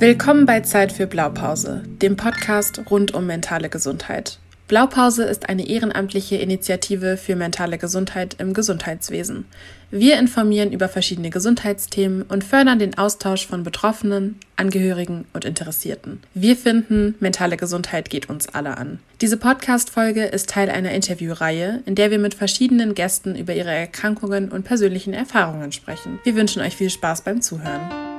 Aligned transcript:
Willkommen 0.00 0.46
bei 0.46 0.60
Zeit 0.60 0.92
für 0.92 1.06
Blaupause, 1.06 1.82
dem 2.00 2.16
Podcast 2.16 2.80
rund 2.90 3.12
um 3.12 3.26
mentale 3.26 3.68
Gesundheit. 3.68 4.38
Blaupause 4.66 5.24
ist 5.24 5.50
eine 5.50 5.68
ehrenamtliche 5.68 6.36
Initiative 6.36 7.18
für 7.18 7.36
mentale 7.36 7.76
Gesundheit 7.76 8.36
im 8.38 8.54
Gesundheitswesen. 8.54 9.44
Wir 9.90 10.18
informieren 10.18 10.72
über 10.72 10.88
verschiedene 10.88 11.28
Gesundheitsthemen 11.28 12.22
und 12.22 12.44
fördern 12.44 12.78
den 12.78 12.96
Austausch 12.96 13.46
von 13.46 13.62
Betroffenen, 13.62 14.38
Angehörigen 14.56 15.26
und 15.34 15.44
Interessierten. 15.44 16.22
Wir 16.32 16.56
finden, 16.56 17.16
mentale 17.20 17.58
Gesundheit 17.58 18.08
geht 18.08 18.30
uns 18.30 18.48
alle 18.48 18.78
an. 18.78 19.00
Diese 19.20 19.36
Podcast-Folge 19.36 20.24
ist 20.24 20.48
Teil 20.48 20.70
einer 20.70 20.92
Interviewreihe, 20.92 21.82
in 21.84 21.94
der 21.94 22.10
wir 22.10 22.18
mit 22.18 22.32
verschiedenen 22.32 22.94
Gästen 22.94 23.36
über 23.36 23.52
ihre 23.54 23.70
Erkrankungen 23.70 24.48
und 24.48 24.64
persönlichen 24.64 25.12
Erfahrungen 25.12 25.72
sprechen. 25.72 26.20
Wir 26.24 26.36
wünschen 26.36 26.62
euch 26.62 26.74
viel 26.74 26.88
Spaß 26.88 27.20
beim 27.20 27.42
Zuhören. 27.42 28.09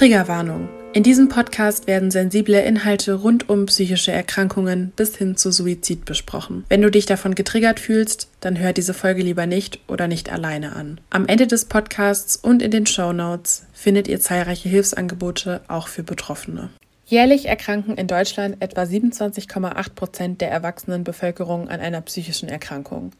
Triggerwarnung. 0.00 0.70
In 0.94 1.02
diesem 1.02 1.28
Podcast 1.28 1.86
werden 1.86 2.10
sensible 2.10 2.58
Inhalte 2.58 3.12
rund 3.12 3.50
um 3.50 3.66
psychische 3.66 4.10
Erkrankungen 4.12 4.94
bis 4.96 5.14
hin 5.14 5.36
zu 5.36 5.52
Suizid 5.52 6.06
besprochen. 6.06 6.64
Wenn 6.70 6.80
du 6.80 6.90
dich 6.90 7.04
davon 7.04 7.34
getriggert 7.34 7.78
fühlst, 7.78 8.28
dann 8.40 8.58
hör 8.58 8.72
diese 8.72 8.94
Folge 8.94 9.22
lieber 9.22 9.44
nicht 9.44 9.78
oder 9.88 10.08
nicht 10.08 10.32
alleine 10.32 10.74
an. 10.74 11.02
Am 11.10 11.26
Ende 11.26 11.46
des 11.46 11.66
Podcasts 11.66 12.36
und 12.36 12.62
in 12.62 12.70
den 12.70 12.86
Show 12.86 13.12
Notes 13.12 13.66
findet 13.74 14.08
ihr 14.08 14.20
zahlreiche 14.20 14.70
Hilfsangebote 14.70 15.60
auch 15.68 15.86
für 15.86 16.02
Betroffene. 16.02 16.70
Jährlich 17.04 17.44
erkranken 17.44 17.98
in 17.98 18.06
Deutschland 18.06 18.56
etwa 18.60 18.84
27,8 18.84 19.94
Prozent 19.94 20.40
der 20.40 20.50
erwachsenen 20.50 21.04
Bevölkerung 21.04 21.68
an 21.68 21.80
einer 21.80 22.00
psychischen 22.00 22.48
Erkrankung. 22.48 23.12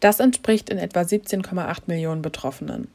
Das 0.00 0.20
entspricht 0.20 0.68
in 0.68 0.76
etwa 0.76 1.00
17,8 1.00 1.84
Millionen 1.86 2.20
Betroffenen. 2.20 2.88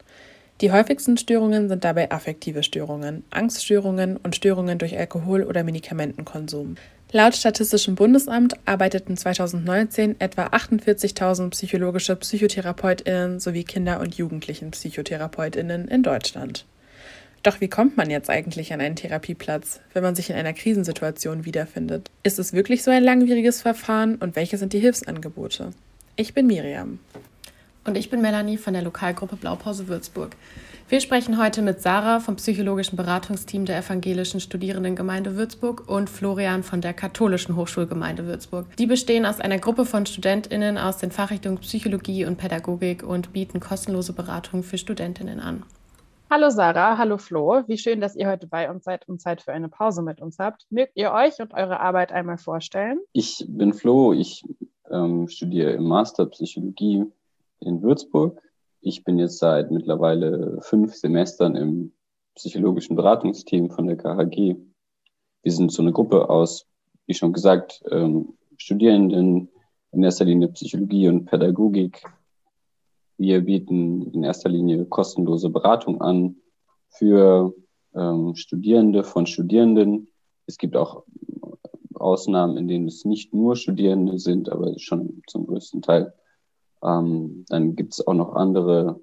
Die 0.62 0.72
häufigsten 0.72 1.18
Störungen 1.18 1.68
sind 1.68 1.84
dabei 1.84 2.12
affektive 2.12 2.64
Störungen, 2.64 3.24
Angststörungen 3.32 4.18
und 4.18 4.36
Störungen 4.36 4.78
durch 4.78 4.98
Alkohol- 4.98 5.44
oder 5.44 5.64
Medikamentenkonsum. 5.64 6.76
Laut 7.12 7.36
Statistischem 7.36 7.96
Bundesamt 7.96 8.56
arbeiteten 8.66 9.18
2019 9.18 10.20
etwa 10.20 10.48
48.000 10.48 11.50
psychologische 11.52 12.16
PsychotherapeutInnen 12.16 13.40
sowie 13.40 13.64
Kinder- 13.64 14.00
und 14.00 14.16
Jugendlichen-PsychotherapeutInnen 14.16 15.88
in 15.88 16.02
Deutschland. 16.02 16.66
Doch 17.44 17.60
wie 17.60 17.68
kommt 17.68 17.98
man 17.98 18.10
jetzt 18.10 18.30
eigentlich 18.30 18.72
an 18.74 18.80
einen 18.80 18.96
Therapieplatz, 18.96 19.82
wenn 19.94 20.02
man 20.02 20.16
sich 20.16 20.30
in 20.30 20.38
einer 20.38 20.54
Krisensituation 20.54 21.46
wiederfindet? 21.46 22.10
Ist 22.24 22.40
es 22.40 22.54
wirklich 22.54 22.84
so 22.84 22.90
ein 22.90 23.04
langwieriges 23.04 23.62
Verfahren 23.62 24.16
und 24.16 24.36
welche 24.36 24.58
sind 24.58 24.72
die 24.72 24.80
Hilfsangebote? 24.80 25.72
Ich 26.16 26.34
bin 26.34 26.48
Miriam. 26.48 27.00
Und 27.86 27.98
ich 27.98 28.10
bin 28.10 28.22
Melanie 28.22 28.56
von 28.56 28.74
der 28.74 28.82
Lokalgruppe 28.82 29.36
Blaupause 29.36 29.90
Würzburg. 29.90 30.38
Wir 30.88 31.02
sprechen 31.02 31.38
heute 31.38 31.62
mit 31.62 31.82
Sarah 31.82 32.22
vom 32.22 32.38
psychologischen 32.38 32.96
Beratungsteam 32.96 33.66
der 33.66 33.78
Evangelischen 33.78 34.40
Studierendengemeinde 34.40 35.36
Würzburg 35.36 35.90
und 35.90 36.10
Florian 36.10 36.64
von 36.64 36.80
der 36.80 36.94
Katholischen 36.94 37.58
Hochschulgemeinde 37.58 38.26
Würzburg. 38.26 38.68
Die 38.78 38.86
bestehen 38.86 39.26
aus 39.26 39.42
einer 39.42 39.60
Gruppe 39.60 39.86
von 39.86 40.06
StudentInnen 40.06 40.78
aus 40.78 40.98
den 40.98 41.12
Fachrichtungen 41.12 41.58
Psychologie 41.58 42.26
und 42.26 42.38
Pädagogik 42.38 43.04
und 43.04 43.34
bieten 43.34 43.60
kostenlose 43.60 44.14
Beratung 44.14 44.64
für 44.64 44.78
StudentInnen 44.78 45.42
an. 45.42 45.64
Hallo 46.30 46.50
Sarah, 46.50 46.98
hallo 46.98 47.18
Flo. 47.18 47.64
Wie 47.68 47.78
schön, 47.78 48.00
dass 48.00 48.16
ihr 48.16 48.30
heute 48.30 48.48
bei 48.48 48.72
uns 48.72 48.86
seid 48.86 49.08
und 49.10 49.22
Zeit 49.22 49.42
für 49.42 49.52
eine 49.52 49.68
Pause 49.68 50.02
mit 50.04 50.22
uns 50.22 50.40
habt. 50.40 50.66
Mögt 50.70 50.94
ihr 50.96 51.12
euch 51.12 51.40
und 51.42 51.54
eure 51.54 51.82
Arbeit 51.82 52.14
einmal 52.14 52.38
vorstellen? 52.38 53.00
Ich 53.12 53.46
bin 53.48 53.74
Flo, 53.74 54.14
ich 54.14 54.46
ähm, 54.90 55.28
studiere 55.28 55.72
im 55.72 55.84
Master 55.84 56.26
Psychologie 56.28 57.06
in 57.64 57.82
Würzburg. 57.82 58.42
Ich 58.82 59.04
bin 59.04 59.18
jetzt 59.18 59.40
seit 59.40 59.72
mittlerweile 59.72 60.60
fünf 60.62 60.94
Semestern 60.96 61.56
im 61.56 61.94
psychologischen 62.36 62.96
Beratungsteam 62.96 63.70
von 63.70 63.88
der 63.88 63.98
KHG. 63.98 64.56
Wir 65.42 65.52
sind 65.52 65.72
so 65.72 65.82
eine 65.82 65.92
Gruppe 65.92 66.30
aus, 66.30 66.68
wie 67.06 67.14
schon 67.14 67.34
gesagt, 67.34 67.84
ähm, 67.90 68.38
Studierenden, 68.58 69.50
in 69.92 70.04
erster 70.04 70.26
Linie 70.26 70.50
Psychologie 70.50 71.08
und 71.08 71.26
Pädagogik. 71.26 72.04
Wir 73.18 73.42
bieten 73.42 74.12
in 74.12 74.24
erster 74.24 74.50
Linie 74.50 74.86
kostenlose 74.86 75.50
Beratung 75.50 76.02
an 76.02 76.38
für 76.90 77.54
ähm, 77.96 78.36
Studierende 78.36 79.04
von 79.04 79.26
Studierenden. 79.28 80.08
Es 80.48 80.58
gibt 80.58 80.76
auch 80.76 81.04
Ausnahmen, 81.94 82.58
in 82.58 82.68
denen 82.68 82.88
es 82.88 83.06
nicht 83.06 83.34
nur 83.34 83.56
Studierende 83.56 84.20
sind, 84.20 84.50
aber 84.50 84.78
schon 84.78 85.22
zum 85.28 85.48
größten 85.48 85.82
Teil 85.82 86.14
ähm, 86.84 87.46
dann 87.50 87.76
gibt 87.76 87.94
es 87.94 88.06
auch 88.06 88.14
noch 88.14 88.36
andere 88.36 89.00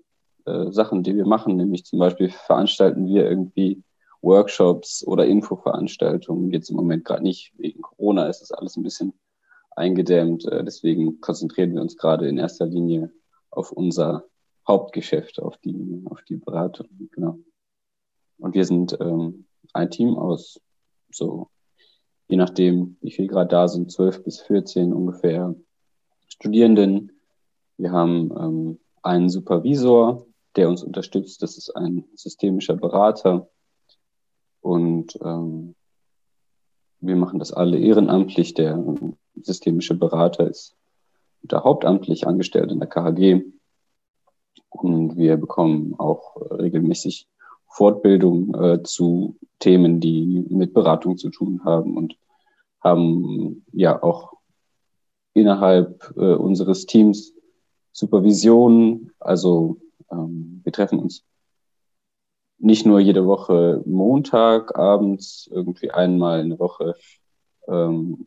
äh, 0.47 0.71
Sachen, 0.71 1.03
die 1.03 1.17
wir 1.17 1.27
machen, 1.27 1.57
nämlich 1.57 1.85
zum 1.85 1.99
Beispiel 1.99 2.31
veranstalten 2.31 3.07
wir 3.07 3.29
irgendwie 3.29 3.83
Workshops 4.23 5.07
oder 5.07 5.27
Infoveranstaltungen. 5.27 6.51
Jetzt 6.51 6.71
im 6.71 6.77
Moment 6.77 7.05
gerade 7.05 7.23
nicht, 7.23 7.53
wegen 7.57 7.81
Corona 7.81 8.27
ist 8.27 8.41
das 8.41 8.53
alles 8.53 8.77
ein 8.77 8.83
bisschen 8.83 9.15
eingedämmt. 9.71 10.45
Äh, 10.47 10.65
deswegen 10.65 11.21
konzentrieren 11.21 11.75
wir 11.75 11.81
uns 11.81 11.97
gerade 11.97 12.29
in 12.29 12.39
erster 12.39 12.67
Linie 12.67 13.13
auf 13.51 13.73
unser 13.73 14.25
Hauptgeschäft, 14.67 15.41
auf 15.41 15.57
die, 15.59 16.05
auf 16.05 16.23
die 16.23 16.37
Beratung. 16.37 16.89
Genau. 17.13 17.39
Und 18.39 18.55
wir 18.55 18.65
sind 18.65 18.97
ähm, 19.01 19.47
ein 19.73 19.91
Team 19.91 20.17
aus 20.17 20.61
so, 21.11 21.49
je 22.29 22.37
nachdem, 22.37 22.97
wie 23.01 23.11
viel 23.11 23.27
gerade 23.27 23.49
da 23.49 23.69
sind, 23.69 23.91
12 23.91 24.25
bis 24.25 24.41
14 24.41 24.93
ungefähr 24.93 25.55
Studierenden, 26.29 27.20
wir 27.81 27.93
haben 27.93 28.31
ähm, 28.39 28.79
einen 29.03 29.31
Supervisor, 29.31 30.27
der 30.57 30.69
uns 30.69 30.83
unterstützt. 30.83 31.43
Das 31.43 31.57
ist 31.57 31.71
ein 31.77 32.05
systemischer 32.15 32.77
Berater. 32.77 33.49
Und 34.61 35.19
ähm, 35.23 35.75
wir 37.01 37.17
machen 37.17 37.39
das 37.39 37.53
alle 37.53 37.79
ehrenamtlich. 37.79 38.55
Der 38.55 38.83
systemische 39.35 39.95
Berater 39.95 40.49
ist 40.49 40.77
da 41.43 41.65
hauptamtlich 41.65 42.27
angestellt 42.27 42.71
in 42.71 42.81
der 42.81 42.89
KHG. 42.89 43.43
Und 44.69 45.17
wir 45.17 45.37
bekommen 45.37 45.95
auch 45.99 46.37
regelmäßig 46.37 47.27
Fortbildung 47.67 48.55
äh, 48.55 48.83
zu 48.83 49.37
Themen, 49.59 50.01
die 50.01 50.47
mit 50.51 50.75
Beratung 50.75 51.17
zu 51.17 51.31
tun 51.31 51.65
haben 51.65 51.97
und 51.97 52.17
haben 52.81 53.65
ja 53.73 54.03
auch 54.03 54.33
innerhalb 55.35 56.13
äh, 56.17 56.35
unseres 56.35 56.87
Teams 56.87 57.35
Supervision. 57.93 59.13
Also 59.19 59.79
ähm, 60.11 60.61
wir 60.65 60.73
treffen 60.73 60.99
uns 60.99 61.25
nicht 62.59 62.85
nur 62.85 63.01
jede 63.01 63.27
Woche 63.27 63.83
Montag 63.87 64.79
abends, 64.79 65.49
irgendwie 65.51 65.91
einmal 65.91 66.41
in 66.41 66.51
der 66.51 66.59
Woche 66.59 66.95
ähm, 67.67 68.27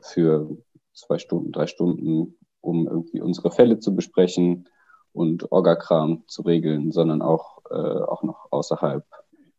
für 0.00 0.56
zwei 0.94 1.18
Stunden, 1.18 1.52
drei 1.52 1.66
Stunden, 1.66 2.38
um 2.60 2.88
irgendwie 2.88 3.20
unsere 3.20 3.50
Fälle 3.50 3.78
zu 3.78 3.94
besprechen 3.94 4.68
und 5.12 5.52
Orgakram 5.52 6.24
zu 6.26 6.42
regeln, 6.42 6.90
sondern 6.90 7.22
auch, 7.22 7.58
äh, 7.70 7.74
auch 7.74 8.22
noch 8.22 8.50
außerhalb, 8.50 9.04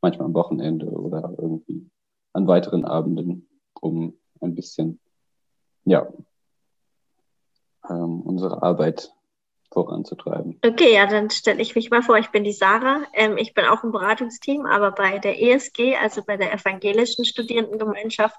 manchmal 0.02 0.28
am 0.28 0.34
Wochenende 0.34 0.88
oder 0.88 1.34
irgendwie 1.38 1.90
an 2.34 2.48
weiteren 2.48 2.86
Abenden, 2.86 3.48
um 3.80 4.18
ein 4.42 4.56
bisschen, 4.56 5.00
ja, 5.86 6.08
ähm, 7.90 8.22
unsere 8.22 8.62
Arbeit 8.62 9.12
voranzutreiben. 9.72 10.60
Okay, 10.66 10.94
ja, 10.94 11.06
dann 11.06 11.30
stelle 11.30 11.62
ich 11.62 11.76
mich 11.76 11.90
mal 11.90 12.02
vor. 12.02 12.18
Ich 12.18 12.30
bin 12.30 12.44
die 12.44 12.54
Sarah. 12.54 13.04
Ähm, 13.14 13.38
ich 13.38 13.54
bin 13.54 13.66
auch 13.66 13.84
im 13.84 13.92
Beratungsteam, 13.92 14.66
aber 14.66 14.92
bei 14.92 15.20
der 15.20 15.42
ESG, 15.42 15.96
also 15.96 16.24
bei 16.24 16.38
der 16.38 16.54
Evangelischen 16.54 17.26
Studierendengemeinschaft. 17.26 18.38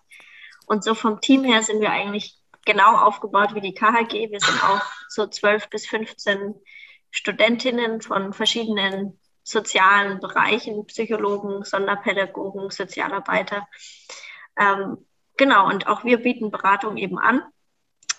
Und 0.66 0.84
so 0.84 0.94
vom 0.94 1.20
Team 1.20 1.44
her 1.44 1.62
sind 1.62 1.80
wir 1.80 1.90
eigentlich 1.90 2.38
genau 2.64 2.96
aufgebaut 2.96 3.54
wie 3.54 3.60
die 3.60 3.74
KHG. 3.74 4.30
Wir 4.30 4.40
sind 4.40 4.62
auch 4.64 4.82
so 5.08 5.26
12 5.26 5.70
bis 5.70 5.86
15 5.86 6.54
Studentinnen 7.10 8.02
von 8.02 8.32
verschiedenen 8.32 9.18
sozialen 9.42 10.20
Bereichen, 10.20 10.84
Psychologen, 10.86 11.64
Sonderpädagogen, 11.64 12.70
Sozialarbeiter. 12.70 13.66
Ähm, 14.58 15.06
genau, 15.38 15.66
und 15.68 15.86
auch 15.86 16.04
wir 16.04 16.18
bieten 16.18 16.50
Beratung 16.50 16.98
eben 16.98 17.18
an. 17.18 17.42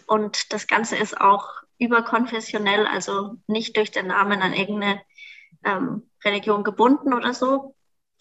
Und 0.07 0.51
das 0.53 0.65
Ganze 0.65 0.95
ist 0.95 1.21
auch 1.21 1.47
überkonfessionell, 1.79 2.85
also 2.85 3.37
nicht 3.47 3.75
durch 3.77 3.91
den 3.91 4.07
Namen 4.07 4.41
an 4.41 4.53
irgendeine 4.53 5.01
ähm, 5.63 6.09
Religion 6.23 6.63
gebunden 6.63 7.13
oder 7.13 7.33
so. 7.33 7.75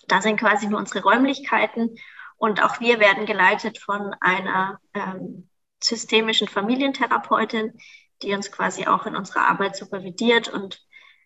Da 0.06 0.22
sind 0.22 0.38
quasi 0.38 0.68
nur 0.68 0.78
unsere 0.78 1.02
Räumlichkeiten 1.02 1.96
und 2.36 2.62
auch 2.62 2.80
wir 2.80 3.00
werden 3.00 3.26
geleitet 3.26 3.78
von 3.78 4.14
einer 4.20 4.80
ähm, 4.94 5.50
systemischen 5.82 6.48
Familientherapeutin, 6.48 7.78
die 8.22 8.32
uns 8.32 8.50
quasi 8.50 8.86
auch 8.86 9.06
in 9.06 9.16
unserer 9.16 9.48
Arbeit 9.48 9.76
supervidiert 9.76 10.48
und 10.48 10.80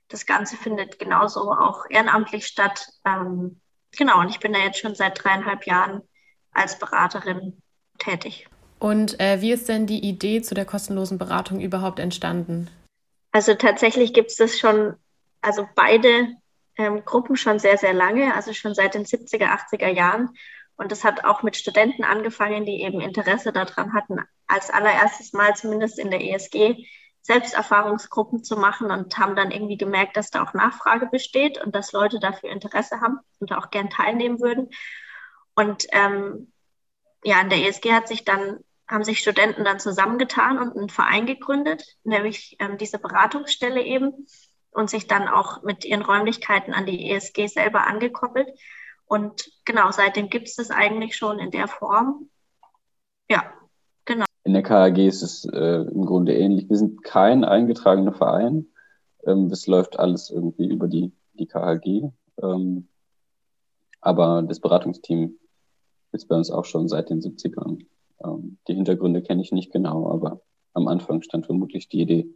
das 0.09 0.27
Ganze 0.27 0.57
findet 0.57 0.99
genauso 0.99 1.53
auch 1.53 1.85
ehrenamtlich 1.89 2.47
statt. 2.47 2.89
Ähm, 3.05 3.61
genau, 3.97 4.21
und 4.21 4.29
ich 4.29 4.41
bin 4.41 4.53
da 4.53 4.59
jetzt 4.59 4.79
schon 4.79 4.95
seit 4.95 5.23
dreieinhalb 5.23 5.67
Jahren 5.67 6.03
als 6.51 6.79
Beraterin 6.79 7.63
tätig. 7.99 8.49
Und 8.83 9.21
äh, 9.21 9.41
wie 9.41 9.53
ist 9.53 9.69
denn 9.69 9.87
die 9.87 10.01
Idee 10.01 10.43
zu 10.43 10.57
der 10.57 10.65
kostenlosen 10.65 11.17
Beratung 11.17 11.61
überhaupt 11.61 12.01
entstanden? 12.01 12.69
Also 13.31 13.55
tatsächlich 13.55 14.13
gibt 14.13 14.33
es 14.33 14.37
das 14.37 14.59
schon, 14.59 14.97
also 15.41 15.69
beide 15.77 16.35
ähm, 16.77 17.05
Gruppen 17.05 17.37
schon 17.37 17.61
sehr, 17.61 17.79
sehr 17.79 17.93
lange, 17.93 18.35
also 18.35 18.53
schon 18.53 18.75
seit 18.75 18.95
den 18.95 19.05
70er, 19.05 19.57
80er 19.57 19.87
Jahren. 19.87 20.31
Und 20.75 20.91
das 20.91 21.05
hat 21.05 21.25
auch 21.25 21.45
mit 21.45 21.57
Studenten 21.57 22.03
angefangen, 22.03 22.67
die 22.67 22.83
eben 22.83 23.01
Interesse 23.01 23.53
daran 23.53 23.95
hatten, 23.95 24.19
als 24.49 24.69
allererstes 24.69 25.33
Mal 25.33 25.55
zumindest 25.55 26.01
in 26.01 26.11
der 26.11 26.21
ESG 26.21 26.85
Selbsterfahrungsgruppen 27.21 28.43
zu 28.43 28.57
machen 28.57 28.91
und 28.91 29.17
haben 29.17 29.37
dann 29.37 29.53
irgendwie 29.53 29.77
gemerkt, 29.77 30.17
dass 30.17 30.31
da 30.31 30.43
auch 30.43 30.55
Nachfrage 30.55 31.07
besteht 31.07 31.65
und 31.65 31.73
dass 31.73 31.93
Leute 31.93 32.19
dafür 32.19 32.51
Interesse 32.51 33.01
haben 33.01 33.21
und 33.39 33.53
auch 33.53 33.71
gern 33.71 33.91
teilnehmen 33.91 34.41
würden. 34.41 34.71
Und 35.55 35.87
ähm, 35.93 36.53
ja, 37.23 37.41
in 37.43 37.49
der 37.49 37.61
ESG 37.61 37.93
hat 37.93 38.09
sich 38.09 38.25
dann, 38.25 38.59
haben 38.93 39.05
sich 39.05 39.21
Studenten 39.21 39.65
dann 39.65 39.81
zusammengetan 39.81 40.59
und 40.59 40.77
einen 40.77 40.89
Verein 40.89 41.27
gegründet, 41.27 41.85
nämlich 42.05 42.57
ähm, 42.61 42.79
diese 42.79 42.99
Beratungsstelle 42.99 43.83
eben 43.83 44.27
und 44.71 44.91
sich 44.91 45.07
dann 45.07 45.29
auch 45.29 45.63
mit 45.63 45.85
ihren 45.85 46.03
Räumlichkeiten 46.03 46.73
an 46.73 46.87
die 46.87 47.11
ESG 47.11 47.47
selber 47.47 47.87
angekoppelt. 47.87 48.49
Und 49.07 49.51
genau, 49.65 49.91
seitdem 49.91 50.31
gibt 50.31 50.49
es 50.49 50.57
das 50.57 50.71
eigentlich 50.71 51.17
schon 51.17 51.39
in 51.39 51.51
der 51.51 51.69
Form. 51.69 52.29
Ja, 53.29 53.53
genau. 54.05 54.25
In 54.45 54.55
der 54.55 54.63
KAG 54.63 54.99
ist 54.99 55.23
es 55.23 55.45
äh, 55.45 55.83
im 55.83 56.07
Grunde 56.07 56.35
ähnlich. 56.35 56.69
Wir 56.69 56.77
sind 56.77 57.03
kein 57.05 57.45
eingetragener 57.45 58.13
Verein. 58.13 58.67
Ähm, 59.25 59.49
das 59.49 59.67
läuft 59.67 59.99
alles 59.99 60.31
irgendwie 60.31 60.69
über 60.69 60.89
die, 60.89 61.13
die 61.35 61.47
KHG. 61.47 62.11
Ähm, 62.43 62.89
aber 64.01 64.43
das 64.43 64.61
Beratungsteam 64.61 65.39
ist 66.13 66.29
bei 66.29 66.37
uns 66.37 66.51
auch 66.51 66.65
schon 66.65 66.89
seit 66.89 67.11
den 67.11 67.21
70ern. 67.21 67.85
Ähm, 68.25 68.59
die 68.69 68.75
Hintergründe 68.75 69.23
kenne 69.23 69.43
ich 69.43 69.53
nicht 69.53 69.73
genau, 69.73 70.11
aber 70.11 70.41
am 70.75 70.89
Anfang 70.89 71.23
stand 71.23 71.47
vermutlich 71.47 71.89
die 71.89 72.01
Idee, 72.01 72.29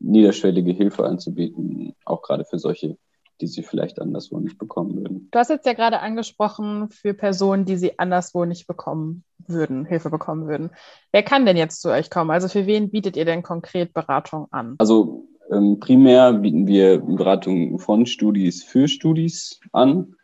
niederschwellige 0.00 0.72
Hilfe 0.72 1.04
anzubieten, 1.04 1.94
auch 2.04 2.22
gerade 2.22 2.44
für 2.44 2.58
solche, 2.58 2.96
die 3.40 3.46
sie 3.46 3.62
vielleicht 3.62 4.00
anderswo 4.00 4.38
nicht 4.40 4.58
bekommen 4.58 4.96
würden. 4.96 5.28
Du 5.30 5.38
hast 5.38 5.50
jetzt 5.50 5.66
ja 5.66 5.74
gerade 5.74 6.00
angesprochen, 6.00 6.88
für 6.90 7.14
Personen, 7.14 7.64
die 7.64 7.76
sie 7.76 7.98
anderswo 7.98 8.44
nicht 8.44 8.66
bekommen 8.66 9.24
würden, 9.46 9.84
Hilfe 9.84 10.10
bekommen 10.10 10.48
würden. 10.48 10.70
Wer 11.12 11.22
kann 11.22 11.46
denn 11.46 11.56
jetzt 11.56 11.82
zu 11.82 11.90
euch 11.90 12.10
kommen? 12.10 12.30
Also 12.30 12.48
für 12.48 12.66
wen 12.66 12.90
bietet 12.90 13.16
ihr 13.16 13.24
denn 13.24 13.42
konkret 13.42 13.92
Beratung 13.92 14.46
an? 14.50 14.76
Also 14.78 15.28
ähm, 15.50 15.78
primär 15.80 16.32
bieten 16.32 16.66
wir 16.66 16.98
Beratung 16.98 17.78
von 17.78 18.06
Studis 18.06 18.64
für 18.64 18.88
Studis 18.88 19.60
an. 19.72 20.16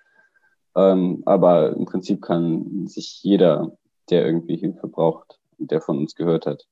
Ähm, 0.75 1.23
aber 1.26 1.76
im 1.76 1.85
Prinzip 1.85 2.23
kann 2.23 2.87
sich 2.87 3.23
jeder, 3.23 3.76
der 4.12 4.26
irgendwie 4.26 4.56
Hilfe 4.56 4.88
braucht, 4.88 5.41
der 5.56 5.81
von 5.81 5.97
uns 5.97 6.14
gehört 6.14 6.44
hat, 6.44 6.69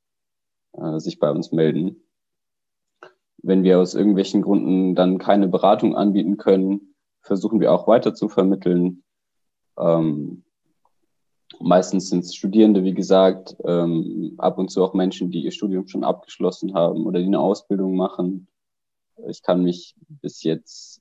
äh, 0.74 0.98
sich 1.00 1.18
bei 1.18 1.30
uns 1.30 1.52
melden. 1.52 1.96
Wenn 3.42 3.62
wir 3.64 3.80
aus 3.80 3.94
irgendwelchen 3.94 4.42
Gründen 4.42 4.94
dann 4.94 5.16
keine 5.16 5.48
Beratung 5.48 5.96
anbieten 5.96 6.36
können, 6.36 6.94
versuchen 7.22 7.58
wir 7.58 7.72
auch 7.72 7.86
weiter 7.86 8.14
zu 8.14 8.28
vermitteln. 8.28 9.02
Ähm, 9.78 10.44
meistens 11.60 12.10
sind 12.10 12.24
es 12.24 12.34
Studierende, 12.34 12.84
wie 12.84 12.92
gesagt, 12.92 13.56
ähm, 13.64 14.34
ab 14.36 14.58
und 14.58 14.70
zu 14.70 14.84
auch 14.84 14.92
Menschen, 14.92 15.30
die 15.30 15.42
ihr 15.42 15.52
Studium 15.52 15.88
schon 15.88 16.04
abgeschlossen 16.04 16.74
haben 16.74 17.06
oder 17.06 17.20
die 17.20 17.26
eine 17.26 17.40
Ausbildung 17.40 17.96
machen. 17.96 18.48
Ich 19.28 19.42
kann 19.42 19.62
mich 19.62 19.94
bis 20.08 20.42
jetzt 20.42 21.00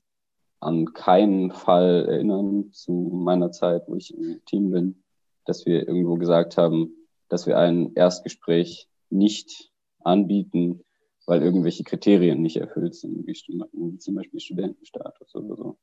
an 0.60 0.94
keinen 0.94 1.50
Fall 1.50 2.06
erinnern 2.08 2.72
zu 2.72 2.92
meiner 2.92 3.50
Zeit, 3.50 3.82
wo 3.88 3.96
ich 3.96 4.16
im 4.16 4.42
Team 4.46 4.70
bin, 4.70 5.02
dass 5.44 5.66
wir 5.66 5.86
irgendwo 5.86 6.16
gesagt 6.16 6.56
haben, 6.56 6.94
dass 7.28 7.46
wir 7.46 7.58
ein 7.58 7.94
Erstgespräch 7.94 8.88
nicht 9.08 9.70
anbieten, 10.02 10.84
weil 11.26 11.42
irgendwelche 11.42 11.84
Kriterien 11.84 12.42
nicht 12.42 12.56
erfüllt 12.56 12.94
sind, 12.94 13.26
wie 13.26 13.98
zum 13.98 14.14
Beispiel 14.14 14.40
Studentenstatus 14.40 15.34
oder 15.34 15.56
so. 15.56 15.78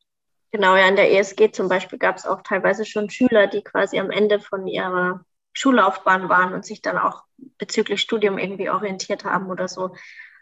Genau, 0.52 0.76
ja, 0.76 0.88
in 0.88 0.96
der 0.96 1.12
ESG 1.12 1.52
zum 1.52 1.68
Beispiel 1.70 2.00
gab 2.00 2.18
es 2.18 2.26
auch 2.26 2.42
teilweise 2.42 2.86
schon 2.86 3.10
Schüler, 3.10 3.48
die 3.48 3.62
quasi 3.62 4.00
am 4.00 4.12
Ende 4.12 4.40
von 4.40 4.66
ihrer 4.68 5.26
Schullaufbahn 5.54 6.30
waren 6.30 6.54
und 6.54 6.66
sich 6.66 6.82
dann 6.82 6.98
auch 6.98 7.24
bezüglich 7.58 8.02
Studium 8.02 8.38
irgendwie 8.38 8.70
orientiert 8.70 9.26
haben 9.26 9.50
oder 9.50 9.68
so. 9.68 9.96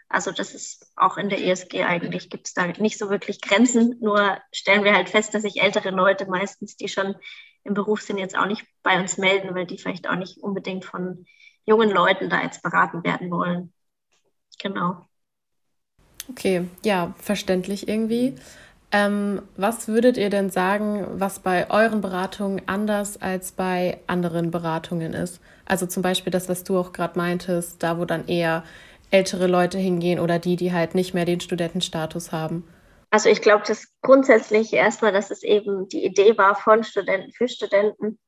Also 0.08 0.30
das 0.30 0.54
ist 0.54 0.92
auch 0.94 1.16
in 1.16 1.28
der 1.28 1.42
ESG 1.44 1.82
eigentlich, 1.82 2.30
gibt 2.30 2.46
es 2.46 2.54
da 2.54 2.66
nicht 2.66 2.98
so 2.98 3.10
wirklich 3.10 3.40
Grenzen. 3.40 3.96
Nur 4.00 4.38
stellen 4.52 4.84
wir 4.84 4.94
halt 4.94 5.08
fest, 5.08 5.34
dass 5.34 5.42
sich 5.42 5.60
ältere 5.60 5.90
Leute 5.90 6.26
meistens, 6.26 6.76
die 6.76 6.88
schon 6.88 7.16
im 7.66 7.74
Beruf 7.74 8.02
sind, 8.02 8.18
jetzt 8.18 8.36
auch 8.36 8.46
nicht 8.46 8.64
bei 8.82 8.98
uns 9.00 9.18
melden, 9.18 9.54
weil 9.54 9.66
die 9.66 9.78
vielleicht 9.78 10.08
auch 10.08 10.16
nicht 10.16 10.38
unbedingt 10.38 10.84
von 10.84 11.26
jungen 11.64 11.90
Leuten 11.90 12.30
da 12.30 12.42
jetzt 12.42 12.62
beraten 12.62 13.04
werden 13.04 13.30
wollen. 13.30 13.72
Genau. 14.58 15.06
Okay, 16.30 16.68
ja, 16.84 17.14
verständlich 17.18 17.88
irgendwie. 17.88 18.34
Ähm, 18.92 19.42
was 19.56 19.88
würdet 19.88 20.16
ihr 20.16 20.30
denn 20.30 20.50
sagen, 20.50 21.06
was 21.20 21.40
bei 21.40 21.70
euren 21.70 22.00
Beratungen 22.00 22.62
anders 22.66 23.20
als 23.20 23.52
bei 23.52 23.98
anderen 24.06 24.50
Beratungen 24.50 25.12
ist? 25.12 25.40
Also 25.64 25.86
zum 25.86 26.02
Beispiel 26.02 26.30
das, 26.30 26.48
was 26.48 26.64
du 26.64 26.78
auch 26.78 26.92
gerade 26.92 27.18
meintest, 27.18 27.82
da 27.82 27.98
wo 27.98 28.04
dann 28.04 28.28
eher 28.28 28.64
ältere 29.10 29.46
Leute 29.46 29.78
hingehen 29.78 30.20
oder 30.20 30.38
die, 30.38 30.56
die 30.56 30.72
halt 30.72 30.94
nicht 30.94 31.14
mehr 31.14 31.24
den 31.24 31.40
Studentenstatus 31.40 32.32
haben? 32.32 32.64
Also 33.16 33.30
ich 33.30 33.40
glaube, 33.40 33.64
das 33.66 33.88
grundsätzlich 34.02 34.74
erstmal, 34.74 35.10
dass 35.10 35.30
es 35.30 35.42
eben 35.42 35.88
die 35.88 36.04
Idee 36.04 36.36
war 36.36 36.54
von 36.54 36.84
Studenten 36.84 37.32
für 37.32 37.48
Studenten 37.48 38.18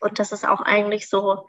und 0.00 0.18
das 0.18 0.32
ist 0.32 0.44
auch 0.44 0.60
eigentlich 0.60 1.08
so 1.08 1.46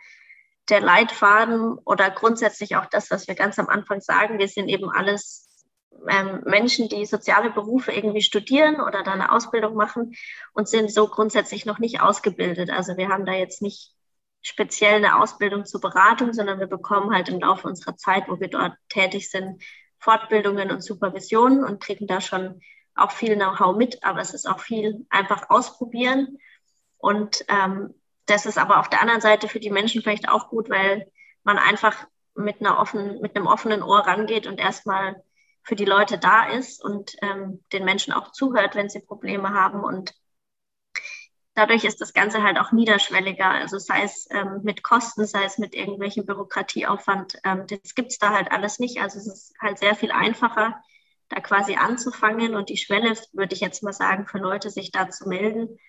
der 0.69 0.79
Leitfaden 0.79 1.79
oder 1.85 2.11
grundsätzlich 2.11 2.75
auch 2.75 2.85
das, 2.85 3.09
was 3.09 3.27
wir 3.27 3.33
ganz 3.33 3.57
am 3.57 3.67
Anfang 3.67 3.99
sagen. 3.99 4.37
Wir 4.37 4.47
sind 4.47 4.69
eben 4.69 4.91
alles 4.91 5.65
ähm, 6.07 6.43
Menschen, 6.45 6.87
die 6.87 7.07
soziale 7.07 7.49
Berufe 7.49 7.91
irgendwie 7.91 8.21
studieren 8.21 8.75
oder 8.79 9.01
da 9.01 9.13
eine 9.13 9.31
Ausbildung 9.31 9.73
machen 9.73 10.13
und 10.53 10.69
sind 10.69 10.93
so 10.93 11.07
grundsätzlich 11.07 11.65
noch 11.65 11.79
nicht 11.79 11.99
ausgebildet. 11.99 12.69
Also 12.69 12.95
wir 12.95 13.09
haben 13.09 13.25
da 13.25 13.33
jetzt 13.33 13.63
nicht 13.63 13.91
speziell 14.43 14.97
eine 14.97 15.19
Ausbildung 15.19 15.65
zur 15.65 15.81
Beratung, 15.81 16.31
sondern 16.31 16.59
wir 16.59 16.67
bekommen 16.67 17.11
halt 17.11 17.27
im 17.27 17.39
Laufe 17.39 17.67
unserer 17.67 17.97
Zeit, 17.97 18.25
wo 18.27 18.39
wir 18.39 18.49
dort 18.49 18.73
tätig 18.87 19.31
sind, 19.31 19.63
Fortbildungen 19.97 20.69
und 20.69 20.83
Supervisionen 20.83 21.63
und 21.63 21.81
kriegen 21.81 22.05
da 22.05 22.21
schon 22.21 22.61
auch 22.95 23.11
viel 23.11 23.35
Know-how 23.35 23.75
mit, 23.75 24.03
aber 24.03 24.19
es 24.19 24.33
ist 24.33 24.47
auch 24.47 24.59
viel 24.59 25.05
einfach 25.09 25.49
ausprobieren. 25.49 26.37
Und 26.97 27.43
ähm, 27.47 27.93
das 28.25 28.45
ist 28.45 28.57
aber 28.57 28.79
auf 28.79 28.89
der 28.89 29.01
anderen 29.01 29.21
Seite 29.21 29.47
für 29.47 29.59
die 29.59 29.69
Menschen 29.69 30.01
vielleicht 30.01 30.29
auch 30.29 30.49
gut, 30.49 30.69
weil 30.69 31.11
man 31.43 31.57
einfach 31.57 32.07
mit, 32.35 32.61
einer 32.61 32.79
offenen, 32.79 33.19
mit 33.21 33.35
einem 33.35 33.47
offenen 33.47 33.83
Ohr 33.83 33.99
rangeht 33.99 34.47
und 34.47 34.59
erstmal 34.59 35.21
für 35.63 35.75
die 35.75 35.85
Leute 35.85 36.17
da 36.17 36.45
ist 36.45 36.83
und 36.83 37.15
ähm, 37.21 37.63
den 37.71 37.85
Menschen 37.85 38.13
auch 38.13 38.31
zuhört, 38.31 38.75
wenn 38.75 38.89
sie 38.89 38.99
Probleme 38.99 39.53
haben 39.53 39.83
und 39.83 40.13
dadurch 41.55 41.83
ist 41.83 42.01
das 42.01 42.13
Ganze 42.13 42.43
halt 42.43 42.59
auch 42.59 42.71
niederschwelliger. 42.71 43.49
Also 43.49 43.77
sei 43.77 44.03
es 44.03 44.27
ähm, 44.31 44.61
mit 44.63 44.83
Kosten, 44.83 45.25
sei 45.25 45.43
es 45.43 45.57
mit 45.57 45.75
irgendwelchem 45.75 46.25
Bürokratieaufwand. 46.25 47.39
Ähm, 47.43 47.65
das 47.67 47.95
gibt 47.95 48.11
es 48.11 48.17
da 48.17 48.31
halt 48.31 48.51
alles 48.51 48.79
nicht. 48.79 49.01
Also 49.01 49.19
es 49.19 49.27
ist 49.27 49.53
halt 49.61 49.77
sehr 49.77 49.95
viel 49.95 50.11
einfacher, 50.11 50.81
da 51.33 51.41
quasi 51.41 51.75
anzufangen. 51.75 52.55
Und 52.55 52.69
die 52.69 52.77
Schwelle, 52.77 53.17
würde 53.33 53.53
ich 53.53 53.61
jetzt 53.61 53.83
mal 53.83 53.93
sagen, 53.93 54.27
für 54.27 54.37
Leute, 54.37 54.69
sich 54.69 54.91
da 54.91 55.09
zu 55.09 55.27
melden, 55.27 55.79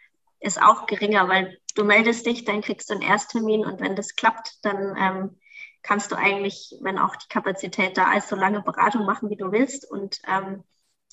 ist 0.40 0.60
auch 0.60 0.86
geringer, 0.86 1.28
weil 1.28 1.58
du 1.74 1.84
meldest 1.84 2.26
dich, 2.26 2.44
dann 2.44 2.60
kriegst 2.60 2.90
du 2.90 2.94
einen 2.94 3.02
Ersttermin 3.02 3.64
und 3.64 3.80
wenn 3.80 3.96
das 3.96 4.14
klappt, 4.14 4.64
dann 4.64 4.96
ähm, 4.98 5.40
kannst 5.82 6.12
du 6.12 6.16
eigentlich, 6.16 6.76
wenn 6.80 6.98
auch 6.98 7.16
die 7.16 7.28
Kapazität 7.28 7.96
da 7.96 8.14
ist, 8.14 8.28
so 8.28 8.36
lange 8.36 8.62
Beratung 8.62 9.06
machen, 9.06 9.30
wie 9.30 9.36
du 9.36 9.52
willst. 9.52 9.90
Und 9.90 10.20
ähm, 10.26 10.64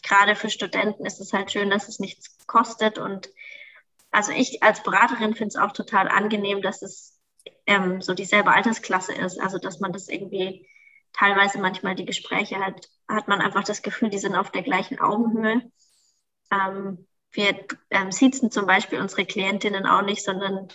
gerade 0.04 0.36
für 0.36 0.50
Studenten 0.50 1.06
ist 1.06 1.22
es 1.22 1.34
halt 1.34 1.52
schön, 1.52 1.70
dass 1.70 1.88
es 1.88 2.00
nichts 2.00 2.46
kostet 2.48 2.98
und 2.98 3.30
also 4.12 4.34
ich 4.34 4.62
als 4.62 4.84
Beraterin 4.84 5.36
finde 5.36 5.48
es 5.48 5.56
auch 5.56 5.72
total 5.72 6.10
angenehm, 6.10 6.62
dass 6.62 6.82
es 6.82 7.18
ähm, 7.66 8.02
so 8.02 8.14
dieselbe 8.14 8.52
Altersklasse 8.52 9.14
ist. 9.14 9.40
Also 9.40 9.58
dass 9.58 9.80
man 9.80 9.94
das 9.94 10.10
irgendwie 10.10 10.68
teilweise 11.14 11.60
manchmal 11.60 11.96
die 11.96 12.06
Gespräche 12.06 12.58
hat, 12.60 12.88
hat 13.08 13.28
man 13.28 13.42
einfach 13.42 13.64
das 13.64 13.82
Gefühl, 13.82 14.10
die 14.10 14.20
sind 14.20 14.36
auf 14.36 14.52
der 14.52 14.64
gleichen 14.64 15.00
Augenhöhe. 15.00 15.62
Ähm, 16.52 17.08
wir 17.32 17.66
ähm, 17.90 18.12
sitzen 18.12 18.52
zum 18.52 18.66
Beispiel 18.66 19.00
unsere 19.00 19.26
Klientinnen 19.26 19.86
auch 19.86 20.02
nicht, 20.02 20.24
sondern 20.24 20.68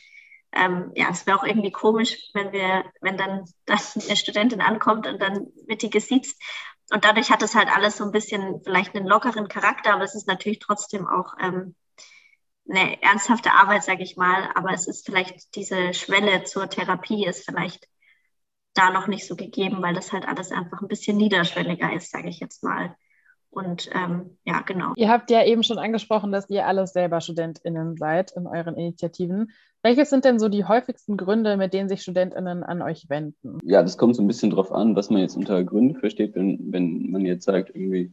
ähm, 0.52 0.92
ja, 0.94 1.08
es 1.10 1.26
wäre 1.26 1.38
auch 1.38 1.44
irgendwie 1.44 1.72
komisch, 1.72 2.16
wenn 2.32 2.52
wir, 2.52 2.84
wenn 3.00 3.16
dann, 3.16 3.44
dann 3.66 3.78
eine 3.94 4.16
Studentin 4.16 4.60
ankommt 4.60 5.06
und 5.06 5.20
dann 5.20 5.48
wird 5.66 5.82
die 5.82 5.90
gesiezt. 5.90 6.40
Und 6.90 7.04
dadurch 7.04 7.30
hat 7.30 7.42
es 7.42 7.54
halt 7.54 7.68
alles 7.68 7.96
so 7.96 8.04
ein 8.04 8.12
bisschen 8.12 8.62
vielleicht 8.62 8.94
einen 8.94 9.06
lockeren 9.06 9.48
Charakter, 9.48 9.94
aber 9.94 10.04
es 10.04 10.14
ist 10.14 10.28
natürlich 10.28 10.60
trotzdem 10.60 11.06
auch 11.06 11.34
ähm, 11.40 11.74
eine 12.68 13.02
ernsthafte 13.02 13.52
Arbeit, 13.52 13.84
sage 13.84 14.02
ich 14.02 14.16
mal, 14.16 14.50
aber 14.54 14.70
es 14.72 14.86
ist 14.86 15.06
vielleicht 15.06 15.54
diese 15.56 15.94
Schwelle 15.94 16.44
zur 16.44 16.68
Therapie 16.68 17.26
ist 17.26 17.44
vielleicht 17.44 17.88
da 18.76 18.90
noch 18.90 19.08
nicht 19.08 19.26
so 19.26 19.36
gegeben, 19.36 19.78
weil 19.80 19.94
das 19.94 20.12
halt 20.12 20.26
alles 20.28 20.52
einfach 20.52 20.80
ein 20.82 20.88
bisschen 20.88 21.16
niederschwelliger 21.16 21.92
ist, 21.92 22.10
sage 22.10 22.28
ich 22.28 22.40
jetzt 22.40 22.62
mal. 22.62 22.94
Und 23.50 23.88
ähm, 23.94 24.36
ja, 24.44 24.60
genau. 24.60 24.92
Ihr 24.96 25.08
habt 25.08 25.30
ja 25.30 25.42
eben 25.42 25.62
schon 25.62 25.78
angesprochen, 25.78 26.30
dass 26.30 26.50
ihr 26.50 26.66
alles 26.66 26.92
selber 26.92 27.22
StudentInnen 27.22 27.96
seid 27.96 28.32
in 28.32 28.46
euren 28.46 28.74
Initiativen. 28.74 29.50
Welches 29.82 30.10
sind 30.10 30.26
denn 30.26 30.38
so 30.38 30.50
die 30.50 30.66
häufigsten 30.66 31.16
Gründe, 31.16 31.56
mit 31.56 31.72
denen 31.72 31.88
sich 31.88 32.02
StudentInnen 32.02 32.64
an 32.64 32.82
euch 32.82 33.08
wenden? 33.08 33.58
Ja, 33.62 33.82
das 33.82 33.96
kommt 33.96 34.14
so 34.14 34.22
ein 34.22 34.26
bisschen 34.26 34.50
drauf 34.50 34.72
an, 34.72 34.94
was 34.94 35.08
man 35.08 35.22
jetzt 35.22 35.36
unter 35.36 35.64
Gründe 35.64 35.98
versteht, 35.98 36.34
wenn, 36.34 36.70
wenn 36.70 37.10
man 37.10 37.24
jetzt 37.24 37.44
sagt, 37.46 37.70
irgendwie, 37.70 38.12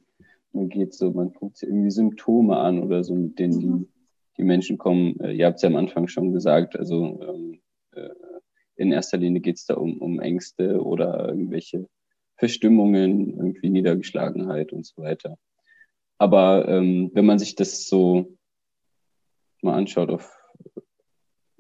man 0.54 0.70
geht 0.70 0.94
so, 0.94 1.12
man 1.12 1.34
guckt 1.34 1.58
sich 1.58 1.68
irgendwie 1.68 1.92
Symptome 1.92 2.56
an 2.56 2.82
oder 2.82 3.04
so, 3.04 3.14
mit 3.14 3.38
denen 3.38 3.60
die, 3.60 3.68
mhm. 3.68 3.88
die 4.38 4.44
Menschen 4.44 4.78
kommen. 4.78 5.20
Äh, 5.20 5.34
ihr 5.34 5.48
habt 5.48 5.58
es 5.58 5.64
ja 5.64 5.70
am 5.70 5.76
Anfang 5.76 6.08
schon 6.08 6.32
gesagt, 6.32 6.78
also 6.78 7.20
ähm, 7.22 7.60
äh, 7.92 8.10
in 8.84 8.92
erster 8.92 9.18
Linie 9.18 9.42
geht 9.42 9.58
es 9.58 9.66
da 9.66 9.76
um, 9.76 9.98
um 10.00 10.20
Ängste 10.20 10.84
oder 10.84 11.30
irgendwelche 11.30 11.88
Verstimmungen, 12.36 13.38
irgendwie 13.38 13.70
Niedergeschlagenheit 13.70 14.74
und 14.74 14.86
so 14.86 15.02
weiter. 15.02 15.38
Aber 16.18 16.68
ähm, 16.68 17.12
wenn 17.14 17.26
man 17.26 17.40
sich 17.40 17.56
das 17.56 17.88
so 17.88 18.38
mal 19.62 19.76
anschaut, 19.76 20.10
auf 20.10 20.32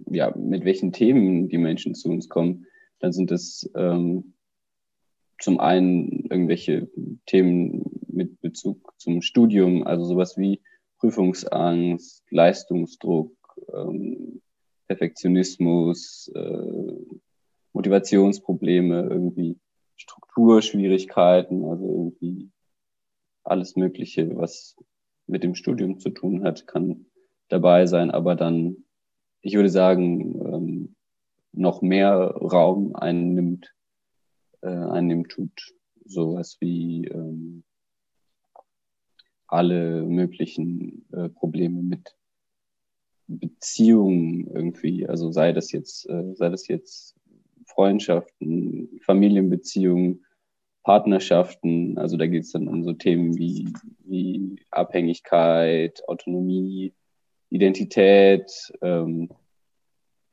ja, 0.09 0.33
mit 0.35 0.65
welchen 0.65 0.91
Themen 0.91 1.49
die 1.49 1.57
Menschen 1.57 1.95
zu 1.95 2.09
uns 2.09 2.29
kommen, 2.29 2.67
dann 2.99 3.11
sind 3.11 3.31
es 3.31 3.69
ähm, 3.75 4.33
zum 5.39 5.59
einen 5.59 6.25
irgendwelche 6.29 6.89
Themen 7.25 7.83
mit 8.07 8.39
Bezug 8.41 8.93
zum 8.97 9.21
Studium, 9.21 9.83
also 9.83 10.05
sowas 10.05 10.37
wie 10.37 10.61
Prüfungsangst, 10.99 12.23
Leistungsdruck, 12.29 13.35
ähm, 13.73 14.41
Perfektionismus, 14.93 16.31
äh, 16.35 16.95
Motivationsprobleme, 17.73 19.07
irgendwie 19.09 19.57
Strukturschwierigkeiten, 19.95 21.65
also 21.65 21.83
irgendwie 21.83 22.51
alles 23.43 23.75
Mögliche, 23.75 24.35
was 24.37 24.75
mit 25.25 25.43
dem 25.43 25.55
Studium 25.55 25.99
zu 25.99 26.11
tun 26.11 26.43
hat, 26.43 26.67
kann 26.67 27.07
dabei 27.47 27.87
sein, 27.87 28.11
aber 28.11 28.35
dann, 28.35 28.85
ich 29.41 29.55
würde 29.55 29.69
sagen, 29.69 30.39
ähm, 30.45 30.95
noch 31.51 31.81
mehr 31.81 32.13
Raum 32.13 32.95
einnimmt, 32.95 33.73
äh, 34.61 34.67
einnimmt 34.67 35.29
tut 35.29 35.73
sowas 36.05 36.57
wie 36.59 37.05
ähm, 37.07 37.63
alle 39.47 40.03
möglichen 40.03 41.07
äh, 41.11 41.29
Probleme 41.29 41.81
mit 41.81 42.15
Beziehungen 43.27 44.47
irgendwie, 44.53 45.07
also 45.07 45.31
sei 45.31 45.53
das 45.53 45.71
jetzt, 45.71 46.09
äh, 46.09 46.33
sei 46.35 46.49
das 46.49 46.67
jetzt 46.67 47.15
Freundschaften, 47.65 48.99
Familienbeziehungen, 49.01 50.25
Partnerschaften, 50.83 51.97
also 51.97 52.17
da 52.17 52.27
geht 52.27 52.43
es 52.43 52.51
dann 52.51 52.67
um 52.67 52.83
so 52.83 52.93
Themen 52.93 53.37
wie, 53.37 53.73
wie 53.99 54.57
Abhängigkeit, 54.69 56.01
Autonomie, 56.07 56.93
Identität, 57.49 58.51
ähm, 58.81 59.29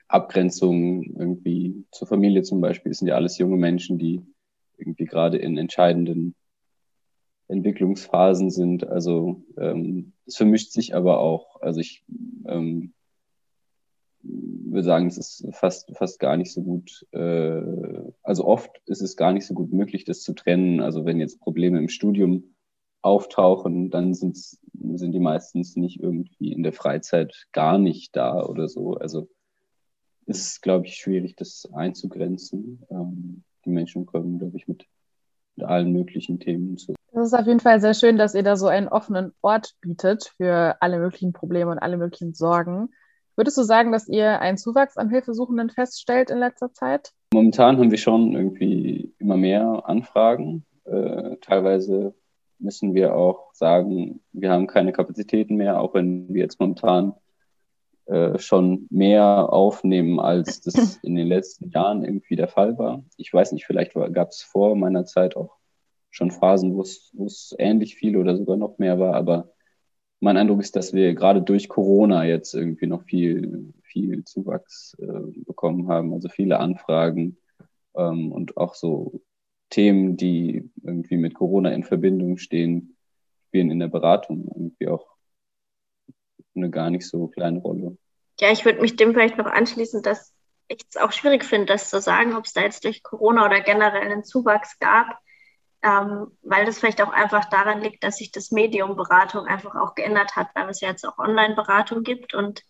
Abgrenzung 0.08 1.04
irgendwie 1.04 1.84
zur 1.92 2.08
Familie 2.08 2.42
zum 2.42 2.60
Beispiel, 2.60 2.90
das 2.90 2.98
sind 2.98 3.08
ja 3.08 3.14
alles 3.14 3.38
junge 3.38 3.56
Menschen, 3.56 3.98
die 3.98 4.22
irgendwie 4.76 5.04
gerade 5.04 5.38
in 5.38 5.56
entscheidenden 5.56 6.34
Entwicklungsphasen 7.50 8.50
sind. 8.50 8.86
Also 8.86 9.42
ähm, 9.58 10.12
es 10.26 10.36
vermischt 10.36 10.72
sich 10.72 10.94
aber 10.94 11.20
auch. 11.20 11.60
Also 11.60 11.80
ich 11.80 12.04
ähm, 12.46 12.92
würde 14.22 14.84
sagen, 14.84 15.06
es 15.06 15.18
ist 15.18 15.46
fast, 15.52 15.96
fast 15.96 16.20
gar 16.20 16.36
nicht 16.36 16.52
so 16.52 16.62
gut, 16.62 17.06
äh, 17.12 17.62
also 18.22 18.44
oft 18.44 18.70
ist 18.86 19.02
es 19.02 19.16
gar 19.16 19.32
nicht 19.32 19.46
so 19.46 19.54
gut 19.54 19.72
möglich, 19.72 20.04
das 20.04 20.22
zu 20.22 20.34
trennen. 20.34 20.80
Also 20.80 21.04
wenn 21.04 21.18
jetzt 21.18 21.40
Probleme 21.40 21.78
im 21.78 21.88
Studium 21.88 22.54
auftauchen, 23.02 23.90
dann 23.90 24.14
sind's, 24.14 24.60
sind 24.72 25.12
die 25.12 25.20
meistens 25.20 25.76
nicht 25.76 26.00
irgendwie 26.00 26.52
in 26.52 26.62
der 26.62 26.72
Freizeit 26.72 27.46
gar 27.52 27.78
nicht 27.78 28.14
da 28.14 28.44
oder 28.44 28.68
so. 28.68 28.94
Also 28.94 29.28
es 30.26 30.46
ist, 30.46 30.62
glaube 30.62 30.86
ich, 30.86 30.96
schwierig, 30.96 31.34
das 31.36 31.68
einzugrenzen. 31.72 32.84
Ähm, 32.90 33.42
die 33.64 33.70
Menschen 33.70 34.06
kommen, 34.06 34.38
glaube 34.38 34.56
ich, 34.56 34.68
mit, 34.68 34.86
mit 35.56 35.66
allen 35.66 35.92
möglichen 35.92 36.38
Themen 36.38 36.76
zu. 36.76 36.94
Es 37.20 37.34
ist 37.34 37.38
auf 37.38 37.46
jeden 37.46 37.60
Fall 37.60 37.82
sehr 37.82 37.92
schön, 37.92 38.16
dass 38.16 38.34
ihr 38.34 38.42
da 38.42 38.56
so 38.56 38.66
einen 38.66 38.88
offenen 38.88 39.32
Ort 39.42 39.74
bietet 39.82 40.32
für 40.38 40.76
alle 40.80 40.98
möglichen 40.98 41.34
Probleme 41.34 41.70
und 41.70 41.78
alle 41.78 41.98
möglichen 41.98 42.32
Sorgen. 42.32 42.88
Würdest 43.36 43.58
du 43.58 43.62
sagen, 43.62 43.92
dass 43.92 44.08
ihr 44.08 44.40
einen 44.40 44.56
Zuwachs 44.56 44.96
an 44.96 45.10
Hilfesuchenden 45.10 45.68
feststellt 45.68 46.30
in 46.30 46.38
letzter 46.38 46.72
Zeit? 46.72 47.12
Momentan 47.34 47.76
haben 47.76 47.90
wir 47.90 47.98
schon 47.98 48.32
irgendwie 48.32 49.12
immer 49.18 49.36
mehr 49.36 49.82
Anfragen. 49.84 50.64
Äh, 50.84 51.36
teilweise 51.42 52.14
müssen 52.58 52.94
wir 52.94 53.14
auch 53.14 53.52
sagen, 53.52 54.20
wir 54.32 54.50
haben 54.50 54.66
keine 54.66 54.92
Kapazitäten 54.92 55.56
mehr, 55.56 55.78
auch 55.78 55.92
wenn 55.92 56.32
wir 56.32 56.40
jetzt 56.40 56.58
momentan 56.58 57.14
äh, 58.06 58.38
schon 58.38 58.86
mehr 58.90 59.52
aufnehmen, 59.52 60.20
als 60.20 60.62
das 60.62 60.96
in 61.02 61.16
den 61.16 61.26
letzten 61.26 61.68
Jahren 61.68 62.02
irgendwie 62.02 62.36
der 62.36 62.48
Fall 62.48 62.78
war. 62.78 63.04
Ich 63.18 63.32
weiß 63.32 63.52
nicht, 63.52 63.66
vielleicht 63.66 63.92
gab 63.92 64.30
es 64.30 64.42
vor 64.42 64.74
meiner 64.74 65.04
Zeit 65.04 65.36
auch 65.36 65.59
schon 66.10 66.30
Phasen, 66.30 66.74
wo 66.74 66.82
es 66.82 67.54
ähnlich 67.58 67.94
viel 67.94 68.16
oder 68.16 68.36
sogar 68.36 68.56
noch 68.56 68.78
mehr 68.78 68.98
war, 68.98 69.14
aber 69.14 69.52
mein 70.20 70.36
Eindruck 70.36 70.60
ist, 70.60 70.76
dass 70.76 70.92
wir 70.92 71.14
gerade 71.14 71.40
durch 71.40 71.68
Corona 71.68 72.24
jetzt 72.24 72.54
irgendwie 72.54 72.86
noch 72.86 73.02
viel, 73.04 73.72
viel 73.82 74.24
Zuwachs 74.24 74.94
äh, 75.00 75.42
bekommen 75.46 75.88
haben, 75.88 76.12
also 76.12 76.28
viele 76.28 76.60
Anfragen 76.60 77.38
ähm, 77.94 78.30
und 78.30 78.56
auch 78.56 78.74
so 78.74 79.22
Themen, 79.70 80.16
die 80.16 80.70
irgendwie 80.82 81.16
mit 81.16 81.34
Corona 81.34 81.72
in 81.72 81.84
Verbindung 81.84 82.36
stehen, 82.36 82.96
spielen 83.48 83.70
in 83.70 83.78
der 83.78 83.88
Beratung 83.88 84.46
irgendwie 84.54 84.88
auch 84.88 85.06
eine 86.54 86.70
gar 86.70 86.90
nicht 86.90 87.08
so 87.08 87.28
kleine 87.28 87.60
Rolle. 87.60 87.96
Ja, 88.38 88.50
ich 88.50 88.64
würde 88.64 88.80
mich 88.80 88.96
dem 88.96 89.12
vielleicht 89.12 89.38
noch 89.38 89.46
anschließen, 89.46 90.02
dass 90.02 90.34
ich 90.68 90.82
es 90.88 90.96
auch 90.96 91.12
schwierig 91.12 91.44
finde, 91.44 91.66
das 91.66 91.90
zu 91.90 92.00
sagen, 92.00 92.34
ob 92.34 92.44
es 92.44 92.52
da 92.52 92.62
jetzt 92.62 92.84
durch 92.84 93.02
Corona 93.02 93.46
oder 93.46 93.60
generell 93.60 94.02
einen 94.02 94.24
Zuwachs 94.24 94.78
gab, 94.78 95.18
ähm, 95.82 96.36
weil 96.42 96.66
das 96.66 96.78
vielleicht 96.78 97.00
auch 97.02 97.12
einfach 97.12 97.46
daran 97.46 97.80
liegt, 97.80 98.04
dass 98.04 98.16
sich 98.16 98.32
das 98.32 98.50
Medium 98.50 98.96
Beratung 98.96 99.46
einfach 99.46 99.74
auch 99.76 99.94
geändert 99.94 100.36
hat, 100.36 100.48
weil 100.54 100.68
es 100.68 100.80
jetzt 100.80 101.06
auch 101.06 101.18
Online-Beratung 101.18 102.02
gibt 102.02 102.34
und 102.34 102.62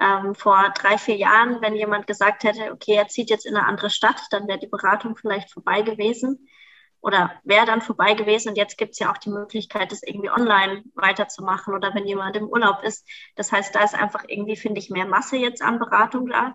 ähm, 0.00 0.34
vor 0.34 0.72
drei, 0.74 0.98
vier 0.98 1.16
Jahren, 1.16 1.60
wenn 1.60 1.76
jemand 1.76 2.06
gesagt 2.06 2.44
hätte, 2.44 2.72
okay, 2.72 2.94
er 2.94 3.08
zieht 3.08 3.30
jetzt 3.30 3.46
in 3.46 3.56
eine 3.56 3.66
andere 3.66 3.90
Stadt, 3.90 4.20
dann 4.30 4.48
wäre 4.48 4.58
die 4.58 4.66
Beratung 4.66 5.16
vielleicht 5.16 5.52
vorbei 5.52 5.82
gewesen 5.82 6.48
oder 7.00 7.32
wäre 7.44 7.66
dann 7.66 7.82
vorbei 7.82 8.14
gewesen. 8.14 8.48
Und 8.48 8.56
jetzt 8.56 8.78
gibt 8.78 8.92
es 8.92 8.98
ja 8.98 9.12
auch 9.12 9.18
die 9.18 9.30
Möglichkeit, 9.30 9.92
das 9.92 10.02
irgendwie 10.02 10.30
online 10.30 10.82
weiterzumachen 10.94 11.74
oder 11.74 11.94
wenn 11.94 12.06
jemand 12.06 12.34
im 12.36 12.48
Urlaub 12.48 12.82
ist. 12.82 13.06
Das 13.36 13.52
heißt, 13.52 13.74
da 13.74 13.84
ist 13.84 13.94
einfach 13.94 14.24
irgendwie, 14.26 14.56
finde 14.56 14.80
ich, 14.80 14.90
mehr 14.90 15.06
Masse 15.06 15.36
jetzt 15.36 15.62
an 15.62 15.78
Beratung 15.78 16.28
da. 16.28 16.54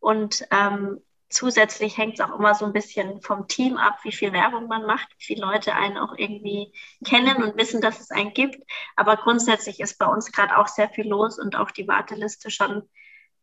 Und 0.00 0.46
ähm, 0.50 1.00
zusätzlich 1.28 1.96
hängt 1.98 2.14
es 2.14 2.20
auch 2.20 2.38
immer 2.38 2.54
so 2.54 2.64
ein 2.64 2.72
bisschen 2.72 3.20
vom 3.20 3.48
Team 3.48 3.76
ab, 3.76 3.98
wie 4.02 4.12
viel 4.12 4.32
Werbung 4.32 4.66
man 4.66 4.86
macht, 4.86 5.08
wie 5.18 5.24
viele 5.24 5.42
Leute 5.42 5.74
einen 5.74 5.98
auch 5.98 6.14
irgendwie 6.16 6.72
kennen 7.04 7.42
und 7.42 7.56
wissen, 7.56 7.80
dass 7.80 8.00
es 8.00 8.10
einen 8.10 8.32
gibt. 8.32 8.62
Aber 8.96 9.16
grundsätzlich 9.16 9.80
ist 9.80 9.98
bei 9.98 10.06
uns 10.06 10.32
gerade 10.32 10.56
auch 10.56 10.68
sehr 10.68 10.88
viel 10.88 11.06
los 11.06 11.38
und 11.38 11.56
auch 11.56 11.70
die 11.70 11.88
Warteliste 11.88 12.50
schon 12.50 12.88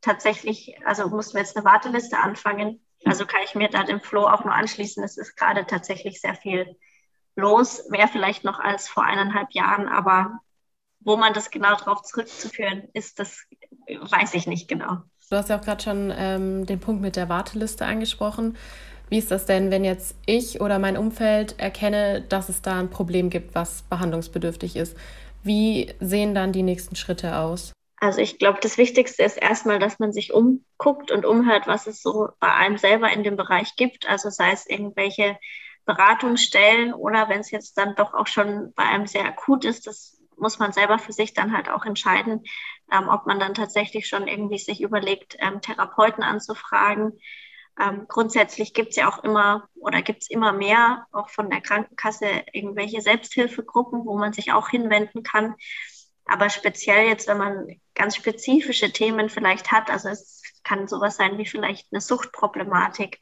tatsächlich, 0.02 0.76
also 0.86 1.10
mussten 1.10 1.36
wir 1.36 1.42
jetzt 1.42 1.56
eine 1.56 1.66
Warteliste 1.66 2.18
anfangen. 2.18 2.86
Also 3.06 3.26
kann 3.26 3.42
ich 3.44 3.56
mir 3.56 3.70
da 3.70 3.84
dem 3.84 4.02
Flo 4.02 4.28
auch 4.28 4.44
nur 4.44 4.54
anschließen. 4.54 5.04
Es 5.04 5.18
ist 5.18 5.36
gerade 5.36 5.66
tatsächlich 5.68 6.20
sehr 6.20 6.36
viel 6.36 6.78
los, 7.36 7.88
mehr 7.90 8.08
vielleicht 8.08 8.44
noch 8.44 8.60
als 8.60 8.88
vor 8.88 9.04
eineinhalb 9.04 9.52
Jahren, 9.52 9.88
aber 9.88 10.40
wo 11.02 11.18
man 11.18 11.34
das 11.34 11.52
genau 11.52 11.76
darauf 11.76 12.02
zurückzuführen 12.02 12.90
ist, 12.94 13.20
das 13.20 13.46
weiß 13.88 14.34
ich 14.34 14.48
nicht 14.48 14.68
genau. 14.68 15.04
Du 15.32 15.38
hast 15.38 15.50
ja 15.50 15.58
auch 15.58 15.64
gerade 15.64 15.84
schon 15.84 16.14
ähm, 16.16 16.66
den 16.68 16.80
Punkt 16.80 17.02
mit 17.02 17.16
der 17.16 17.30
Warteliste 17.30 17.86
angesprochen. 17.86 18.56
Wie 19.10 19.18
ist 19.18 19.32
das 19.32 19.46
denn, 19.46 19.72
wenn 19.72 19.84
jetzt 19.84 20.16
ich 20.26 20.62
oder 20.62 20.78
mein 20.78 20.98
Umfeld 20.98 21.60
erkenne, 21.60 22.22
dass 22.22 22.50
es 22.50 22.62
da 22.62 22.80
ein 22.80 22.90
Problem 22.90 23.30
gibt, 23.30 23.56
was 23.56 23.84
behandlungsbedürftig 23.84 24.76
ist? 24.76 24.96
Wie 25.44 25.94
sehen 26.00 26.36
dann 26.36 26.52
die 26.52 26.64
nächsten 26.64 26.96
Schritte 26.96 27.38
aus? 27.38 27.72
Also 27.98 28.20
ich 28.20 28.38
glaube, 28.38 28.60
das 28.62 28.78
Wichtigste 28.78 29.24
ist 29.24 29.38
erstmal, 29.38 29.80
dass 29.80 29.98
man 30.00 30.12
sich 30.12 30.32
umguckt 30.32 31.12
und 31.12 31.26
umhört, 31.26 31.66
was 31.66 31.88
es 31.88 32.02
so 32.02 32.30
bei 32.40 32.52
einem 32.54 32.78
selber 32.78 33.12
in 33.12 33.24
dem 33.24 33.36
Bereich 33.36 33.76
gibt. 33.76 34.08
Also 34.08 34.30
sei 34.30 34.52
es 34.52 34.68
irgendwelche 34.68 35.38
Beratungsstellen 35.86 36.94
oder 36.94 37.30
wenn 37.30 37.40
es 37.40 37.52
jetzt 37.52 37.78
dann 37.78 37.96
doch 37.96 38.14
auch 38.14 38.28
schon 38.28 38.74
bei 38.76 38.84
einem 38.84 39.08
sehr 39.08 39.26
akut 39.26 39.66
ist, 39.66 39.88
das 39.88 40.20
muss 40.38 40.60
man 40.60 40.72
selber 40.74 41.00
für 41.00 41.14
sich 41.14 41.34
dann 41.34 41.56
halt 41.56 41.70
auch 41.70 41.86
entscheiden, 41.86 42.44
ähm, 42.92 43.10
ob 43.10 43.26
man 43.26 43.40
dann 43.40 43.54
tatsächlich 43.54 44.08
schon 44.08 44.28
irgendwie 44.28 44.58
sich 44.58 44.82
überlegt, 44.82 45.38
ähm, 45.40 45.62
Therapeuten 45.62 46.24
anzufragen. 46.24 47.20
Ähm, 47.80 48.06
grundsätzlich 48.08 48.74
gibt 48.74 48.92
es 48.92 48.96
ja 48.96 49.10
auch 49.10 49.24
immer 49.24 49.68
oder 49.76 50.02
gibt 50.02 50.24
es 50.24 50.30
immer 50.30 50.54
mehr, 50.54 51.08
auch 51.12 51.30
von 51.30 51.50
der 51.50 51.62
Krankenkasse, 51.62 52.28
irgendwelche 52.54 53.02
Selbsthilfegruppen, 53.02 54.06
wo 54.06 54.18
man 54.18 54.34
sich 54.34 54.54
auch 54.54 54.70
hinwenden 54.70 55.24
kann. 55.24 55.56
Aber 56.26 56.50
speziell 56.50 57.08
jetzt, 57.08 57.28
wenn 57.28 57.38
man 57.38 57.68
ganz 57.94 58.16
spezifische 58.16 58.92
Themen 58.92 59.30
vielleicht 59.30 59.72
hat, 59.72 59.90
also 59.90 60.10
es 60.10 60.42
kann 60.64 60.88
sowas 60.88 61.18
sein 61.18 61.38
wie 61.38 61.46
vielleicht 61.46 61.88
eine 61.92 62.02
Suchtproblematik 62.02 63.20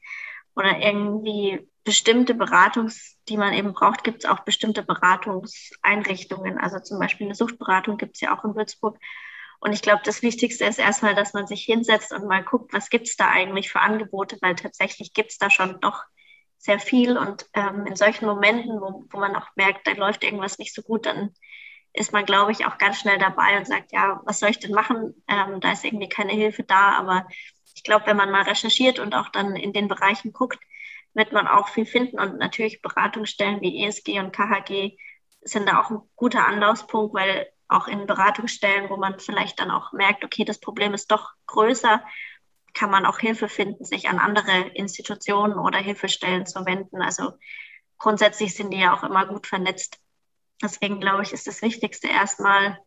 oder 0.56 0.78
irgendwie 0.80 1.68
bestimmte 1.84 2.34
Beratungs, 2.34 3.18
die 3.28 3.38
man 3.38 3.54
eben 3.54 3.74
braucht, 3.74 4.04
gibt 4.04 4.24
es 4.24 4.30
auch 4.30 4.42
bestimmte 4.42 4.84
Beratungseinrichtungen. 4.84 6.58
Also 6.58 6.80
zum 6.80 7.00
Beispiel 7.00 7.28
eine 7.28 7.36
Suchtberatung 7.36 7.98
gibt 7.98 8.16
es 8.16 8.22
ja 8.22 8.38
auch 8.38 8.46
in 8.46 8.56
Würzburg. 8.56 8.98
Und 9.64 9.72
ich 9.72 9.82
glaube, 9.82 10.02
das 10.04 10.22
Wichtigste 10.22 10.66
ist 10.66 10.78
erstmal, 10.78 11.16
dass 11.16 11.34
man 11.34 11.48
sich 11.48 11.64
hinsetzt 11.64 12.12
und 12.12 12.28
mal 12.28 12.44
guckt, 12.44 12.74
was 12.74 12.90
gibt 12.90 13.08
es 13.08 13.16
da 13.16 13.30
eigentlich 13.30 13.72
für 13.72 13.80
Angebote, 13.80 14.38
weil 14.42 14.56
tatsächlich 14.56 15.14
gibt 15.14 15.32
es 15.32 15.38
da 15.38 15.50
schon 15.50 15.80
doch 15.80 16.04
sehr 16.58 16.80
viel. 16.80 17.18
Und 17.18 17.46
ähm, 17.54 17.86
in 17.88 17.96
solchen 17.96 18.26
Momenten, 18.26 18.82
wo, 18.82 19.06
wo 19.10 19.20
man 19.20 19.34
auch 19.38 19.48
merkt, 19.56 19.88
da 19.88 19.94
läuft 19.94 20.26
irgendwas 20.26 20.58
nicht 20.58 20.76
so 20.76 20.82
gut, 20.82 21.06
dann 21.06 21.34
ist 21.94 22.12
man, 22.12 22.26
glaube 22.26 22.52
ich, 22.52 22.66
auch 22.66 22.78
ganz 22.78 23.00
schnell 23.00 23.18
dabei 23.18 23.58
und 23.58 23.66
sagt, 23.66 23.94
ja, 23.94 24.20
was 24.26 24.40
soll 24.40 24.50
ich 24.50 24.60
denn 24.60 24.74
machen? 24.74 25.24
Ähm, 25.30 25.62
da 25.62 25.72
ist 25.72 25.86
irgendwie 25.86 26.10
keine 26.10 26.34
Hilfe 26.34 26.64
da. 26.64 26.98
Aber 26.98 27.26
ich 27.74 27.84
glaube, 27.84 28.06
wenn 28.08 28.18
man 28.18 28.32
mal 28.32 28.44
recherchiert 28.44 29.00
und 29.00 29.16
auch 29.16 29.30
dann 29.30 29.56
in 29.56 29.72
den 29.72 29.88
Bereichen 29.88 30.34
guckt, 30.34 30.60
wird 31.14 31.32
man 31.32 31.48
auch 31.48 31.70
viel 31.70 31.86
finden. 31.86 32.20
Und 32.20 32.38
natürlich 32.38 32.82
Beratungsstellen 32.82 33.62
wie 33.62 33.86
ESG 33.86 34.20
und 34.20 34.36
KHG 34.36 34.98
sind 35.42 35.70
da 35.70 35.82
auch 35.82 35.90
ein 35.90 36.02
guter 36.18 36.46
Anlaufspunkt, 36.46 37.14
weil 37.14 37.48
auch 37.74 37.88
in 37.88 38.06
Beratungsstellen, 38.06 38.90
wo 38.90 38.98
man 38.98 39.20
vielleicht 39.20 39.60
dann 39.60 39.72
auch 39.72 39.92
merkt, 39.94 40.24
okay, 40.24 40.46
das 40.46 40.60
Problem 40.60 40.94
ist 40.94 41.12
doch 41.12 41.32
größer, 41.48 42.04
kann 42.74 42.90
man 42.90 43.06
auch 43.06 43.20
Hilfe 43.20 43.50
finden, 43.50 43.86
sich 43.86 44.10
an 44.10 44.20
andere 44.20 44.70
Institutionen 44.74 45.58
oder 45.58 45.80
Hilfestellen 45.80 46.46
zu 46.46 46.66
wenden. 46.66 47.02
Also 47.02 47.34
grundsätzlich 47.98 48.56
sind 48.56 48.72
die 48.72 48.80
ja 48.80 48.94
auch 48.94 49.04
immer 49.04 49.26
gut 49.26 49.48
vernetzt. 49.48 50.00
Deswegen 50.62 51.00
glaube 51.00 51.24
ich, 51.24 51.34
ist 51.34 51.48
das 51.48 51.62
Wichtigste 51.62 52.08
erstmal, 52.08 52.78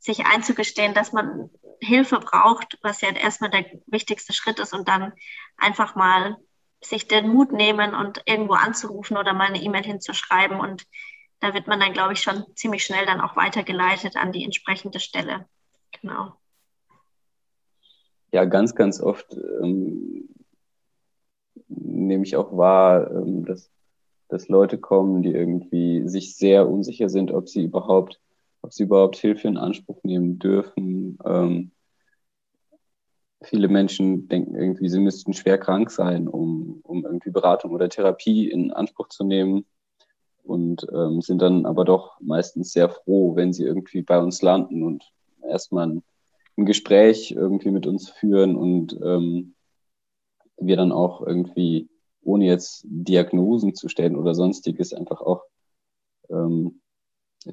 sich 0.00 0.26
einzugestehen, 0.26 0.94
dass 0.94 1.12
man 1.12 1.50
Hilfe 1.80 2.20
braucht, 2.20 2.78
was 2.82 3.00
ja 3.00 3.10
erstmal 3.10 3.50
der 3.50 3.66
wichtigste 3.86 4.32
Schritt 4.32 4.60
ist 4.60 4.72
und 4.72 4.88
dann 4.88 5.12
einfach 5.56 5.94
mal 5.94 6.36
sich 6.80 7.08
den 7.08 7.28
Mut 7.28 7.52
nehmen 7.52 7.94
und 7.94 8.22
irgendwo 8.24 8.54
anzurufen 8.54 9.16
oder 9.16 9.32
mal 9.32 9.48
eine 9.48 9.60
E-Mail 9.60 9.82
hinzuschreiben 9.82 10.60
und 10.60 10.84
da 11.40 11.54
wird 11.54 11.66
man 11.66 11.80
dann, 11.80 11.92
glaube 11.92 12.14
ich, 12.14 12.20
schon 12.20 12.44
ziemlich 12.54 12.84
schnell 12.84 13.06
dann 13.06 13.20
auch 13.20 13.36
weitergeleitet 13.36 14.16
an 14.16 14.32
die 14.32 14.44
entsprechende 14.44 15.00
Stelle. 15.00 15.46
Genau. 16.00 16.34
Ja, 18.32 18.44
ganz, 18.44 18.74
ganz 18.74 19.00
oft 19.00 19.34
ähm, 19.62 20.28
nehme 21.68 22.24
ich 22.24 22.36
auch 22.36 22.56
wahr, 22.56 23.10
ähm, 23.10 23.44
dass, 23.44 23.70
dass 24.28 24.48
Leute 24.48 24.78
kommen, 24.78 25.22
die 25.22 25.32
irgendwie 25.32 26.06
sich 26.08 26.36
sehr 26.36 26.68
unsicher 26.68 27.08
sind, 27.08 27.30
ob 27.30 27.48
sie 27.48 27.62
überhaupt, 27.62 28.20
ob 28.60 28.72
sie 28.72 28.82
überhaupt 28.82 29.16
Hilfe 29.16 29.48
in 29.48 29.56
Anspruch 29.56 30.02
nehmen 30.02 30.38
dürfen. 30.38 31.18
Ähm, 31.24 31.70
viele 33.42 33.68
Menschen 33.68 34.28
denken 34.28 34.56
irgendwie, 34.56 34.88
sie 34.88 35.00
müssten 35.00 35.32
schwer 35.32 35.56
krank 35.56 35.90
sein, 35.90 36.28
um, 36.28 36.80
um 36.82 37.06
irgendwie 37.06 37.30
Beratung 37.30 37.70
oder 37.70 37.88
Therapie 37.88 38.50
in 38.50 38.72
Anspruch 38.72 39.08
zu 39.08 39.24
nehmen 39.24 39.64
und 40.48 40.86
ähm, 40.92 41.20
sind 41.20 41.42
dann 41.42 41.66
aber 41.66 41.84
doch 41.84 42.18
meistens 42.20 42.72
sehr 42.72 42.88
froh, 42.88 43.36
wenn 43.36 43.52
sie 43.52 43.64
irgendwie 43.64 44.02
bei 44.02 44.18
uns 44.18 44.42
landen 44.42 44.82
und 44.82 45.12
erstmal 45.42 45.88
ein, 45.88 46.02
Gespräch 46.60 47.30
irgendwie 47.30 47.70
mit 47.70 47.86
uns 47.86 48.08
führen 48.08 48.56
und 48.56 48.98
ähm, 49.00 49.54
wir 50.56 50.76
dann 50.76 50.90
auch 50.90 51.24
irgendwie, 51.24 51.88
ohne 52.20 52.46
jetzt 52.46 52.84
Diagnosen 52.84 53.76
zu 53.76 53.88
stellen 53.88 54.16
oder 54.16 54.34
sonstiges, 54.34 54.92
einfach 54.92 55.20
auch 55.20 55.44
ähm, 56.30 56.80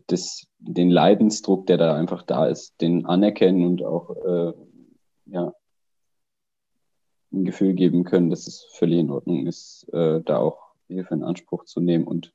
das, 0.07 0.47
den 0.57 0.89
Leidensdruck, 0.89 1.67
der 1.67 1.77
da 1.77 1.95
einfach 1.95 2.23
da 2.23 2.47
ist, 2.47 2.81
den 2.81 3.05
anerkennen 3.05 3.67
und 3.67 3.83
auch 3.83 4.09
äh, 4.25 4.53
ja, 5.27 5.53
ein 7.31 7.45
Gefühl 7.45 7.75
geben 7.75 8.05
können, 8.05 8.31
dass 8.31 8.47
es 8.47 8.65
völlig 8.71 8.97
in 8.97 9.11
Ordnung 9.11 9.45
ist, 9.45 9.87
äh, 9.93 10.19
da 10.21 10.39
auch 10.39 10.73
Hilfe 10.87 11.13
in 11.13 11.23
Anspruch 11.23 11.65
zu 11.65 11.79
nehmen 11.79 12.05
und 12.05 12.33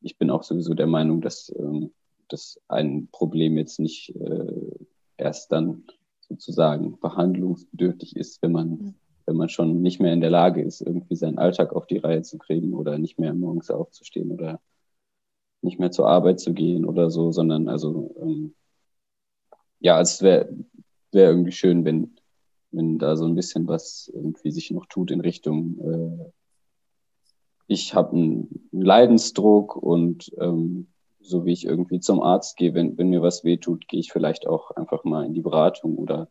ich 0.00 0.18
bin 0.18 0.30
auch 0.30 0.42
sowieso 0.42 0.74
der 0.74 0.86
Meinung, 0.86 1.20
dass, 1.20 1.54
ähm, 1.58 1.92
dass 2.28 2.60
ein 2.68 3.08
Problem 3.10 3.56
jetzt 3.56 3.80
nicht 3.80 4.14
äh, 4.16 4.86
erst 5.16 5.52
dann 5.52 5.84
sozusagen 6.20 6.98
behandlungsbedürftig 7.00 8.16
ist, 8.16 8.42
wenn 8.42 8.52
man, 8.52 8.68
mhm. 8.68 8.94
wenn 9.26 9.36
man 9.36 9.48
schon 9.48 9.82
nicht 9.82 10.00
mehr 10.00 10.12
in 10.12 10.20
der 10.20 10.30
Lage 10.30 10.62
ist, 10.62 10.80
irgendwie 10.80 11.16
seinen 11.16 11.38
Alltag 11.38 11.72
auf 11.72 11.86
die 11.86 11.98
Reihe 11.98 12.22
zu 12.22 12.38
kriegen 12.38 12.74
oder 12.74 12.98
nicht 12.98 13.18
mehr 13.18 13.34
morgens 13.34 13.70
aufzustehen 13.70 14.30
oder 14.30 14.60
nicht 15.62 15.78
mehr 15.80 15.90
zur 15.90 16.08
Arbeit 16.08 16.38
zu 16.38 16.52
gehen 16.52 16.84
oder 16.84 17.10
so, 17.10 17.32
sondern 17.32 17.68
also 17.68 18.14
ähm, 18.20 18.54
ja, 19.80 20.00
es 20.00 20.22
wäre 20.22 20.48
wär 21.12 21.30
irgendwie 21.30 21.52
schön, 21.52 21.84
wenn, 21.84 22.16
wenn 22.70 22.98
da 22.98 23.16
so 23.16 23.24
ein 23.24 23.34
bisschen 23.34 23.66
was 23.66 24.10
irgendwie 24.12 24.50
sich 24.50 24.70
noch 24.70 24.86
tut 24.86 25.10
in 25.10 25.20
Richtung 25.20 25.78
äh, 25.80 26.32
ich 27.68 27.94
habe 27.94 28.16
einen 28.16 28.68
Leidensdruck 28.72 29.76
und 29.76 30.32
ähm, 30.38 30.88
so 31.20 31.44
wie 31.44 31.52
ich 31.52 31.66
irgendwie 31.66 32.00
zum 32.00 32.22
Arzt 32.22 32.56
gehe, 32.56 32.72
wenn, 32.72 32.96
wenn 32.96 33.10
mir 33.10 33.22
was 33.22 33.44
wehtut, 33.44 33.86
gehe 33.86 34.00
ich 34.00 34.10
vielleicht 34.10 34.46
auch 34.46 34.70
einfach 34.72 35.04
mal 35.04 35.26
in 35.26 35.34
die 35.34 35.42
Beratung 35.42 35.96
oder, 35.96 36.28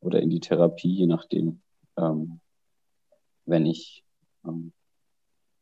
oder 0.00 0.22
in 0.22 0.30
die 0.30 0.40
Therapie, 0.40 0.94
je 0.94 1.06
nachdem, 1.06 1.60
ähm, 1.96 2.40
wenn 3.44 3.66
ich 3.66 4.04
ähm, 4.46 4.72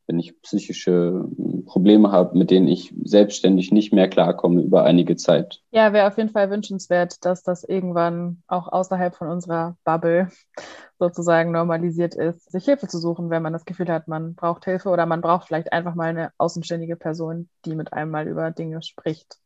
wenn 0.07 0.19
ich 0.19 0.41
psychische 0.43 1.27
hm, 1.37 1.65
Probleme 1.65 2.13
habe, 2.13 2.39
mit 2.39 2.51
denen 2.51 2.69
ich 2.69 2.95
selbstständig 3.03 3.73
nicht 3.73 3.93
mehr 3.93 4.09
klarkomme 4.09 4.63
über 4.63 4.85
einige 4.85 5.17
Zeit. 5.17 5.63
Ja, 5.71 5.93
wäre 5.93 6.07
auf 6.07 6.17
jeden 6.17 6.31
Fall 6.31 6.51
wünschenswert, 6.51 7.25
dass 7.25 7.43
das 7.43 7.65
irgendwann 7.65 8.43
auch 8.47 8.69
außerhalb 8.69 9.15
von 9.15 9.29
unserer 9.29 9.77
Bubble 9.85 10.29
sozusagen 10.99 11.51
normalisiert 11.51 12.15
ist, 12.15 12.51
sich 12.51 12.65
Hilfe 12.65 12.89
zu 12.89 12.99
suchen, 12.99 13.31
wenn 13.31 13.43
man 13.43 13.53
das 13.53 13.65
Gefühl 13.65 13.89
hat, 13.89 14.09
man 14.09 14.35
braucht 14.35 14.65
Hilfe 14.65 14.89
oder 14.89 15.07
man 15.07 15.21
braucht 15.21 15.47
vielleicht 15.47 15.73
einfach 15.73 15.95
mal 15.95 16.09
eine 16.09 16.31
außenständige 16.39 16.97
Person, 16.97 17.49
die 17.65 17.75
mit 17.75 17.93
einem 17.93 18.11
mal 18.11 18.27
über 18.27 18.51
Dinge 18.51 18.83
spricht. 18.83 19.37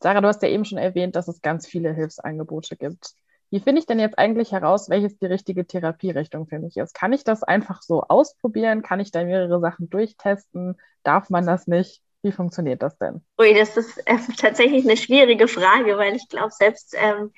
Sarah, 0.00 0.20
du 0.20 0.28
hast 0.28 0.42
ja 0.42 0.48
eben 0.48 0.64
schon 0.64 0.78
erwähnt, 0.78 1.16
dass 1.16 1.28
es 1.28 1.40
ganz 1.40 1.66
viele 1.66 1.92
Hilfsangebote 1.92 2.76
gibt. 2.76 3.14
Wie 3.56 3.60
finde 3.60 3.80
ich 3.80 3.86
denn 3.86 3.98
jetzt 3.98 4.18
eigentlich 4.18 4.52
heraus, 4.52 4.90
welches 4.90 5.16
die 5.16 5.24
richtige 5.24 5.66
Therapierichtung 5.66 6.46
für 6.46 6.58
mich 6.58 6.76
ist? 6.76 6.92
Kann 6.92 7.14
ich 7.14 7.24
das 7.24 7.42
einfach 7.42 7.80
so 7.80 8.02
ausprobieren? 8.02 8.82
Kann 8.82 9.00
ich 9.00 9.12
da 9.12 9.24
mehrere 9.24 9.60
Sachen 9.60 9.88
durchtesten? 9.88 10.76
Darf 11.04 11.30
man 11.30 11.46
das 11.46 11.66
nicht? 11.66 12.02
Wie 12.20 12.32
funktioniert 12.32 12.82
das 12.82 12.98
denn? 12.98 13.24
Ui, 13.40 13.54
das 13.54 13.78
ist 13.78 13.96
äh, 14.06 14.18
tatsächlich 14.36 14.84
eine 14.84 14.98
schwierige 14.98 15.48
Frage, 15.48 15.96
weil 15.96 16.14
ich 16.16 16.28
glaube, 16.28 16.50
selbst 16.50 16.94
ähm, 16.98 17.32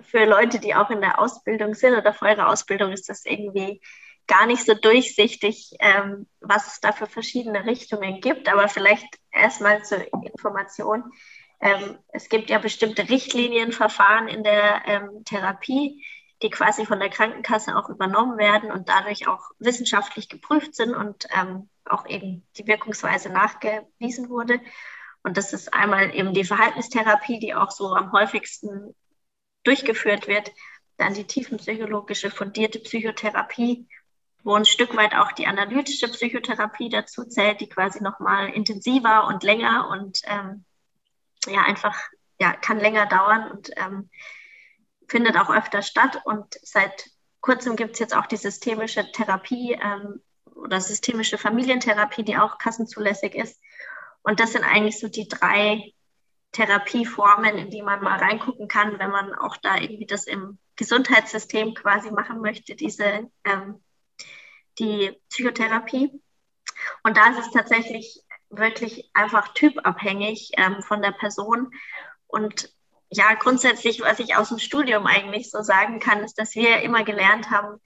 für 0.00 0.24
Leute, 0.24 0.58
die 0.58 0.74
auch 0.74 0.88
in 0.88 1.02
der 1.02 1.20
Ausbildung 1.20 1.74
sind 1.74 1.98
oder 1.98 2.14
vor 2.14 2.30
ihrer 2.30 2.48
Ausbildung, 2.48 2.90
ist 2.90 3.10
das 3.10 3.26
irgendwie 3.26 3.82
gar 4.26 4.46
nicht 4.46 4.64
so 4.64 4.72
durchsichtig, 4.72 5.76
ähm, 5.80 6.28
was 6.40 6.66
es 6.68 6.80
da 6.80 6.92
für 6.92 7.06
verschiedene 7.06 7.66
Richtungen 7.66 8.22
gibt. 8.22 8.50
Aber 8.50 8.68
vielleicht 8.68 9.18
erstmal 9.30 9.84
zur 9.84 9.98
Information. 10.24 11.12
Ähm, 11.62 11.96
es 12.08 12.28
gibt 12.28 12.50
ja 12.50 12.58
bestimmte 12.58 13.08
Richtlinienverfahren 13.08 14.26
in 14.26 14.42
der 14.42 14.82
ähm, 14.86 15.24
Therapie, 15.24 16.04
die 16.42 16.50
quasi 16.50 16.84
von 16.84 16.98
der 16.98 17.08
Krankenkasse 17.08 17.76
auch 17.76 17.88
übernommen 17.88 18.36
werden 18.36 18.72
und 18.72 18.88
dadurch 18.88 19.28
auch 19.28 19.52
wissenschaftlich 19.60 20.28
geprüft 20.28 20.74
sind 20.74 20.92
und 20.92 21.28
ähm, 21.32 21.68
auch 21.84 22.04
eben 22.06 22.44
die 22.56 22.66
Wirkungsweise 22.66 23.30
nachgewiesen 23.30 24.28
wurde. 24.28 24.60
Und 25.22 25.36
das 25.36 25.52
ist 25.52 25.72
einmal 25.72 26.12
eben 26.16 26.34
die 26.34 26.42
Verhaltenstherapie, 26.42 27.38
die 27.38 27.54
auch 27.54 27.70
so 27.70 27.94
am 27.94 28.10
häufigsten 28.10 28.96
durchgeführt 29.62 30.26
wird. 30.26 30.50
Dann 30.96 31.14
die 31.14 31.28
tiefenpsychologische 31.28 32.32
fundierte 32.32 32.80
Psychotherapie, 32.80 33.86
wo 34.42 34.54
ein 34.54 34.64
Stück 34.64 34.96
weit 34.96 35.14
auch 35.14 35.30
die 35.30 35.46
analytische 35.46 36.08
Psychotherapie 36.08 36.88
dazu 36.88 37.24
zählt, 37.24 37.60
die 37.60 37.68
quasi 37.68 38.02
nochmal 38.02 38.48
intensiver 38.48 39.28
und 39.28 39.44
länger 39.44 39.88
und 39.90 40.22
ähm, 40.26 40.64
ja 41.46 41.62
einfach, 41.62 41.98
ja, 42.40 42.52
kann 42.52 42.78
länger 42.78 43.06
dauern 43.06 43.50
und 43.50 43.70
ähm, 43.76 44.10
findet 45.08 45.36
auch 45.36 45.50
öfter 45.50 45.82
statt. 45.82 46.20
Und 46.24 46.58
seit 46.62 47.10
kurzem 47.40 47.76
gibt 47.76 47.92
es 47.92 47.98
jetzt 47.98 48.16
auch 48.16 48.26
die 48.26 48.36
systemische 48.36 49.10
Therapie 49.12 49.72
ähm, 49.72 50.20
oder 50.54 50.80
systemische 50.80 51.38
Familientherapie, 51.38 52.22
die 52.22 52.38
auch 52.38 52.58
kassenzulässig 52.58 53.34
ist. 53.34 53.60
Und 54.22 54.40
das 54.40 54.52
sind 54.52 54.64
eigentlich 54.64 55.00
so 55.00 55.08
die 55.08 55.28
drei 55.28 55.92
Therapieformen, 56.52 57.56
in 57.56 57.70
die 57.70 57.82
man 57.82 58.02
mal 58.02 58.18
reingucken 58.18 58.68
kann, 58.68 58.98
wenn 58.98 59.10
man 59.10 59.34
auch 59.34 59.56
da 59.56 59.76
irgendwie 59.76 60.06
das 60.06 60.26
im 60.26 60.58
Gesundheitssystem 60.76 61.74
quasi 61.74 62.10
machen 62.10 62.40
möchte, 62.40 62.74
diese 62.74 63.30
ähm, 63.44 63.82
die 64.78 65.20
Psychotherapie. 65.28 66.20
Und 67.02 67.16
da 67.16 67.30
ist 67.30 67.46
es 67.46 67.50
tatsächlich 67.52 68.22
wirklich 68.52 69.10
einfach 69.14 69.52
typabhängig 69.54 70.52
ähm, 70.56 70.82
von 70.82 71.02
der 71.02 71.12
Person. 71.12 71.72
Und 72.26 72.72
ja, 73.10 73.34
grundsätzlich, 73.34 74.00
was 74.00 74.20
ich 74.20 74.36
aus 74.36 74.48
dem 74.48 74.58
Studium 74.58 75.06
eigentlich 75.06 75.50
so 75.50 75.62
sagen 75.62 75.98
kann, 75.98 76.22
ist, 76.22 76.38
dass 76.38 76.54
wir 76.54 76.80
immer 76.82 77.04
gelernt 77.04 77.50
haben, 77.50 77.80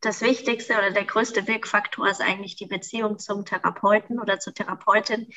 das 0.00 0.22
Wichtigste 0.22 0.78
oder 0.78 0.90
der 0.90 1.04
größte 1.04 1.46
Wirkfaktor 1.46 2.08
ist 2.08 2.20
eigentlich 2.20 2.56
die 2.56 2.66
Beziehung 2.66 3.18
zum 3.18 3.44
Therapeuten 3.44 4.18
oder 4.18 4.38
zur 4.38 4.54
Therapeutin. 4.54 5.28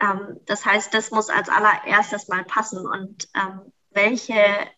Ähm, 0.00 0.40
das 0.46 0.64
heißt, 0.64 0.94
das 0.94 1.10
muss 1.10 1.28
als 1.28 1.48
allererstes 1.48 2.28
mal 2.28 2.44
passen. 2.44 2.86
Und 2.86 3.28
ähm, 3.34 3.72
welche 3.90 4.34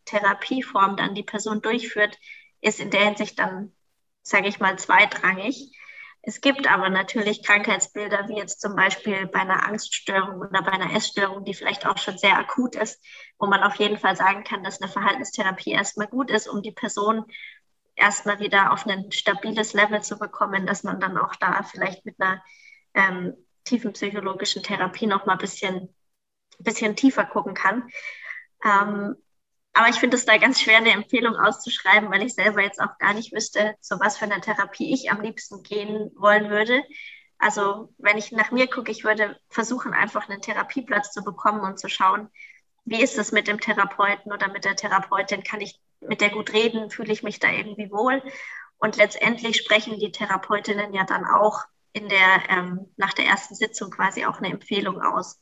Therapieform 0.06 0.96
dann 0.96 1.14
die 1.14 1.22
Person 1.22 1.60
durchführt, 1.60 2.18
ist 2.60 2.80
in 2.80 2.90
der 2.90 3.04
Hinsicht 3.04 3.38
dann, 3.38 3.72
sage 4.22 4.48
ich 4.48 4.60
mal, 4.60 4.78
zweitrangig. 4.78 5.72
Es 6.22 6.40
gibt 6.40 6.70
aber 6.70 6.90
natürlich 6.90 7.44
Krankheitsbilder, 7.44 8.28
wie 8.28 8.36
jetzt 8.36 8.60
zum 8.60 8.74
Beispiel 8.76 9.26
bei 9.26 9.40
einer 9.40 9.66
Angststörung 9.66 10.40
oder 10.40 10.62
bei 10.62 10.72
einer 10.72 10.94
Essstörung, 10.94 11.44
die 11.44 11.54
vielleicht 11.54 11.86
auch 11.86 11.96
schon 11.98 12.18
sehr 12.18 12.36
akut 12.36 12.74
ist, 12.74 13.02
wo 13.38 13.46
man 13.46 13.62
auf 13.62 13.76
jeden 13.76 13.98
Fall 13.98 14.16
sagen 14.16 14.44
kann, 14.44 14.64
dass 14.64 14.80
eine 14.80 14.90
Verhaltenstherapie 14.90 15.70
erstmal 15.70 16.08
gut 16.08 16.30
ist, 16.30 16.48
um 16.48 16.62
die 16.62 16.72
Person 16.72 17.24
erstmal 17.94 18.40
wieder 18.40 18.72
auf 18.72 18.86
ein 18.86 19.10
stabiles 19.12 19.72
Level 19.74 20.02
zu 20.02 20.18
bekommen, 20.18 20.66
dass 20.66 20.84
man 20.84 21.00
dann 21.00 21.18
auch 21.18 21.34
da 21.36 21.62
vielleicht 21.62 22.04
mit 22.04 22.20
einer 22.20 22.42
ähm, 22.94 23.34
tiefenpsychologischen 23.64 24.62
Therapie 24.62 25.06
noch 25.06 25.26
mal 25.26 25.32
ein 25.32 25.38
bisschen, 25.38 25.94
bisschen 26.58 26.96
tiefer 26.96 27.24
gucken 27.24 27.54
kann. 27.54 27.88
Ähm, 28.64 29.16
aber 29.78 29.90
ich 29.90 30.00
finde 30.00 30.16
es 30.16 30.24
da 30.24 30.36
ganz 30.38 30.60
schwer, 30.60 30.78
eine 30.78 30.90
Empfehlung 30.90 31.36
auszuschreiben, 31.36 32.10
weil 32.10 32.24
ich 32.24 32.34
selber 32.34 32.62
jetzt 32.62 32.80
auch 32.80 32.98
gar 32.98 33.14
nicht 33.14 33.32
wüsste, 33.32 33.76
zu 33.80 34.00
was 34.00 34.18
für 34.18 34.24
einer 34.24 34.40
Therapie 34.40 34.92
ich 34.92 35.12
am 35.12 35.20
liebsten 35.20 35.62
gehen 35.62 36.10
wollen 36.16 36.50
würde. 36.50 36.82
Also 37.38 37.94
wenn 37.96 38.18
ich 38.18 38.32
nach 38.32 38.50
mir 38.50 38.66
gucke, 38.66 38.90
ich 38.90 39.04
würde 39.04 39.38
versuchen, 39.48 39.94
einfach 39.94 40.28
einen 40.28 40.42
Therapieplatz 40.42 41.12
zu 41.12 41.22
bekommen 41.22 41.60
und 41.60 41.78
zu 41.78 41.88
schauen, 41.88 42.28
wie 42.86 43.00
ist 43.00 43.18
es 43.18 43.30
mit 43.30 43.46
dem 43.46 43.60
Therapeuten 43.60 44.32
oder 44.32 44.48
mit 44.48 44.64
der 44.64 44.74
Therapeutin? 44.74 45.44
Kann 45.44 45.60
ich 45.60 45.78
mit 46.00 46.20
der 46.22 46.30
gut 46.30 46.52
reden? 46.52 46.90
Fühle 46.90 47.12
ich 47.12 47.22
mich 47.22 47.38
da 47.38 47.48
irgendwie 47.48 47.92
wohl? 47.92 48.20
Und 48.78 48.96
letztendlich 48.96 49.58
sprechen 49.58 50.00
die 50.00 50.10
Therapeutinnen 50.10 50.92
ja 50.92 51.04
dann 51.04 51.24
auch 51.24 51.60
in 51.92 52.08
der, 52.08 52.42
ähm, 52.48 52.92
nach 52.96 53.12
der 53.12 53.26
ersten 53.26 53.54
Sitzung 53.54 53.90
quasi 53.90 54.24
auch 54.24 54.38
eine 54.38 54.50
Empfehlung 54.50 55.00
aus. 55.00 55.38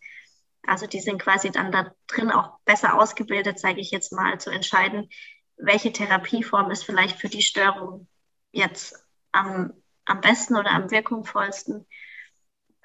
Also 0.66 0.86
die 0.86 1.00
sind 1.00 1.20
quasi 1.20 1.50
dann 1.50 1.72
da 1.72 1.92
drin 2.06 2.30
auch 2.30 2.58
besser 2.64 2.98
ausgebildet, 2.98 3.58
sage 3.58 3.80
ich 3.80 3.90
jetzt 3.90 4.12
mal, 4.12 4.38
zu 4.38 4.50
entscheiden, 4.50 5.08
welche 5.56 5.92
Therapieform 5.92 6.70
ist 6.70 6.84
vielleicht 6.84 7.18
für 7.18 7.28
die 7.28 7.42
Störung 7.42 8.08
jetzt 8.52 8.94
am, 9.32 9.72
am 10.04 10.20
besten 10.20 10.56
oder 10.56 10.70
am 10.70 10.90
wirkungsvollsten. 10.90 11.86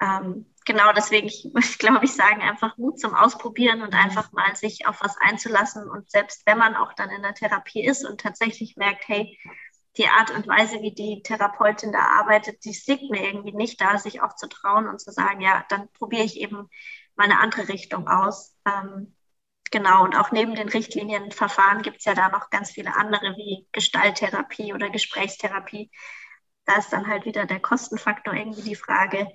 Ähm, 0.00 0.46
genau 0.64 0.92
deswegen, 0.92 1.26
ich, 1.26 1.48
ich 1.54 1.78
glaube, 1.78 2.04
ich 2.04 2.14
sagen 2.14 2.42
einfach 2.42 2.76
Mut 2.78 2.98
zum 2.98 3.14
Ausprobieren 3.14 3.82
und 3.82 3.94
einfach 3.94 4.32
mal 4.32 4.54
sich 4.56 4.86
auf 4.86 5.00
was 5.00 5.16
einzulassen. 5.18 5.88
Und 5.88 6.10
selbst 6.10 6.42
wenn 6.46 6.58
man 6.58 6.76
auch 6.76 6.92
dann 6.94 7.10
in 7.10 7.22
der 7.22 7.34
Therapie 7.34 7.84
ist 7.84 8.04
und 8.04 8.20
tatsächlich 8.20 8.76
merkt, 8.76 9.06
hey, 9.08 9.38
die 9.98 10.08
Art 10.08 10.30
und 10.30 10.48
Weise, 10.48 10.80
wie 10.80 10.94
die 10.94 11.22
Therapeutin 11.22 11.92
da 11.92 12.00
arbeitet, 12.18 12.64
die 12.64 12.76
liegt 12.86 13.10
mir 13.10 13.26
irgendwie 13.26 13.52
nicht 13.52 13.80
da, 13.80 13.98
sich 13.98 14.22
auch 14.22 14.34
zu 14.34 14.48
trauen 14.48 14.88
und 14.88 15.00
zu 15.00 15.12
sagen, 15.12 15.42
ja, 15.42 15.66
dann 15.68 15.90
probiere 15.92 16.24
ich 16.24 16.40
eben 16.40 16.70
mal 17.16 17.24
eine 17.24 17.40
andere 17.40 17.68
Richtung 17.68 18.08
aus. 18.08 18.56
Ähm, 18.66 19.14
genau, 19.70 20.04
und 20.04 20.16
auch 20.16 20.32
neben 20.32 20.54
den 20.54 20.68
Richtlinienverfahren 20.68 21.82
gibt 21.82 21.98
es 21.98 22.04
ja 22.04 22.14
da 22.14 22.28
noch 22.28 22.50
ganz 22.50 22.70
viele 22.70 22.94
andere 22.96 23.36
wie 23.36 23.66
Gestalttherapie 23.72 24.74
oder 24.74 24.90
Gesprächstherapie. 24.90 25.90
Da 26.64 26.76
ist 26.76 26.92
dann 26.92 27.08
halt 27.08 27.24
wieder 27.24 27.46
der 27.46 27.60
Kostenfaktor 27.60 28.34
irgendwie 28.34 28.62
die 28.62 28.76
Frage. 28.76 29.28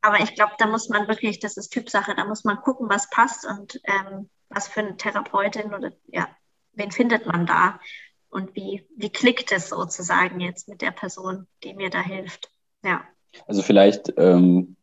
Aber 0.00 0.20
ich 0.20 0.34
glaube, 0.34 0.54
da 0.58 0.66
muss 0.66 0.88
man 0.88 1.08
wirklich, 1.08 1.38
das 1.38 1.56
ist 1.56 1.70
Typsache, 1.70 2.14
da 2.14 2.24
muss 2.24 2.44
man 2.44 2.56
gucken, 2.60 2.88
was 2.88 3.08
passt 3.10 3.46
und 3.46 3.80
ähm, 3.84 4.28
was 4.48 4.68
für 4.68 4.80
eine 4.80 4.96
Therapeutin 4.96 5.72
oder 5.74 5.92
ja, 6.06 6.28
wen 6.72 6.90
findet 6.90 7.26
man 7.26 7.46
da 7.46 7.80
und 8.28 8.54
wie, 8.56 8.86
wie 8.96 9.10
klickt 9.10 9.52
es 9.52 9.68
sozusagen 9.68 10.40
jetzt 10.40 10.68
mit 10.68 10.82
der 10.82 10.90
Person, 10.90 11.46
die 11.62 11.74
mir 11.74 11.90
da 11.90 12.00
hilft. 12.00 12.50
Ja. 12.82 13.04
Also 13.46 13.62
vielleicht 13.62 14.12
ähm, 14.16 14.76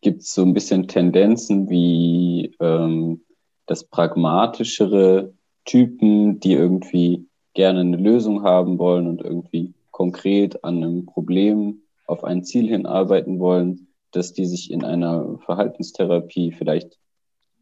gibt 0.00 0.22
es 0.22 0.32
so 0.32 0.42
ein 0.42 0.54
bisschen 0.54 0.88
Tendenzen 0.88 1.68
wie 1.68 2.54
ähm, 2.60 3.22
das 3.66 3.84
pragmatischere 3.84 5.34
Typen, 5.64 6.40
die 6.40 6.52
irgendwie 6.52 7.26
gerne 7.54 7.80
eine 7.80 7.96
Lösung 7.96 8.42
haben 8.42 8.78
wollen 8.78 9.06
und 9.06 9.22
irgendwie 9.22 9.74
konkret 9.90 10.64
an 10.64 10.76
einem 10.76 11.06
Problem 11.06 11.82
auf 12.06 12.24
ein 12.24 12.44
Ziel 12.44 12.68
hinarbeiten 12.68 13.38
wollen, 13.38 13.88
dass 14.12 14.32
die 14.32 14.46
sich 14.46 14.70
in 14.70 14.84
einer 14.84 15.38
Verhaltenstherapie 15.38 16.52
vielleicht 16.52 16.98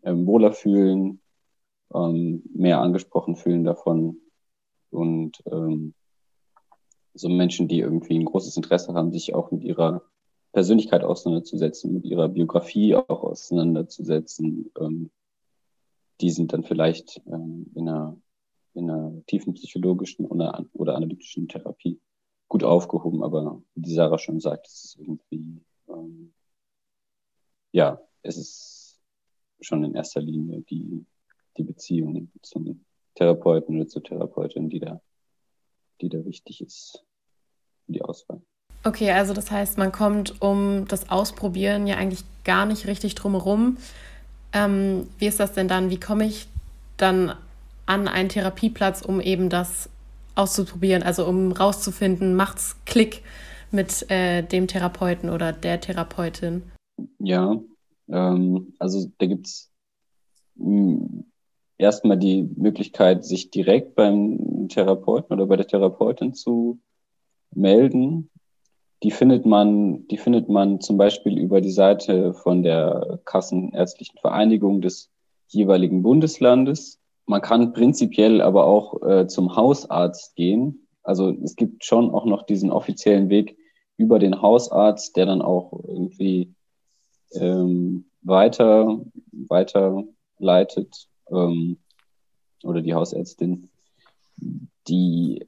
ähm, 0.02 0.26
wohler 0.26 0.52
fühlen, 0.52 1.20
ähm, 1.94 2.42
mehr 2.54 2.80
angesprochen 2.80 3.36
fühlen 3.36 3.64
davon 3.64 4.18
und 4.90 5.42
ähm, 5.50 5.94
so 7.14 7.28
Menschen, 7.28 7.68
die 7.68 7.80
irgendwie 7.80 8.18
ein 8.18 8.24
großes 8.24 8.56
Interesse 8.56 8.94
haben, 8.94 9.12
sich 9.12 9.34
auch 9.34 9.50
mit 9.50 9.64
ihrer 9.64 10.02
Persönlichkeit 10.52 11.04
auseinanderzusetzen, 11.04 11.92
mit 11.92 12.04
ihrer 12.04 12.28
Biografie 12.28 12.94
auch 12.94 13.22
auseinanderzusetzen, 13.22 14.70
ähm, 14.78 15.10
die 16.20 16.30
sind 16.30 16.52
dann 16.52 16.64
vielleicht 16.64 17.20
ähm, 17.26 17.70
in, 17.74 17.88
einer, 17.88 18.16
in 18.74 18.90
einer 18.90 19.24
tiefen 19.26 19.54
psychologischen 19.54 20.26
oder, 20.26 20.64
oder 20.72 20.96
analytischen 20.96 21.48
Therapie 21.48 22.00
gut 22.48 22.64
aufgehoben, 22.64 23.22
aber 23.22 23.62
wie 23.74 23.82
die 23.82 23.94
Sarah 23.94 24.18
schon 24.18 24.40
sagt, 24.40 24.66
es 24.66 24.84
ist 24.84 24.98
irgendwie, 24.98 25.60
ähm, 25.88 26.32
ja, 27.72 28.00
es 28.22 28.36
ist 28.38 29.00
schon 29.60 29.84
in 29.84 29.94
erster 29.94 30.20
Linie 30.20 30.62
die, 30.62 31.04
die 31.56 31.62
Beziehung 31.62 32.30
zum 32.42 32.84
Therapeuten 33.14 33.76
oder 33.76 33.88
zur 33.88 34.02
Therapeutin, 34.02 34.70
die 34.70 34.78
da, 34.78 35.02
die 36.00 36.08
da 36.08 36.24
wichtig 36.24 36.62
ist 36.62 37.04
für 37.84 37.92
die 37.92 38.02
Auswahl. 38.02 38.40
Okay, 38.84 39.10
also 39.10 39.34
das 39.34 39.50
heißt, 39.50 39.76
man 39.78 39.92
kommt 39.92 40.40
um 40.40 40.86
das 40.88 41.10
Ausprobieren 41.10 41.86
ja 41.86 41.96
eigentlich 41.96 42.24
gar 42.44 42.64
nicht 42.64 42.86
richtig 42.86 43.14
drumherum. 43.14 43.76
Ähm, 44.52 45.08
wie 45.18 45.26
ist 45.26 45.40
das 45.40 45.52
denn 45.52 45.68
dann? 45.68 45.90
Wie 45.90 46.00
komme 46.00 46.24
ich 46.24 46.48
dann 46.96 47.34
an 47.86 48.08
einen 48.08 48.28
Therapieplatz, 48.28 49.02
um 49.02 49.20
eben 49.20 49.48
das 49.48 49.88
auszuprobieren, 50.34 51.02
also 51.02 51.26
um 51.26 51.52
rauszufinden, 51.52 52.34
macht's 52.34 52.76
Klick 52.86 53.22
mit 53.70 54.10
äh, 54.10 54.42
dem 54.42 54.68
Therapeuten 54.68 55.30
oder 55.30 55.52
der 55.52 55.80
Therapeutin? 55.80 56.62
Ja, 57.18 57.60
ähm, 58.08 58.74
also 58.78 59.10
da 59.18 59.26
gibt 59.26 59.46
es 59.46 59.70
hm, 60.56 61.24
erstmal 61.76 62.16
die 62.16 62.48
Möglichkeit, 62.56 63.24
sich 63.24 63.50
direkt 63.50 63.94
beim 63.94 64.68
Therapeuten 64.68 65.34
oder 65.34 65.46
bei 65.46 65.56
der 65.56 65.66
Therapeutin 65.66 66.34
zu 66.34 66.78
melden. 67.54 68.30
Die 69.02 69.10
findet 69.10 69.46
man, 69.46 70.06
die 70.08 70.18
findet 70.18 70.48
man 70.48 70.80
zum 70.80 70.96
Beispiel 70.96 71.38
über 71.38 71.60
die 71.60 71.70
Seite 71.70 72.34
von 72.34 72.62
der 72.62 73.20
Kassenärztlichen 73.24 74.18
Vereinigung 74.18 74.80
des 74.80 75.10
jeweiligen 75.46 76.02
Bundeslandes. 76.02 76.98
Man 77.26 77.40
kann 77.40 77.72
prinzipiell 77.72 78.40
aber 78.40 78.64
auch 78.64 79.02
äh, 79.02 79.26
zum 79.28 79.54
Hausarzt 79.54 80.34
gehen. 80.34 80.86
Also 81.02 81.30
es 81.42 81.54
gibt 81.54 81.84
schon 81.84 82.10
auch 82.10 82.24
noch 82.24 82.42
diesen 82.42 82.70
offiziellen 82.70 83.28
Weg 83.28 83.56
über 83.96 84.18
den 84.18 84.42
Hausarzt, 84.42 85.16
der 85.16 85.26
dann 85.26 85.42
auch 85.42 85.72
irgendwie 85.86 86.54
ähm, 87.32 88.06
weiter, 88.22 89.00
weiter 89.32 90.04
leitet 90.38 91.08
ähm, 91.30 91.78
oder 92.64 92.82
die 92.82 92.94
Hausärztin, 92.94 93.70
die 94.88 95.46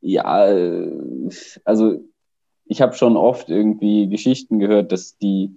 ja, 0.00 0.22
also 1.64 2.00
ich 2.68 2.82
habe 2.82 2.94
schon 2.94 3.16
oft 3.16 3.48
irgendwie 3.48 4.08
Geschichten 4.08 4.58
gehört, 4.58 4.92
dass 4.92 5.16
die 5.16 5.56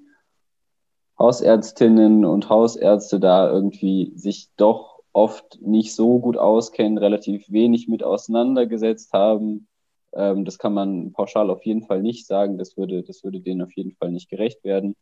Hausärztinnen 1.19 2.25
und 2.25 2.49
Hausärzte 2.49 3.19
da 3.19 3.51
irgendwie 3.51 4.13
sich 4.15 4.49
doch 4.55 5.01
oft 5.13 5.61
nicht 5.61 5.93
so 5.93 6.19
gut 6.19 6.37
auskennen, 6.37 6.97
relativ 6.97 7.51
wenig 7.51 7.89
mit 7.89 8.01
auseinandergesetzt 8.01 9.11
haben. 9.11 9.67
Ähm, 10.13 10.45
das 10.45 10.57
kann 10.57 10.73
man 10.73 11.11
pauschal 11.11 11.49
auf 11.49 11.65
jeden 11.65 11.83
Fall 11.83 12.01
nicht 12.01 12.25
sagen. 12.25 12.57
Das 12.57 12.77
würde, 12.77 13.03
das 13.03 13.23
würde 13.23 13.41
denen 13.41 13.61
auf 13.61 13.73
jeden 13.73 13.91
Fall 13.91 14.11
nicht 14.11 14.29
gerecht 14.29 14.63
werden. 14.63 14.95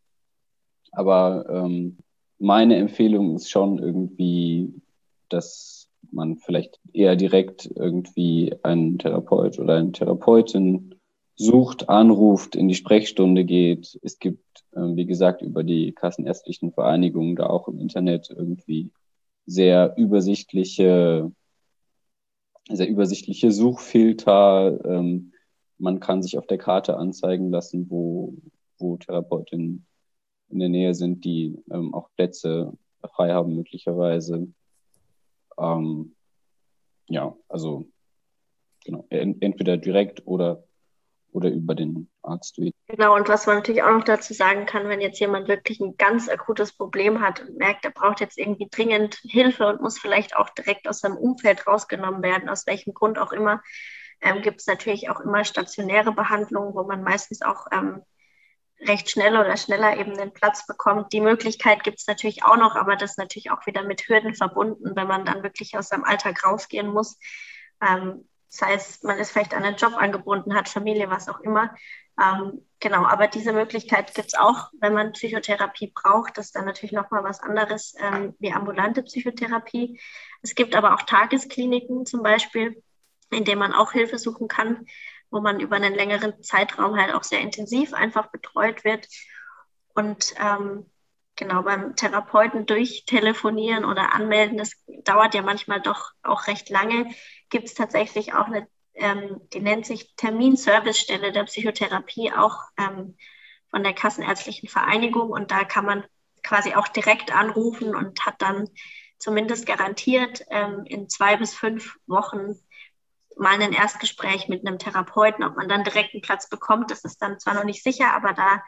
Aber 0.91 1.45
ähm, 1.47 1.97
meine 2.39 2.77
Empfehlung 2.77 3.35
ist 3.35 3.51
schon 3.51 3.77
irgendwie, 3.77 4.73
dass 5.29 5.87
man 6.11 6.37
vielleicht 6.37 6.79
eher 6.91 7.15
direkt 7.15 7.69
irgendwie 7.75 8.55
einen 8.63 8.97
Therapeut 8.97 9.59
oder 9.59 9.75
eine 9.75 9.91
Therapeutin 9.91 10.98
sucht, 11.39 11.88
anruft, 11.88 12.58
in 12.58 12.67
die 12.67 12.75
Sprechstunde 12.75 13.45
geht. 13.45 13.97
Es 14.04 14.19
gibt, 14.19 14.65
äh, 14.73 14.82
wie 14.82 15.06
gesagt, 15.06 15.41
über 15.41 15.63
die 15.63 15.93
kassenärztlichen 15.93 16.73
Vereinigungen 16.73 17.38
da 17.38 17.47
auch 17.47 17.69
im 17.69 17.80
Internet 17.80 18.30
irgendwie 18.30 18.91
sehr 19.45 19.95
übersichtliche, 19.95 21.32
sehr 22.67 22.89
übersichtliche 22.89 23.54
Suchfilter. 23.54 24.84
Ähm, 24.84 25.32
man 25.78 26.02
kann 26.02 26.21
sich 26.21 26.38
auf 26.38 26.45
der 26.45 26.58
Karte 26.58 26.97
anzeigen 26.97 27.49
lassen, 27.52 27.89
wo, 27.89 28.34
wo 28.78 28.97
Therapeutinnen 28.97 29.86
in 30.49 30.60
der 30.60 30.69
Nähe 30.69 30.93
sind, 30.93 31.23
die 31.23 31.58
ähm, 31.71 31.93
auch 31.93 32.10
Plätze 32.17 32.73
frei 33.13 33.32
haben 33.32 33.56
möglicherweise. 33.56 34.49
Ähm, 35.58 36.15
ja, 37.08 37.34
also 37.47 37.86
genau, 38.84 39.06
entweder 39.10 39.78
direkt 39.78 40.28
oder 40.28 40.65
oder 41.31 41.49
über 41.49 41.75
den 41.75 42.09
Arzt 42.23 42.57
durch. 42.57 42.71
Genau, 42.87 43.15
und 43.15 43.29
was 43.29 43.45
man 43.45 43.57
natürlich 43.57 43.83
auch 43.83 43.91
noch 43.91 44.03
dazu 44.03 44.33
sagen 44.33 44.65
kann, 44.65 44.89
wenn 44.89 45.01
jetzt 45.01 45.19
jemand 45.19 45.47
wirklich 45.47 45.79
ein 45.79 45.97
ganz 45.97 46.27
akutes 46.29 46.73
Problem 46.73 47.21
hat 47.21 47.41
und 47.41 47.57
merkt, 47.57 47.85
er 47.85 47.91
braucht 47.91 48.19
jetzt 48.19 48.37
irgendwie 48.37 48.67
dringend 48.69 49.15
Hilfe 49.23 49.67
und 49.67 49.81
muss 49.81 49.99
vielleicht 49.99 50.35
auch 50.35 50.49
direkt 50.49 50.87
aus 50.87 50.99
seinem 50.99 51.17
Umfeld 51.17 51.67
rausgenommen 51.67 52.23
werden, 52.23 52.49
aus 52.49 52.65
welchem 52.65 52.93
Grund 52.93 53.19
auch 53.19 53.31
immer, 53.31 53.61
ähm, 54.21 54.41
gibt 54.41 54.61
es 54.61 54.67
natürlich 54.67 55.09
auch 55.09 55.19
immer 55.19 55.43
stationäre 55.43 56.11
Behandlungen, 56.11 56.73
wo 56.73 56.83
man 56.83 57.03
meistens 57.03 57.41
auch 57.41 57.67
ähm, 57.71 58.01
recht 58.81 59.09
schnell 59.09 59.35
oder 59.37 59.57
schneller 59.57 59.97
eben 59.97 60.17
den 60.17 60.33
Platz 60.33 60.65
bekommt. 60.65 61.11
Die 61.13 61.21
Möglichkeit 61.21 61.83
gibt 61.83 61.99
es 61.99 62.07
natürlich 62.07 62.43
auch 62.43 62.57
noch, 62.57 62.75
aber 62.75 62.95
das 62.95 63.11
ist 63.11 63.17
natürlich 63.17 63.51
auch 63.51 63.65
wieder 63.65 63.83
mit 63.83 64.07
Hürden 64.07 64.35
verbunden, 64.35 64.95
wenn 64.95 65.07
man 65.07 65.25
dann 65.25 65.43
wirklich 65.43 65.77
aus 65.77 65.89
seinem 65.89 66.05
Alltag 66.05 66.45
rausgehen 66.45 66.87
muss. 66.87 67.17
Ähm, 67.81 68.28
das 68.51 68.62
heißt, 68.62 69.03
man 69.03 69.19
ist 69.19 69.31
vielleicht 69.31 69.53
an 69.53 69.63
einen 69.63 69.75
Job 69.75 69.93
angebunden, 69.95 70.55
hat 70.55 70.69
Familie, 70.69 71.09
was 71.09 71.29
auch 71.29 71.39
immer. 71.41 71.75
Ähm, 72.19 72.65
genau, 72.79 73.05
aber 73.05 73.27
diese 73.27 73.53
Möglichkeit 73.53 74.13
gibt 74.13 74.29
es 74.29 74.33
auch, 74.33 74.71
wenn 74.81 74.93
man 74.93 75.13
Psychotherapie 75.13 75.91
braucht. 75.93 76.38
Das 76.38 76.47
ist 76.47 76.55
dann 76.55 76.65
natürlich 76.65 76.91
nochmal 76.91 77.23
was 77.23 77.39
anderes 77.41 77.95
ähm, 77.99 78.35
wie 78.39 78.51
ambulante 78.51 79.03
Psychotherapie. 79.03 79.99
Es 80.41 80.55
gibt 80.55 80.75
aber 80.75 80.95
auch 80.95 81.03
Tageskliniken 81.03 82.05
zum 82.05 82.23
Beispiel, 82.23 82.81
in 83.29 83.45
denen 83.45 83.59
man 83.59 83.73
auch 83.73 83.91
Hilfe 83.91 84.17
suchen 84.17 84.47
kann, 84.47 84.85
wo 85.29 85.39
man 85.39 85.59
über 85.59 85.75
einen 85.75 85.93
längeren 85.93 86.41
Zeitraum 86.41 86.99
halt 86.99 87.13
auch 87.13 87.23
sehr 87.23 87.41
intensiv 87.41 87.93
einfach 87.93 88.31
betreut 88.31 88.83
wird. 88.83 89.07
Und 89.93 90.33
ähm, 90.39 90.88
genau 91.35 91.63
beim 91.63 91.95
Therapeuten 91.95 92.65
durchtelefonieren 92.65 93.85
oder 93.85 94.13
anmelden, 94.13 94.57
das 94.57 94.73
dauert 95.03 95.33
ja 95.35 95.41
manchmal 95.41 95.81
doch 95.81 96.12
auch 96.21 96.47
recht 96.47 96.69
lange, 96.69 97.09
gibt 97.49 97.65
es 97.65 97.73
tatsächlich 97.73 98.33
auch 98.33 98.45
eine, 98.45 98.67
ähm, 98.93 99.41
die 99.53 99.59
nennt 99.59 99.85
sich 99.85 100.15
Terminservicestelle 100.15 101.31
der 101.31 101.43
Psychotherapie, 101.45 102.31
auch 102.31 102.57
ähm, 102.77 103.17
von 103.69 103.83
der 103.83 103.93
Kassenärztlichen 103.93 104.69
Vereinigung. 104.69 105.29
Und 105.29 105.51
da 105.51 105.63
kann 105.63 105.85
man 105.85 106.05
quasi 106.43 106.73
auch 106.75 106.88
direkt 106.88 107.33
anrufen 107.33 107.95
und 107.95 108.25
hat 108.25 108.41
dann 108.41 108.69
zumindest 109.17 109.65
garantiert 109.65 110.43
ähm, 110.49 110.83
in 110.85 111.09
zwei 111.09 111.38
bis 111.38 111.53
fünf 111.53 111.97
Wochen 112.07 112.55
mal 113.38 113.62
ein 113.62 113.73
Erstgespräch 113.73 114.47
mit 114.47 114.65
einem 114.65 114.79
Therapeuten. 114.79 115.43
Ob 115.43 115.55
man 115.55 115.69
dann 115.69 115.83
direkt 115.83 116.13
einen 116.13 116.21
Platz 116.21 116.49
bekommt, 116.49 116.91
das 116.91 117.03
ist 117.03 117.21
dann 117.21 117.39
zwar 117.39 117.53
noch 117.53 117.63
nicht 117.63 117.83
sicher, 117.83 118.13
aber 118.13 118.33
da 118.33 118.63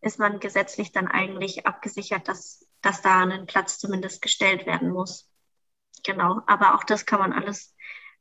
ist 0.00 0.18
man 0.18 0.40
gesetzlich 0.40 0.92
dann 0.92 1.08
eigentlich 1.08 1.66
abgesichert, 1.66 2.28
dass, 2.28 2.66
dass 2.82 3.02
da 3.02 3.22
ein 3.22 3.46
Platz 3.46 3.78
zumindest 3.78 4.22
gestellt 4.22 4.66
werden 4.66 4.90
muss. 4.90 5.28
Genau, 6.04 6.40
aber 6.46 6.74
auch 6.74 6.84
das 6.84 7.06
kann 7.06 7.20
man 7.20 7.32
alles 7.32 7.74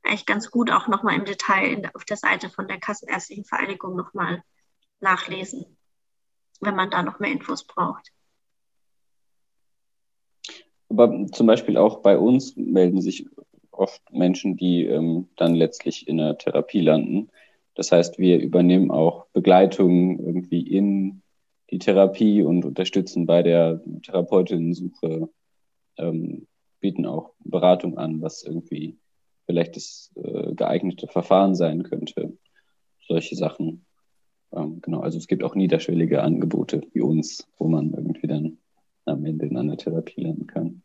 eigentlich 0.05 0.25
ganz 0.25 0.51
gut 0.51 0.71
auch 0.71 0.87
nochmal 0.87 1.15
im 1.15 1.25
Detail 1.25 1.89
auf 1.93 2.05
der 2.05 2.17
Seite 2.17 2.49
von 2.49 2.67
der 2.67 2.79
Kassenärztlichen 2.79 3.45
Vereinigung 3.45 3.95
nochmal 3.95 4.43
nachlesen, 4.99 5.77
wenn 6.61 6.75
man 6.75 6.89
da 6.89 7.03
noch 7.03 7.19
mehr 7.19 7.31
Infos 7.31 7.65
braucht. 7.65 8.11
Aber 10.89 11.27
zum 11.31 11.47
Beispiel 11.47 11.77
auch 11.77 12.01
bei 12.01 12.17
uns 12.17 12.55
melden 12.55 13.01
sich 13.01 13.27
oft 13.71 14.01
Menschen, 14.11 14.55
die 14.55 14.85
ähm, 14.85 15.27
dann 15.35 15.55
letztlich 15.55 16.07
in 16.07 16.17
der 16.17 16.37
Therapie 16.37 16.81
landen. 16.81 17.29
Das 17.73 17.91
heißt, 17.91 18.17
wir 18.19 18.39
übernehmen 18.39 18.91
auch 18.91 19.25
Begleitung 19.33 20.19
irgendwie 20.19 20.61
in 20.61 21.21
die 21.71 21.79
Therapie 21.79 22.43
und 22.43 22.63
unterstützen 22.63 23.25
bei 23.25 23.43
der 23.43 23.81
Therapeutinnensuche, 24.03 25.29
ähm, 25.97 26.47
bieten 26.79 27.05
auch 27.05 27.33
Beratung 27.39 27.97
an, 27.97 28.21
was 28.21 28.43
irgendwie 28.43 28.97
vielleicht 29.45 29.75
das 29.75 30.11
äh, 30.15 30.53
geeignete 30.53 31.07
Verfahren 31.07 31.55
sein 31.55 31.83
könnte. 31.83 32.37
Solche 33.07 33.35
Sachen. 33.35 33.85
Ähm, 34.51 34.81
genau, 34.81 35.01
also 35.01 35.17
es 35.17 35.27
gibt 35.27 35.43
auch 35.43 35.55
niederschwellige 35.55 36.23
Angebote 36.23 36.81
wie 36.93 37.01
uns, 37.01 37.47
wo 37.57 37.67
man 37.67 37.93
irgendwie 37.93 38.27
dann 38.27 38.57
am 39.05 39.25
Ende 39.25 39.45
in 39.45 39.57
einer 39.57 39.77
Therapie 39.77 40.21
lernen 40.21 40.47
kann. 40.47 40.81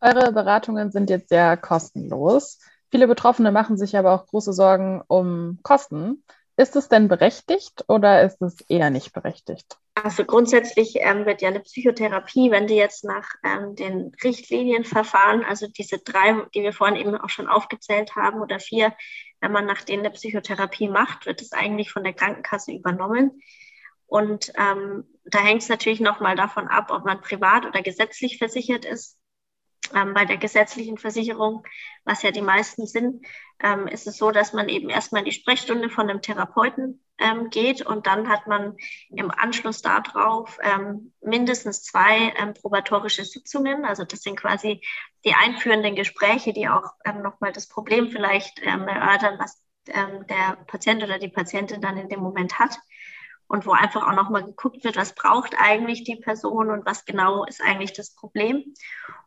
Eure 0.00 0.32
Beratungen 0.32 0.92
sind 0.92 1.10
jetzt 1.10 1.28
sehr 1.28 1.56
kostenlos. 1.56 2.58
Viele 2.90 3.06
Betroffene 3.06 3.52
machen 3.52 3.76
sich 3.76 3.96
aber 3.96 4.12
auch 4.12 4.26
große 4.26 4.52
Sorgen 4.52 5.02
um 5.08 5.58
Kosten. 5.62 6.24
Ist 6.56 6.76
es 6.76 6.88
denn 6.88 7.08
berechtigt 7.08 7.84
oder 7.88 8.22
ist 8.22 8.40
es 8.42 8.60
eher 8.68 8.90
nicht 8.90 9.12
berechtigt? 9.12 9.78
Also 10.02 10.24
grundsätzlich 10.24 10.96
ähm, 10.96 11.26
wird 11.26 11.42
ja 11.42 11.48
eine 11.48 11.60
Psychotherapie, 11.60 12.50
wenn 12.50 12.66
die 12.66 12.76
jetzt 12.76 13.04
nach 13.04 13.28
ähm, 13.44 13.74
den 13.74 14.12
Richtlinienverfahren, 14.22 15.44
also 15.44 15.66
diese 15.66 15.98
drei, 15.98 16.46
die 16.54 16.62
wir 16.62 16.72
vorhin 16.72 16.96
eben 16.96 17.16
auch 17.16 17.28
schon 17.28 17.48
aufgezählt 17.48 18.16
haben 18.16 18.40
oder 18.40 18.60
vier, 18.60 18.94
wenn 19.40 19.52
man 19.52 19.66
nach 19.66 19.82
denen 19.82 20.04
eine 20.04 20.14
Psychotherapie 20.14 20.88
macht, 20.88 21.26
wird 21.26 21.40
es 21.42 21.52
eigentlich 21.52 21.90
von 21.90 22.04
der 22.04 22.12
Krankenkasse 22.12 22.72
übernommen. 22.72 23.42
Und 24.06 24.52
ähm, 24.56 25.04
da 25.24 25.38
hängt 25.40 25.62
es 25.62 25.68
natürlich 25.68 26.00
nochmal 26.00 26.36
davon 26.36 26.68
ab, 26.68 26.90
ob 26.90 27.04
man 27.04 27.20
privat 27.20 27.66
oder 27.66 27.82
gesetzlich 27.82 28.38
versichert 28.38 28.84
ist 28.84 29.20
ähm, 29.94 30.14
bei 30.14 30.24
der 30.24 30.36
gesetzlichen 30.36 30.98
Versicherung, 30.98 31.64
was 32.04 32.22
ja 32.22 32.30
die 32.30 32.42
meisten 32.42 32.86
sind, 32.86 33.24
ähm, 33.62 33.86
ist 33.86 34.06
es 34.06 34.16
so, 34.16 34.30
dass 34.30 34.52
man 34.52 34.68
eben 34.68 34.88
erstmal 34.88 35.24
die 35.24 35.32
Sprechstunde 35.32 35.90
von 35.90 36.08
einem 36.08 36.22
Therapeuten 36.22 37.04
ähm, 37.20 37.50
geht 37.50 37.82
und 37.82 38.06
dann 38.06 38.28
hat 38.28 38.46
man 38.46 38.76
im 39.10 39.30
Anschluss 39.30 39.82
darauf 39.82 40.58
ähm, 40.62 41.12
mindestens 41.20 41.82
zwei 41.82 42.32
ähm, 42.36 42.54
probatorische 42.54 43.24
Sitzungen. 43.24 43.84
Also 43.84 44.04
das 44.04 44.22
sind 44.22 44.36
quasi 44.38 44.80
die 45.24 45.34
einführenden 45.34 45.94
Gespräche, 45.94 46.52
die 46.52 46.68
auch 46.68 46.94
ähm, 47.04 47.22
nochmal 47.22 47.52
das 47.52 47.68
Problem 47.68 48.10
vielleicht 48.10 48.60
ähm, 48.62 48.88
erörtern, 48.88 49.38
was 49.38 49.62
ähm, 49.88 50.26
der 50.28 50.56
Patient 50.66 51.02
oder 51.02 51.18
die 51.18 51.28
Patientin 51.28 51.80
dann 51.80 51.98
in 51.98 52.08
dem 52.08 52.20
Moment 52.20 52.58
hat 52.58 52.78
und 53.50 53.66
wo 53.66 53.72
einfach 53.72 54.06
auch 54.06 54.14
nochmal 54.14 54.44
geguckt 54.44 54.84
wird, 54.84 54.94
was 54.94 55.16
braucht 55.16 55.56
eigentlich 55.58 56.04
die 56.04 56.14
Person 56.14 56.70
und 56.70 56.86
was 56.86 57.04
genau 57.04 57.44
ist 57.44 57.60
eigentlich 57.60 57.92
das 57.92 58.14
Problem. 58.14 58.74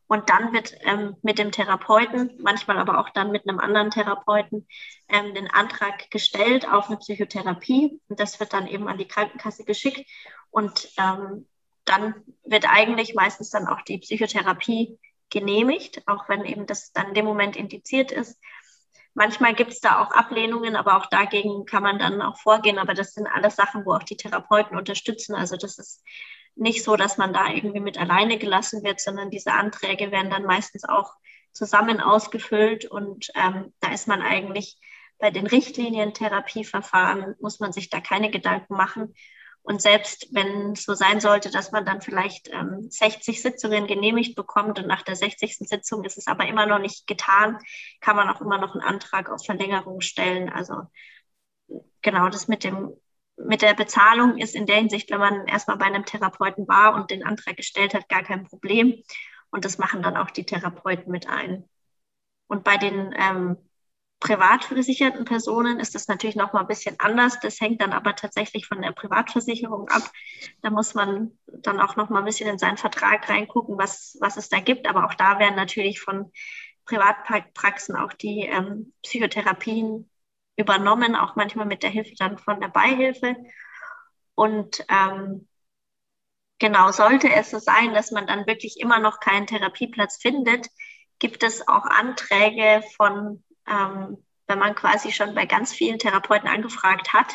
Und 0.07 0.29
dann 0.29 0.53
wird 0.53 0.75
ähm, 0.85 1.17
mit 1.23 1.39
dem 1.39 1.51
Therapeuten, 1.51 2.31
manchmal 2.39 2.77
aber 2.77 2.99
auch 2.99 3.09
dann 3.09 3.31
mit 3.31 3.45
einem 3.45 3.59
anderen 3.59 3.91
Therapeuten, 3.91 4.65
ähm, 5.09 5.33
den 5.33 5.51
Antrag 5.51 6.09
gestellt 6.09 6.65
auf 6.65 6.87
eine 6.87 6.97
Psychotherapie. 6.99 7.99
Und 8.07 8.17
das 8.17 8.39
wird 8.39 8.53
dann 8.53 8.67
eben 8.67 8.87
an 8.87 8.97
die 8.97 9.09
Krankenkasse 9.09 9.65
geschickt. 9.65 10.09
Und 10.51 10.89
ähm, 10.97 11.45
dann 11.83 12.15
wird 12.45 12.65
eigentlich 12.69 13.15
meistens 13.15 13.49
dann 13.49 13.67
auch 13.67 13.81
die 13.81 13.97
Psychotherapie 13.97 14.99
genehmigt, 15.31 16.01
auch 16.07 16.29
wenn 16.29 16.45
eben 16.45 16.65
das 16.65 16.93
dann 16.93 17.09
in 17.09 17.13
dem 17.13 17.25
Moment 17.25 17.57
indiziert 17.57 18.13
ist. 18.13 18.39
Manchmal 19.13 19.53
gibt 19.53 19.71
es 19.71 19.79
da 19.79 20.01
auch 20.01 20.11
Ablehnungen, 20.11 20.75
aber 20.75 20.97
auch 20.97 21.05
dagegen 21.05 21.65
kann 21.65 21.83
man 21.83 21.99
dann 21.99 22.21
auch 22.21 22.37
vorgehen. 22.37 22.79
Aber 22.79 22.93
das 22.93 23.13
sind 23.13 23.27
alles 23.27 23.55
Sachen, 23.55 23.85
wo 23.85 23.93
auch 23.93 24.03
die 24.03 24.17
Therapeuten 24.17 24.77
unterstützen. 24.77 25.35
Also 25.35 25.55
das 25.55 25.77
ist 25.77 26.03
nicht 26.55 26.83
so, 26.83 26.95
dass 26.95 27.17
man 27.17 27.33
da 27.33 27.49
irgendwie 27.49 27.79
mit 27.79 27.99
alleine 27.99 28.37
gelassen 28.37 28.83
wird, 28.83 28.99
sondern 28.99 29.29
diese 29.29 29.53
Anträge 29.53 30.11
werden 30.11 30.31
dann 30.31 30.45
meistens 30.45 30.83
auch 30.83 31.13
zusammen 31.51 32.01
ausgefüllt 32.01 32.85
und 32.85 33.27
ähm, 33.35 33.73
da 33.79 33.91
ist 33.91 34.07
man 34.07 34.21
eigentlich 34.21 34.79
bei 35.19 35.31
den 35.31 35.47
Richtlinien 35.47 36.13
Therapieverfahren 36.13 37.35
muss 37.39 37.59
man 37.59 37.71
sich 37.71 37.89
da 37.89 38.01
keine 38.01 38.29
Gedanken 38.29 38.75
machen. 38.75 39.13
Und 39.63 39.81
selbst 39.81 40.27
wenn 40.31 40.73
es 40.73 40.83
so 40.83 40.93
sein 40.93 41.21
sollte, 41.21 41.49
dass 41.49 41.71
man 41.71 41.85
dann 41.85 42.01
vielleicht 42.01 42.49
ähm, 42.49 42.89
60 42.89 43.41
Sitzungen 43.41 43.87
genehmigt 43.87 44.35
bekommt 44.35 44.77
und 44.77 44.87
nach 44.87 45.03
der 45.03 45.15
60. 45.15 45.57
Sitzung 45.57 46.03
ist 46.03 46.17
es 46.17 46.27
aber 46.27 46.45
immer 46.47 46.65
noch 46.65 46.79
nicht 46.79 47.07
getan, 47.07 47.57
kann 48.01 48.17
man 48.17 48.29
auch 48.29 48.41
immer 48.41 48.57
noch 48.57 48.73
einen 48.73 48.83
Antrag 48.83 49.29
auf 49.29 49.45
Verlängerung 49.45 50.01
stellen. 50.01 50.49
Also 50.49 50.75
genau 52.01 52.27
das 52.29 52.47
mit 52.47 52.63
dem 52.63 52.93
mit 53.35 53.61
der 53.61 53.73
Bezahlung 53.73 54.37
ist 54.37 54.53
in 54.53 54.67
der 54.67 54.75
Hinsicht, 54.75 55.09
wenn 55.09 55.19
man 55.19 55.47
erstmal 55.47 55.77
bei 55.77 55.85
einem 55.85 56.05
Therapeuten 56.05 56.67
war 56.67 56.93
und 56.93 57.09
den 57.09 57.25
Antrag 57.25 57.57
gestellt 57.57 57.95
hat, 57.95 58.07
gar 58.07 58.23
kein 58.23 58.45
Problem. 58.45 59.01
Und 59.49 59.65
das 59.65 59.77
machen 59.79 60.03
dann 60.03 60.17
auch 60.17 60.29
die 60.29 60.45
Therapeuten 60.45 61.11
mit 61.11 61.27
ein. 61.27 61.67
Und 62.47 62.63
bei 62.63 62.77
den 62.77 63.13
ähm, 63.17 63.57
privat 64.23 64.63
versicherten 64.63 65.25
Personen 65.25 65.81
ist 65.81 65.95
das 65.95 66.07
natürlich 66.07 66.37
noch 66.37 66.53
mal 66.53 66.61
ein 66.61 66.67
bisschen 66.67 66.97
anders. 66.97 67.41
Das 67.41 67.59
hängt 67.59 67.81
dann 67.81 67.91
aber 67.91 68.15
tatsächlich 68.15 68.65
von 68.65 68.81
der 68.81 68.93
Privatversicherung 68.93 69.89
ab. 69.89 70.09
Da 70.61 70.69
muss 70.69 70.93
man 70.93 71.37
dann 71.47 71.81
auch 71.81 71.97
noch 71.97 72.09
mal 72.09 72.19
ein 72.19 72.25
bisschen 72.25 72.49
in 72.49 72.57
seinen 72.57 72.77
Vertrag 72.77 73.27
reingucken, 73.27 73.77
was, 73.77 74.15
was 74.21 74.37
es 74.37 74.47
da 74.47 74.61
gibt. 74.61 74.87
Aber 74.87 75.05
auch 75.05 75.13
da 75.15 75.39
werden 75.39 75.57
natürlich 75.57 75.99
von 75.99 76.31
Privatpraxen 76.85 77.97
auch 77.97 78.13
die 78.13 78.45
ähm, 78.45 78.93
Psychotherapien 79.03 80.09
übernommen, 80.55 81.17
auch 81.17 81.35
manchmal 81.35 81.65
mit 81.65 81.83
der 81.83 81.89
Hilfe 81.89 82.13
dann 82.17 82.37
von 82.37 82.61
der 82.61 82.69
Beihilfe. 82.69 83.35
Und 84.35 84.85
ähm, 84.87 85.49
genau, 86.59 86.93
sollte 86.93 87.29
es 87.29 87.51
so 87.51 87.59
sein, 87.59 87.93
dass 87.93 88.11
man 88.11 88.25
dann 88.25 88.47
wirklich 88.47 88.79
immer 88.79 88.99
noch 88.99 89.19
keinen 89.19 89.47
Therapieplatz 89.47 90.21
findet, 90.21 90.69
gibt 91.19 91.43
es 91.43 91.67
auch 91.67 91.83
Anträge 91.83 92.83
von, 92.95 93.43
ähm, 93.67 94.17
wenn 94.47 94.59
man 94.59 94.75
quasi 94.75 95.11
schon 95.11 95.35
bei 95.35 95.45
ganz 95.45 95.73
vielen 95.73 95.99
Therapeuten 95.99 96.47
angefragt 96.47 97.13
hat 97.13 97.33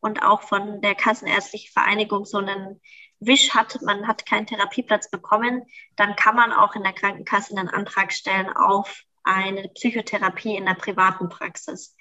und 0.00 0.22
auch 0.22 0.42
von 0.42 0.80
der 0.80 0.94
Kassenärztlichen 0.94 1.72
Vereinigung 1.72 2.24
so 2.24 2.38
einen 2.38 2.80
Wisch 3.20 3.54
hat, 3.54 3.82
man 3.82 4.06
hat 4.06 4.24
keinen 4.24 4.46
Therapieplatz 4.46 5.10
bekommen, 5.10 5.66
dann 5.96 6.16
kann 6.16 6.34
man 6.34 6.52
auch 6.52 6.74
in 6.74 6.82
der 6.82 6.94
Krankenkasse 6.94 7.56
einen 7.56 7.68
Antrag 7.68 8.12
stellen 8.12 8.48
auf 8.48 9.02
eine 9.22 9.68
Psychotherapie 9.68 10.56
in 10.56 10.64
der 10.64 10.74
privaten 10.74 11.28
Praxis. 11.28 11.94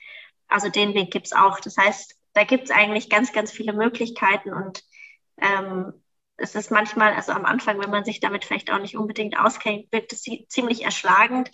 Also 0.48 0.70
den 0.70 0.94
Weg 0.94 1.12
gibt 1.12 1.28
es 1.28 1.34
auch. 1.34 1.60
Das 1.60 1.76
heißt, 1.76 2.16
da 2.34 2.46
gibt 2.46 2.66
es 2.66 2.72
eigentlich 2.72 3.10
ganz, 3.10 3.34
ganz 3.34 3.52
viele 3.52 3.74
Möglichkeiten 3.74 4.54
und 4.54 4.82
ähm, 5.42 5.94
es 6.38 6.56
ist 6.56 6.72
manchmal, 6.72 7.14
also 7.14 7.34
am 7.34 7.46
Anfang, 7.46 7.82
wenn 7.82 7.90
man 7.90 8.06
sich 8.06 8.22
damit 8.22 8.46
vielleicht 8.46 8.72
auch 8.72 8.80
nicht 8.80 8.96
unbedingt 8.98 9.38
auskennt, 9.38 9.92
wirkt 9.92 10.14
es 10.14 10.24
ziemlich 10.48 10.84
erschlagend. 10.84 11.52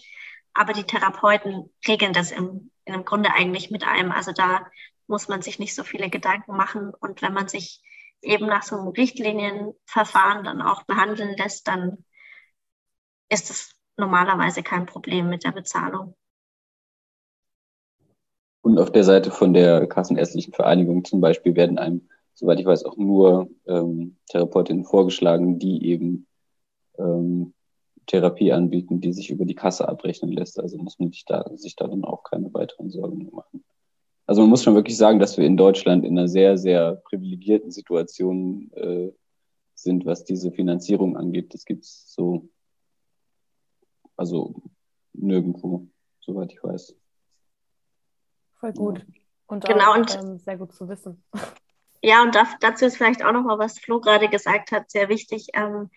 Aber 0.56 0.74
die 0.74 0.86
Therapeuten 0.86 1.70
regeln 1.88 2.13
das 2.13 2.32
im, 2.32 2.72
im 2.86 3.06
Grunde 3.06 3.32
eigentlich 3.32 3.70
mit 3.70 3.86
einem. 3.86 4.12
Also 4.12 4.32
da 4.32 4.65
muss 5.06 5.28
man 5.28 5.41
sich 5.41 5.60
nicht 5.60 5.76
so 5.76 5.84
viele 5.84 6.10
Gedanken 6.10 6.56
machen. 6.56 6.94
Und 7.00 7.22
wenn 7.22 7.34
man 7.34 7.48
sich 7.48 7.84
eben 8.22 8.48
nach 8.48 8.63
so 8.63 8.78
einem 8.78 8.88
Richtlinienverfahren 8.88 10.46
dann 10.46 10.62
auch 10.62 10.84
behandeln 10.84 11.36
lässt, 11.38 11.68
dann 11.68 12.04
ist 13.30 13.50
es 13.50 13.76
normalerweise 13.98 14.63
kein 14.63 14.86
Problem 14.86 15.30
mit 15.30 15.44
der 15.44 15.52
Bezahlung. 15.52 16.15
Und 18.62 18.80
auf 18.80 18.91
der 18.91 19.04
Seite 19.04 19.32
von 19.32 19.54
der 19.54 19.88
Kassenärztlichen 19.88 20.54
Vereinigung 20.54 21.06
zum 21.06 21.22
Beispiel 21.22 21.56
werden 21.56 21.78
einem, 21.78 22.10
soweit 22.34 22.60
ich 22.60 22.65
weiß, 22.65 22.86
auch 22.86 22.98
nur 22.98 23.50
ähm, 23.68 24.18
Therapeutinnen 24.30 24.86
vorgeschlagen, 24.86 25.60
die 25.60 25.86
eben 25.86 26.28
ähm, 26.98 27.54
Therapie 28.06 28.52
anbieten, 28.52 29.02
die 29.02 29.13
sich 29.13 29.30
über 29.30 29.46
die 29.46 29.56
Kasse 29.56 29.88
abrechnen 29.88 30.32
lässt. 30.32 30.60
Also 30.60 30.78
muss 30.78 31.00
man 31.00 31.12
sich 31.12 31.26
da, 31.26 31.46
sich 31.56 31.76
da 31.76 31.88
dann 31.88 32.04
auch 32.04 32.24
keine 32.24 32.54
weiteren 32.54 32.89
Sorgen 32.89 33.30
machen. 33.32 33.63
Also 34.28 34.41
man 34.41 34.50
muss 34.50 34.63
schon 34.63 34.76
wirklich 34.76 34.98
sagen, 34.98 35.20
dass 35.20 35.38
wir 35.38 35.46
in 35.46 35.58
Deutschland 35.58 36.04
in 36.04 36.18
einer 36.18 36.28
sehr, 36.28 36.58
sehr 36.58 36.96
privilegierten 36.96 37.72
Situation 37.72 38.72
äh, 38.74 39.12
sind, 39.76 40.06
was 40.06 40.24
diese 40.24 40.52
Finanzierung 40.52 41.15
angeht. 41.15 41.54
Das 41.54 41.65
gibt 41.65 41.84
es 41.84 42.12
so, 42.12 42.50
also 44.15 44.56
nirgendwo, 45.13 45.88
soweit 46.22 46.54
ich 46.54 46.63
weiß. 46.63 46.96
Voll 48.56 48.74
gut. 48.74 49.06
Und 49.48 49.65
genau, 49.65 49.91
auch, 49.91 49.98
und 49.98 50.15
ähm, 50.15 50.39
sehr 50.39 50.58
gut 50.58 50.74
zu 50.74 50.89
wissen. 50.89 51.24
Ja, 52.02 52.24
und 52.24 52.36
dazu 52.62 52.86
ist 52.86 52.98
vielleicht 52.98 53.24
auch 53.24 53.32
nochmal, 53.32 53.60
was 53.60 53.80
Flo 53.80 54.00
gerade 54.00 54.28
gesagt 54.28 54.72
hat, 54.72 54.89
sehr 54.89 55.10
wichtig. 55.10 55.48
Ähm, 55.54 55.89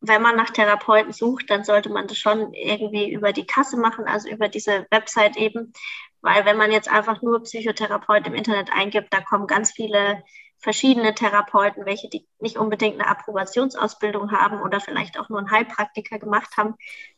wenn 0.00 0.22
man 0.22 0.36
nach 0.36 0.50
Therapeuten 0.50 1.12
sucht, 1.12 1.50
dann 1.50 1.64
sollte 1.64 1.90
man 1.90 2.06
das 2.06 2.18
schon 2.18 2.52
irgendwie 2.52 3.10
über 3.10 3.32
die 3.32 3.46
Kasse 3.46 3.76
machen, 3.76 4.06
also 4.06 4.28
über 4.28 4.48
diese 4.48 4.86
Website 4.90 5.36
eben. 5.36 5.72
Weil 6.20 6.44
wenn 6.44 6.56
man 6.56 6.72
jetzt 6.72 6.88
einfach 6.88 7.22
nur 7.22 7.42
Psychotherapeut 7.42 8.26
im 8.26 8.34
Internet 8.34 8.70
eingibt, 8.72 9.12
da 9.12 9.20
kommen 9.20 9.46
ganz 9.46 9.72
viele 9.72 10.22
verschiedene 10.58 11.14
Therapeuten, 11.14 11.86
welche 11.86 12.08
die 12.08 12.26
nicht 12.40 12.56
unbedingt 12.56 13.00
eine 13.00 13.08
Approbationsausbildung 13.08 14.32
haben 14.32 14.62
oder 14.62 14.80
vielleicht 14.80 15.18
auch 15.18 15.28
nur 15.28 15.38
einen 15.38 15.50
Heilpraktiker 15.50 16.18
gemacht 16.18 16.56
haben, 16.56 16.74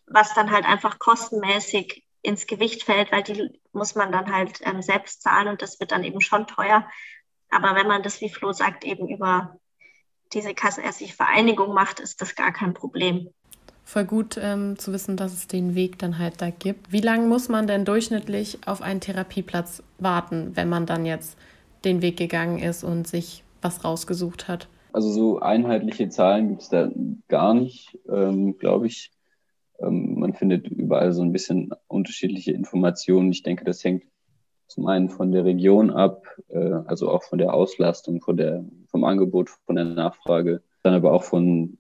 was 0.06 0.34
dann 0.34 0.50
halt 0.50 0.66
einfach 0.66 0.98
kostenmäßig 0.98 2.04
ins 2.22 2.46
Gewicht 2.46 2.82
fällt, 2.82 3.12
weil 3.12 3.22
die 3.22 3.60
muss 3.72 3.94
man 3.94 4.12
dann 4.12 4.32
halt 4.32 4.60
ähm, 4.62 4.82
selbst 4.82 5.22
zahlen 5.22 5.48
und 5.48 5.62
das 5.62 5.78
wird 5.80 5.92
dann 5.92 6.04
eben 6.04 6.20
schon 6.20 6.46
teuer. 6.46 6.88
Aber 7.48 7.74
wenn 7.74 7.86
man 7.86 8.02
das, 8.02 8.20
wie 8.20 8.28
Flo 8.28 8.52
sagt, 8.52 8.84
eben 8.84 9.08
über 9.08 9.58
diese 10.32 10.54
kassenärztliche 10.54 11.14
Vereinigung 11.14 11.74
macht, 11.74 12.00
ist 12.00 12.20
das 12.20 12.34
gar 12.34 12.52
kein 12.52 12.74
Problem. 12.74 13.28
Voll 13.84 14.04
gut 14.04 14.38
ähm, 14.40 14.78
zu 14.78 14.92
wissen, 14.92 15.16
dass 15.16 15.32
es 15.32 15.46
den 15.46 15.74
Weg 15.74 15.98
dann 15.98 16.18
halt 16.18 16.42
da 16.42 16.50
gibt. 16.50 16.92
Wie 16.92 17.00
lange 17.00 17.26
muss 17.26 17.48
man 17.48 17.66
denn 17.66 17.86
durchschnittlich 17.86 18.58
auf 18.66 18.82
einen 18.82 19.00
Therapieplatz 19.00 19.82
warten, 19.98 20.52
wenn 20.54 20.68
man 20.68 20.84
dann 20.84 21.06
jetzt 21.06 21.38
den 21.84 22.02
Weg 22.02 22.18
gegangen 22.18 22.58
ist 22.58 22.84
und 22.84 23.08
sich 23.08 23.44
was 23.62 23.84
rausgesucht 23.84 24.46
hat? 24.46 24.68
Also 24.92 25.10
so 25.10 25.40
einheitliche 25.40 26.08
Zahlen 26.08 26.48
gibt 26.48 26.62
es 26.62 26.68
da 26.68 26.90
gar 27.28 27.54
nicht, 27.54 27.98
ähm, 28.10 28.58
glaube 28.58 28.86
ich. 28.86 29.10
Ähm, 29.80 30.18
man 30.18 30.34
findet 30.34 30.66
überall 30.68 31.12
so 31.12 31.22
ein 31.22 31.32
bisschen 31.32 31.70
unterschiedliche 31.86 32.52
Informationen. 32.52 33.30
Ich 33.30 33.42
denke, 33.42 33.64
das 33.64 33.82
hängt 33.84 34.04
zum 34.66 34.86
einen 34.86 35.08
von 35.08 35.32
der 35.32 35.44
Region 35.44 35.90
ab, 35.90 36.26
äh, 36.48 36.58
also 36.58 37.10
auch 37.10 37.22
von 37.22 37.38
der 37.38 37.54
Auslastung, 37.54 38.20
von 38.20 38.36
der, 38.36 38.64
vom 38.88 39.04
Angebot, 39.04 39.50
von 39.50 39.76
der 39.76 39.84
Nachfrage, 39.84 40.62
dann 40.82 40.94
aber 40.94 41.12
auch 41.12 41.24
von, 41.24 41.78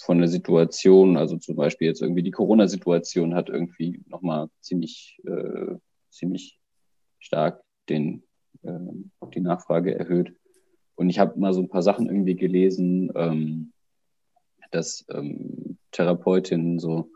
von 0.00 0.18
der 0.18 0.28
Situation, 0.28 1.16
also 1.16 1.36
zum 1.36 1.56
Beispiel 1.56 1.88
jetzt 1.88 2.02
irgendwie 2.02 2.22
die 2.22 2.30
Corona-Situation 2.30 3.34
hat 3.34 3.48
irgendwie 3.48 4.02
nochmal 4.08 4.48
ziemlich, 4.60 5.20
äh, 5.26 5.76
ziemlich 6.10 6.58
stark 7.18 7.62
den, 7.88 8.22
äh, 8.62 8.78
die 9.34 9.40
Nachfrage 9.40 9.98
erhöht. 9.98 10.34
Und 10.96 11.10
ich 11.10 11.18
habe 11.18 11.38
mal 11.38 11.52
so 11.52 11.60
ein 11.60 11.68
paar 11.68 11.82
Sachen 11.82 12.06
irgendwie 12.06 12.36
gelesen, 12.36 13.10
ähm, 13.16 13.72
dass 14.70 15.04
ähm, 15.10 15.78
Therapeutinnen 15.92 16.78
so 16.78 17.10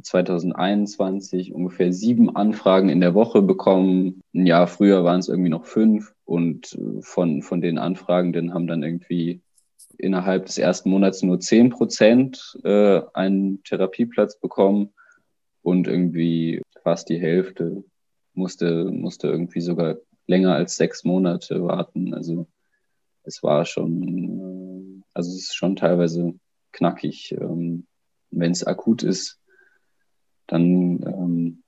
2021 0.00 1.52
ungefähr 1.52 1.92
sieben 1.92 2.34
Anfragen 2.34 2.88
in 2.88 3.00
der 3.00 3.14
Woche 3.14 3.42
bekommen. 3.42 4.22
Ein 4.34 4.46
Jahr 4.46 4.66
früher 4.66 5.04
waren 5.04 5.20
es 5.20 5.28
irgendwie 5.28 5.50
noch 5.50 5.64
fünf 5.64 6.14
und 6.30 6.78
von, 7.00 7.42
von 7.42 7.60
den 7.60 7.76
Anfragenden 7.76 8.54
haben 8.54 8.68
dann 8.68 8.84
irgendwie 8.84 9.42
innerhalb 9.98 10.46
des 10.46 10.58
ersten 10.58 10.88
Monats 10.88 11.24
nur 11.24 11.40
zehn 11.40 11.70
Prozent 11.70 12.56
äh, 12.62 13.00
einen 13.14 13.64
Therapieplatz 13.64 14.38
bekommen 14.38 14.90
und 15.62 15.88
irgendwie 15.88 16.62
fast 16.84 17.08
die 17.08 17.18
Hälfte 17.18 17.82
musste, 18.32 18.84
musste 18.84 19.26
irgendwie 19.26 19.60
sogar 19.60 19.96
länger 20.28 20.54
als 20.54 20.76
sechs 20.76 21.02
Monate 21.02 21.64
warten. 21.64 22.14
Also 22.14 22.46
es 23.24 23.42
war 23.42 23.64
schon, 23.64 25.00
äh, 25.00 25.02
also 25.12 25.30
es 25.30 25.48
ist 25.48 25.56
schon 25.56 25.74
teilweise 25.74 26.34
knackig. 26.70 27.32
Ähm, 27.32 27.88
Wenn 28.30 28.52
es 28.52 28.62
akut 28.62 29.02
ist, 29.02 29.40
dann 30.46 31.02
ähm, 31.02 31.62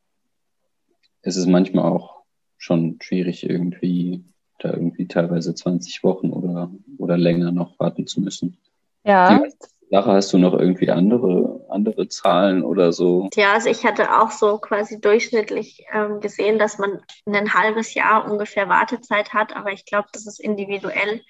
ist 1.23 1.37
es 1.37 1.47
manchmal 1.47 1.91
auch 1.91 2.23
schon 2.59 2.99
schwierig, 3.03 3.43
irgendwie 3.43 4.23
da 4.65 4.71
irgendwie 4.71 5.07
teilweise 5.09 5.55
20 5.55 6.03
Wochen 6.05 6.31
oder, 6.31 6.71
oder 6.99 7.17
länger 7.17 7.53
noch 7.53 7.79
warten 7.79 8.07
zu 8.07 8.21
müssen. 8.21 8.59
Ja. 9.05 9.39
Die 9.39 9.51
Sache, 9.91 10.13
hast 10.13 10.33
du 10.33 10.39
noch 10.39 10.55
irgendwie 10.55 10.91
andere, 10.91 11.67
andere 11.69 12.09
Zahlen 12.09 12.63
oder 12.63 12.93
so? 12.93 13.29
Ja, 13.35 13.53
also 13.53 13.69
ich 13.69 13.85
hatte 13.85 14.21
auch 14.21 14.31
so 14.31 14.59
quasi 14.59 15.01
durchschnittlich 15.01 15.85
ähm, 15.93 16.21
gesehen, 16.21 16.59
dass 16.59 16.79
man 16.79 17.01
ein 17.27 17.53
halbes 17.53 17.95
Jahr 17.95 18.31
ungefähr 18.31 18.69
Wartezeit 18.69 19.35
hat, 19.35 19.55
aber 19.55 19.73
ich 19.73 19.85
glaube, 19.85 20.09
das 20.13 20.27
ist 20.27 20.41
individuell, 20.41 21.21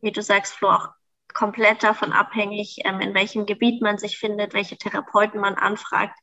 wie 0.00 0.10
du 0.10 0.22
sagst, 0.22 0.54
Flo, 0.54 0.70
auch 0.70 0.88
komplett 1.32 1.82
davon 1.82 2.12
abhängig, 2.12 2.78
ähm, 2.84 3.00
in 3.00 3.14
welchem 3.14 3.46
Gebiet 3.46 3.82
man 3.82 3.98
sich 3.98 4.18
findet, 4.18 4.54
welche 4.54 4.76
Therapeuten 4.76 5.40
man 5.40 5.54
anfragt. 5.54 6.18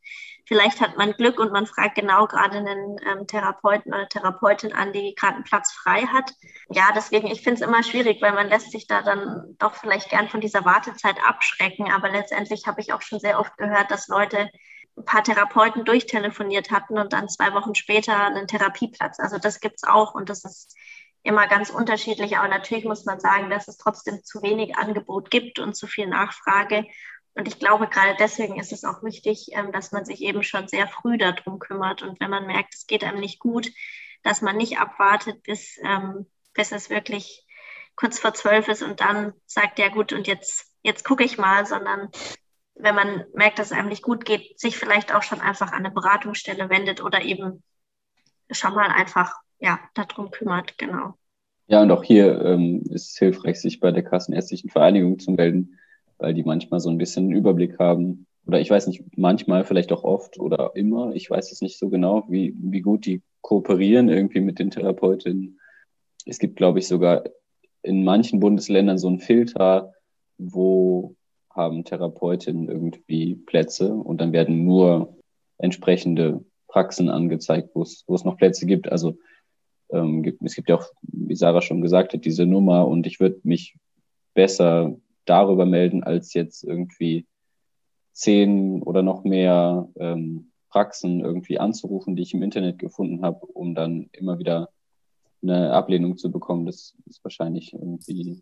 Vielleicht 0.48 0.80
hat 0.80 0.98
man 0.98 1.14
Glück 1.14 1.40
und 1.40 1.52
man 1.52 1.66
fragt 1.66 1.96
genau 1.96 2.28
gerade 2.28 2.58
einen 2.58 2.98
ähm, 3.06 3.26
Therapeuten 3.26 3.94
oder 3.94 4.08
Therapeutin 4.08 4.74
an, 4.74 4.94
die 4.94 5.16
gerade 5.16 5.36
einen 5.36 5.44
Platz 5.44 5.74
frei 5.74 6.02
hat. 6.04 6.32
Ja, 6.70 6.90
deswegen, 6.96 7.28
ich 7.28 7.42
finde 7.42 7.62
es 7.62 7.68
immer 7.68 7.82
schwierig, 7.82 8.22
weil 8.22 8.34
man 8.34 8.50
lässt 8.50 8.72
sich 8.72 8.86
da 8.86 9.02
dann 9.02 9.56
doch 9.58 9.74
vielleicht 9.74 10.10
gern 10.10 10.30
von 10.30 10.42
dieser 10.42 10.64
Wartezeit 10.64 11.18
abschrecken. 11.26 11.92
Aber 11.92 12.10
letztendlich 12.10 12.68
habe 12.68 12.80
ich 12.82 12.94
auch 12.94 13.02
schon 13.02 13.20
sehr 13.20 13.40
oft 13.40 13.58
gehört, 13.58 13.90
dass 13.90 14.08
Leute 14.08 14.50
ein 14.98 15.06
paar 15.06 15.24
Therapeuten 15.24 15.84
durchtelefoniert 15.84 16.72
hatten 16.72 16.98
und 16.98 17.12
dann 17.12 17.28
zwei 17.28 17.54
Wochen 17.54 17.76
später 17.76 18.18
einen 18.18 18.48
Therapieplatz. 18.48 19.20
Also 19.20 19.40
das 19.40 19.60
gibt 19.60 19.78
es 19.78 19.84
auch 19.84 20.14
und 20.14 20.30
das 20.30 20.46
ist 20.46 20.76
immer 21.24 21.48
ganz 21.48 21.70
unterschiedlich. 21.72 22.38
Aber 22.38 22.48
natürlich 22.48 22.86
muss 22.86 23.04
man 23.06 23.20
sagen, 23.20 23.50
dass 23.50 23.68
es 23.68 23.78
trotzdem 23.78 24.24
zu 24.24 24.42
wenig 24.42 24.78
Angebot 24.78 25.32
gibt 25.32 25.60
und 25.60 25.76
zu 25.76 25.88
viel 25.88 26.08
Nachfrage. 26.08 26.86
Und 27.36 27.50
ich 27.50 27.60
glaube, 27.60 27.88
gerade 27.88 28.16
deswegen 28.18 28.58
ist 28.58 28.72
es 28.72 28.86
auch 28.86 29.04
wichtig, 29.04 29.50
ähm, 29.52 29.72
dass 29.74 29.92
man 29.92 30.06
sich 30.06 30.22
eben 30.22 30.42
schon 30.42 30.68
sehr 30.68 30.88
früh 30.88 31.18
darum 31.18 31.60
kümmert. 31.60 32.02
Und 32.02 32.20
wenn 32.22 32.30
man 32.30 32.48
merkt, 32.48 32.74
es 32.74 32.88
geht 32.88 33.04
einem 33.04 33.20
nicht 33.20 33.40
gut, 33.40 33.70
dass 34.24 34.42
man 34.42 34.56
nicht 34.56 34.80
abwartet, 34.80 35.44
bis, 35.44 35.78
ähm, 35.84 36.26
bis 36.54 36.72
es 36.72 36.90
wirklich 36.90 37.46
kurz 37.96 38.20
vor 38.20 38.34
zwölf 38.34 38.68
ist 38.70 38.82
und 38.82 39.02
dann 39.02 39.34
sagt, 39.46 39.80
ja 39.80 39.90
gut, 39.90 40.14
und 40.14 40.28
jetzt, 40.28 40.74
jetzt 40.82 41.04
gucke 41.04 41.24
ich 41.24 41.38
mal, 41.38 41.66
sondern 41.66 42.10
wenn 42.76 42.96
man 42.96 43.26
merkt, 43.34 43.60
dass 43.60 43.72
es 43.72 43.78
einem 43.78 43.90
nicht 43.90 44.04
gut 44.04 44.26
geht, 44.26 44.60
sich 44.60 44.78
vielleicht 44.78 45.14
auch 45.14 45.24
schon 45.24 45.42
einfach 45.42 45.72
an 45.72 45.86
eine 45.86 45.92
Beratungsstelle 45.92 46.70
wendet 46.70 47.04
oder 47.04 47.22
eben 47.22 47.64
schon 48.52 48.74
mal 48.74 48.90
einfach 48.90 49.34
ja, 49.60 49.80
darum 49.94 50.32
kümmert, 50.32 50.78
genau. 50.78 51.18
Ja, 51.68 51.82
und 51.82 51.92
auch 51.92 52.04
hier 52.04 52.42
ähm, 52.42 52.84
ist 52.90 53.12
es 53.12 53.18
hilfreich, 53.18 53.60
sich 53.60 53.80
bei 53.80 53.92
der 53.92 54.04
Kassenärztlichen 54.04 54.70
Vereinigung 54.70 55.20
zu 55.20 55.32
melden 55.32 55.80
weil 56.18 56.34
die 56.34 56.44
manchmal 56.44 56.80
so 56.80 56.90
ein 56.90 56.98
bisschen 56.98 57.26
einen 57.26 57.36
Überblick 57.36 57.80
haben. 57.80 58.26
Oder 58.46 58.60
ich 58.60 58.70
weiß 58.70 58.88
nicht, 58.88 59.04
manchmal, 59.18 59.64
vielleicht 59.64 59.92
auch 59.92 60.04
oft 60.04 60.40
oder 60.40 60.72
immer, 60.76 61.14
ich 61.16 61.30
weiß 61.30 61.52
es 61.52 61.62
nicht 61.62 61.80
so 61.80 61.90
genau, 61.90 62.26
wie, 62.30 62.54
wie 62.58 62.82
gut 62.82 63.06
die 63.06 63.22
kooperieren 63.42 64.10
irgendwie 64.10 64.42
mit 64.42 64.60
den 64.60 64.72
Therapeutinnen. 64.72 65.60
Es 66.26 66.40
gibt, 66.40 66.56
glaube 66.56 66.80
ich, 66.80 66.88
sogar 66.88 67.24
in 67.82 68.04
manchen 68.04 68.40
Bundesländern 68.40 68.98
so 68.98 69.08
einen 69.08 69.20
Filter, 69.20 69.94
wo 70.38 71.16
haben 71.50 71.86
Therapeutinnen 71.86 72.68
irgendwie 72.68 73.36
Plätze 73.36 73.94
und 73.94 74.20
dann 74.20 74.34
werden 74.34 74.66
nur 74.66 75.16
entsprechende 75.58 76.44
Praxen 76.68 77.10
angezeigt, 77.10 77.70
wo 77.74 77.84
es, 77.84 78.04
wo 78.08 78.16
es 78.16 78.26
noch 78.26 78.38
Plätze 78.38 78.66
gibt. 78.66 78.92
Also 78.92 79.18
ähm, 79.92 80.24
gibt, 80.24 80.42
es 80.44 80.56
gibt 80.56 80.70
ja 80.70 80.76
auch, 80.76 80.86
wie 81.04 81.36
Sarah 81.36 81.62
schon 81.62 81.82
gesagt 81.82 82.14
hat, 82.14 82.26
diese 82.26 82.46
Nummer 82.46 82.88
und 82.88 83.08
ich 83.08 83.20
würde 83.20 83.40
mich 83.44 83.78
besser 84.34 84.96
darüber 85.26 85.66
melden, 85.66 86.04
als 86.04 86.34
jetzt 86.34 86.64
irgendwie 86.64 87.26
zehn 88.14 88.82
oder 88.84 89.02
noch 89.02 89.24
mehr 89.24 89.90
ähm, 89.98 90.52
Praxen 90.70 91.22
irgendwie 91.22 91.60
anzurufen, 91.60 92.16
die 92.16 92.24
ich 92.24 92.34
im 92.34 92.44
Internet 92.44 92.80
gefunden 92.80 93.24
habe, 93.24 93.46
um 93.46 93.76
dann 93.76 94.10
immer 94.14 94.40
wieder 94.40 94.70
eine 95.42 95.74
Ablehnung 95.74 96.18
zu 96.18 96.32
bekommen. 96.32 96.66
Das 96.66 96.96
ist 97.06 97.24
wahrscheinlich 97.24 97.74
irgendwie 97.74 98.42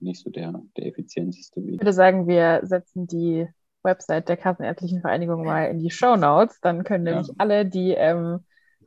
nicht 0.00 0.22
so 0.22 0.30
der, 0.30 0.60
der 0.76 0.86
effizienteste 0.86 1.64
Weg. 1.64 1.74
Ich 1.74 1.80
würde 1.80 1.92
sagen, 1.92 2.26
wir 2.26 2.60
setzen 2.64 3.06
die 3.06 3.48
Website 3.82 4.28
der 4.28 4.36
Kassenärztlichen 4.36 5.00
Vereinigung 5.00 5.44
mal 5.44 5.64
in 5.64 5.78
die 5.78 5.90
Show 5.90 6.16
Notes. 6.16 6.60
Dann 6.60 6.84
können 6.84 7.04
nämlich 7.04 7.28
ja. 7.28 7.34
alle, 7.38 7.64
die 7.64 7.92
ähm, 7.92 8.40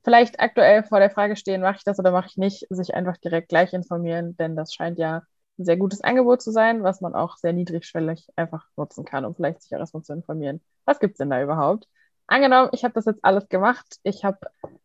vielleicht 0.04 0.40
aktuell 0.40 0.84
vor 0.84 1.00
der 1.00 1.10
Frage 1.10 1.36
stehen, 1.36 1.62
mache 1.62 1.78
ich 1.78 1.84
das 1.84 2.00
oder 2.00 2.12
mache 2.12 2.28
ich 2.30 2.38
nicht, 2.38 2.68
sich 2.70 2.94
einfach 2.94 3.18
direkt 3.18 3.50
gleich 3.50 3.74
informieren, 3.74 4.36
denn 4.38 4.56
das 4.56 4.74
scheint 4.74 5.00
ja 5.00 5.24
ein 5.60 5.66
sehr 5.66 5.78
gutes 5.78 6.02
Angebot 6.02 6.42
zu 6.42 6.52
sein, 6.52 6.84
was 6.84 7.02
man 7.02 7.14
auch 7.14 7.38
sehr 7.38 7.54
niedrigschwellig 7.54 8.28
einfach 8.36 8.66
nutzen 8.78 9.06
kann, 9.06 9.26
um 9.26 9.36
vielleicht 9.36 9.62
sich 9.62 9.76
auch 9.76 9.80
erstmal 9.80 10.04
zu 10.04 10.14
informieren. 10.14 10.62
Was 10.86 11.00
gibt 11.00 11.14
es 11.14 11.18
denn 11.18 11.30
da 11.30 11.42
überhaupt? 11.42 11.88
Angenommen, 12.28 12.70
ich 12.74 12.84
habe 12.84 12.94
das 12.94 13.06
jetzt 13.06 13.26
alles 13.26 13.50
gemacht. 13.50 13.98
Ich 14.04 14.24
habe 14.24 14.38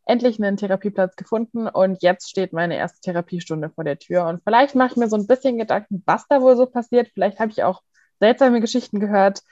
endlich 0.07 0.43
einen 0.43 0.57
Therapieplatz 0.57 1.15
gefunden 1.15 1.69
und 1.69 2.03
jetzt 2.03 2.31
steht 2.31 2.53
meine 2.55 2.77
erste 2.77 3.01
Therapiestunde 3.01 3.71
vor 3.71 3.85
der 3.85 3.99
Tür. 3.99 4.27
Und 4.27 4.43
vielleicht 4.43 4.75
mache 4.75 4.93
ich 4.93 4.97
mir 4.97 5.09
so 5.09 5.17
ein 5.17 5.27
bisschen 5.27 5.59
Gedanken, 5.59 6.03
was 6.07 6.27
da 6.29 6.41
wohl 6.41 6.57
so 6.57 6.67
passiert. 6.67 7.09
Vielleicht 7.13 7.41
habe 7.41 7.51
ich 7.51 7.63
auch 7.63 7.83
seltsame 8.19 8.61
Geschichten 8.61 8.99
gehört 8.99 9.43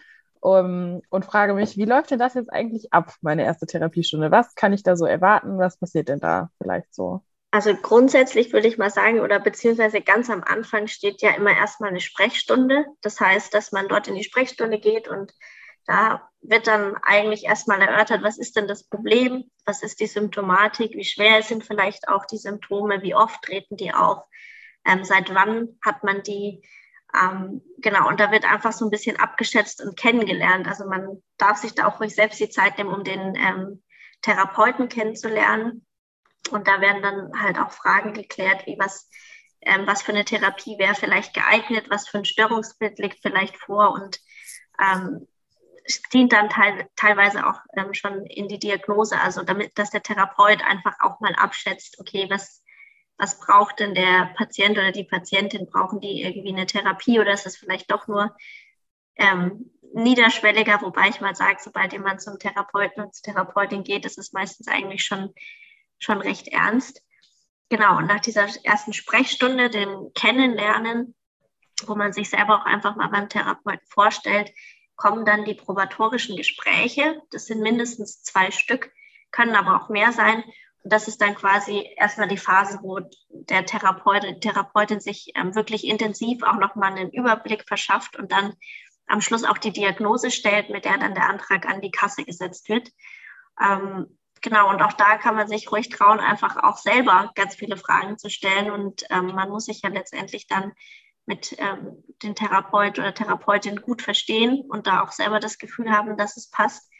um, 0.41 1.03
und 1.11 1.25
frage 1.25 1.55
mich, 1.55 1.77
wie 1.77 1.85
läuft 1.85 2.11
denn 2.11 2.19
das 2.19 2.35
jetzt 2.35 2.53
eigentlich 2.53 2.93
ab, 2.93 3.15
meine 3.21 3.45
erste 3.45 3.67
Therapiestunde? 3.67 4.31
Was 4.31 4.55
kann 4.55 4.73
ich 4.73 4.83
da 4.83 4.97
so 4.97 5.05
erwarten? 5.05 5.59
Was 5.59 5.77
passiert 5.79 6.09
denn 6.09 6.19
da 6.19 6.51
vielleicht 6.59 6.95
so? 6.95 7.23
Also 7.53 7.77
grundsätzlich 7.77 8.55
würde 8.55 8.67
ich 8.67 8.79
mal 8.79 8.89
sagen, 8.89 9.21
oder 9.21 9.39
beziehungsweise 9.39 10.01
ganz 10.01 10.31
am 10.31 10.43
Anfang 10.43 10.87
steht 10.87 11.21
ja 11.21 11.33
immer 11.33 11.55
erstmal 11.55 11.91
eine 11.91 12.01
Sprechstunde. 12.01 12.87
Das 13.03 13.21
heißt, 13.21 13.53
dass 13.53 13.73
man 13.73 13.89
dort 13.89 14.09
in 14.09 14.15
die 14.15 14.25
Sprechstunde 14.25 14.81
geht 14.81 15.07
und 15.07 15.35
da 15.87 16.31
wird 16.41 16.67
dann 16.67 16.97
eigentlich 17.03 17.45
erstmal 17.45 17.83
erörtert, 17.83 18.23
was 18.23 18.39
ist 18.39 18.57
denn 18.57 18.69
das 18.69 18.89
Problem, 18.89 19.51
was 19.67 19.83
ist 19.83 20.01
die 20.01 20.07
Symptomatik, 20.07 20.93
wie 20.95 21.05
schwer 21.05 21.43
sind 21.43 21.63
vielleicht 21.63 22.09
auch 22.09 22.25
die 22.25 22.39
Symptome, 22.39 23.03
wie 23.03 23.15
oft 23.15 23.43
treten 23.43 23.77
die 23.77 23.93
auf, 23.93 24.25
ähm, 24.87 25.05
seit 25.05 25.35
wann 25.35 25.79
hat 25.85 26.05
man 26.05 26.23
die. 26.23 26.67
Ähm, 27.15 27.61
genau, 27.77 28.09
und 28.09 28.19
da 28.19 28.33
wird 28.33 28.51
einfach 28.51 28.73
so 28.73 28.87
ein 28.87 28.91
bisschen 28.91 29.19
abgeschätzt 29.19 29.83
und 29.83 29.99
kennengelernt. 29.99 30.67
Also 30.67 30.87
man 30.87 31.23
darf 31.37 31.59
sich 31.59 31.75
da 31.75 31.87
auch 31.87 32.01
ruhig 32.01 32.15
selbst 32.15 32.41
die 32.41 32.49
Zeit 32.49 32.79
nehmen, 32.79 32.95
um 32.95 33.05
den 33.05 33.35
ähm, 33.35 33.83
Therapeuten 34.23 34.89
kennenzulernen. 34.89 35.85
Und 36.51 36.69
da 36.69 36.81
werden 36.81 37.03
dann 37.03 37.41
halt 37.41 37.59
auch 37.59 37.71
Fragen 37.71 38.13
geklärt, 38.13 38.67
wie 38.67 38.77
was, 38.79 39.09
ähm, 39.61 39.87
was 39.87 40.03
für 40.03 40.13
eine 40.13 40.25
Therapie 40.25 40.79
wäre 40.79 40.95
vielleicht 40.95 41.35
geeignet, 41.35 41.87
was 41.89 42.09
für 42.09 42.19
ein 42.19 42.25
Störungsbild 42.25 42.99
liegt 42.99 43.23
vielleicht 43.23 43.57
vor 43.57 43.93
und 43.93 44.19
ähm, 44.81 45.27
dient 46.13 46.33
dann 46.33 46.49
teil, 46.49 46.89
teilweise 46.97 47.47
auch 47.47 47.61
ähm, 47.77 47.95
schon 47.95 48.25
in 48.27 48.49
die 48.49 48.59
Diagnose, 48.59 49.21
also 49.21 49.43
damit, 49.43 49.79
dass 49.79 49.91
der 49.91 50.03
Therapeut 50.03 50.63
einfach 50.65 50.95
auch 51.01 51.21
mal 51.21 51.35
abschätzt, 51.35 51.99
okay, 52.01 52.27
was, 52.29 52.63
was 53.19 53.39
braucht 53.39 53.81
denn 53.81 53.95
der 53.95 54.33
Patient 54.37 54.79
oder 54.79 54.93
die 54.93 55.05
Patientin? 55.05 55.67
Brauchen 55.67 56.01
die 56.01 56.23
irgendwie 56.23 56.53
eine 56.53 56.67
Therapie 56.67 57.21
oder 57.21 57.33
ist 57.33 57.47
es 57.47 57.57
vielleicht 57.57 57.91
doch 57.91 58.09
nur 58.09 58.37
ähm, 59.17 59.71
niederschwelliger? 59.95 60.81
Wobei 60.83 61.09
ich 61.09 61.21
mal 61.21 61.35
sage, 61.35 61.59
sobald 61.61 61.93
jemand 61.93 62.21
zum 62.21 62.39
Therapeuten 62.39 63.05
und 63.05 63.15
zur 63.15 63.33
Therapeutin 63.33 63.85
geht, 63.85 64.05
ist 64.07 64.19
es 64.19 64.33
meistens 64.33 64.69
eigentlich 64.69 65.05
schon, 65.05 65.35
schon 66.03 66.21
recht 66.21 66.49
ernst. 66.49 67.03
Genau, 67.69 67.97
und 67.97 68.07
nach 68.07 68.21
dieser 68.21 68.47
ersten 68.65 68.93
Sprechstunde, 68.93 69.71
dem 69.71 70.11
Kennenlernen, 70.15 71.15
wo 71.87 71.95
man 71.95 72.13
sich 72.13 72.29
selber 72.29 72.61
auch 72.61 72.67
einfach 72.67 72.97
mal 72.97 73.09
beim 73.09 73.29
Therapeuten 73.29 73.87
vorstellt, 73.89 74.53
kommen 74.97 75.25
dann 75.25 75.45
die 75.45 75.55
probatorischen 75.55 76.37
Gespräche. 76.37 77.23
Das 77.31 77.47
sind 77.47 77.61
mindestens 77.61 78.23
zwei 78.23 78.51
Stück, 78.51 78.93
können 79.31 79.57
aber 79.57 79.81
auch 79.81 79.89
mehr 79.89 80.13
sein. 80.13 80.45
Und 80.85 80.93
das 80.93 81.09
ist 81.09 81.23
dann 81.23 81.35
quasi 81.35 81.89
erstmal 81.97 82.29
die 82.29 82.37
Phase, 82.37 82.81
wo 82.83 83.01
der 83.31 83.65
Therapeut, 83.65 84.25
die 84.25 84.41
Therapeutin 84.41 85.01
sich 85.01 85.33
ähm, 85.35 85.55
wirklich 85.55 85.87
intensiv 85.87 86.43
auch 86.43 86.59
nochmal 86.59 86.93
einen 86.93 87.11
Überblick 87.11 87.67
verschafft 87.67 88.17
und 88.17 88.33
dann 88.33 88.55
am 89.07 89.21
Schluss 89.21 89.45
auch 89.45 89.59
die 89.59 89.73
Diagnose 89.73 90.31
stellt, 90.31 90.71
mit 90.71 90.85
der 90.85 90.99
dann 90.99 91.15
der 91.15 91.29
Antrag 91.29 91.67
an 91.67 91.81
die 91.81 91.91
Kasse 91.91 92.25
gesetzt 92.25 92.69
wird. 92.69 92.91
Ähm, 93.61 94.19
genau, 94.43 94.69
und 94.69 94.83
auch 94.83 94.93
da 94.93 95.17
kann 95.17 95.37
man 95.37 95.49
sich 95.49 95.73
ruhig 95.73 95.89
trauen, 95.89 96.21
einfach 96.21 96.57
auch 96.57 96.77
selber 96.77 97.33
ganz 97.35 97.55
viele 97.55 97.77
Fragen 97.77 98.19
zu 98.19 98.29
stellen. 98.29 98.71
Und 98.71 99.05
ähm, 99.11 99.29
man 99.35 99.49
muss 99.49 99.67
sich 99.67 99.83
ja 99.83 99.89
letztendlich 99.89 100.47
dann 100.47 100.73
mit 101.25 101.55
ähm, 101.59 102.03
den 102.23 102.35
Therapeut 102.35 102.99
oder 102.99 103.15
Therapeutin 103.15 103.81
gut 103.81 104.03
verstehen 104.03 104.65
und 104.69 104.87
da 104.87 105.03
auch 105.03 105.13
selber 105.13 105.41
das 105.41 105.59
Gefühl 105.59 105.91
haben, 105.91 106.17
dass 106.17 106.37
es 106.37 106.51
passt. 106.51 106.91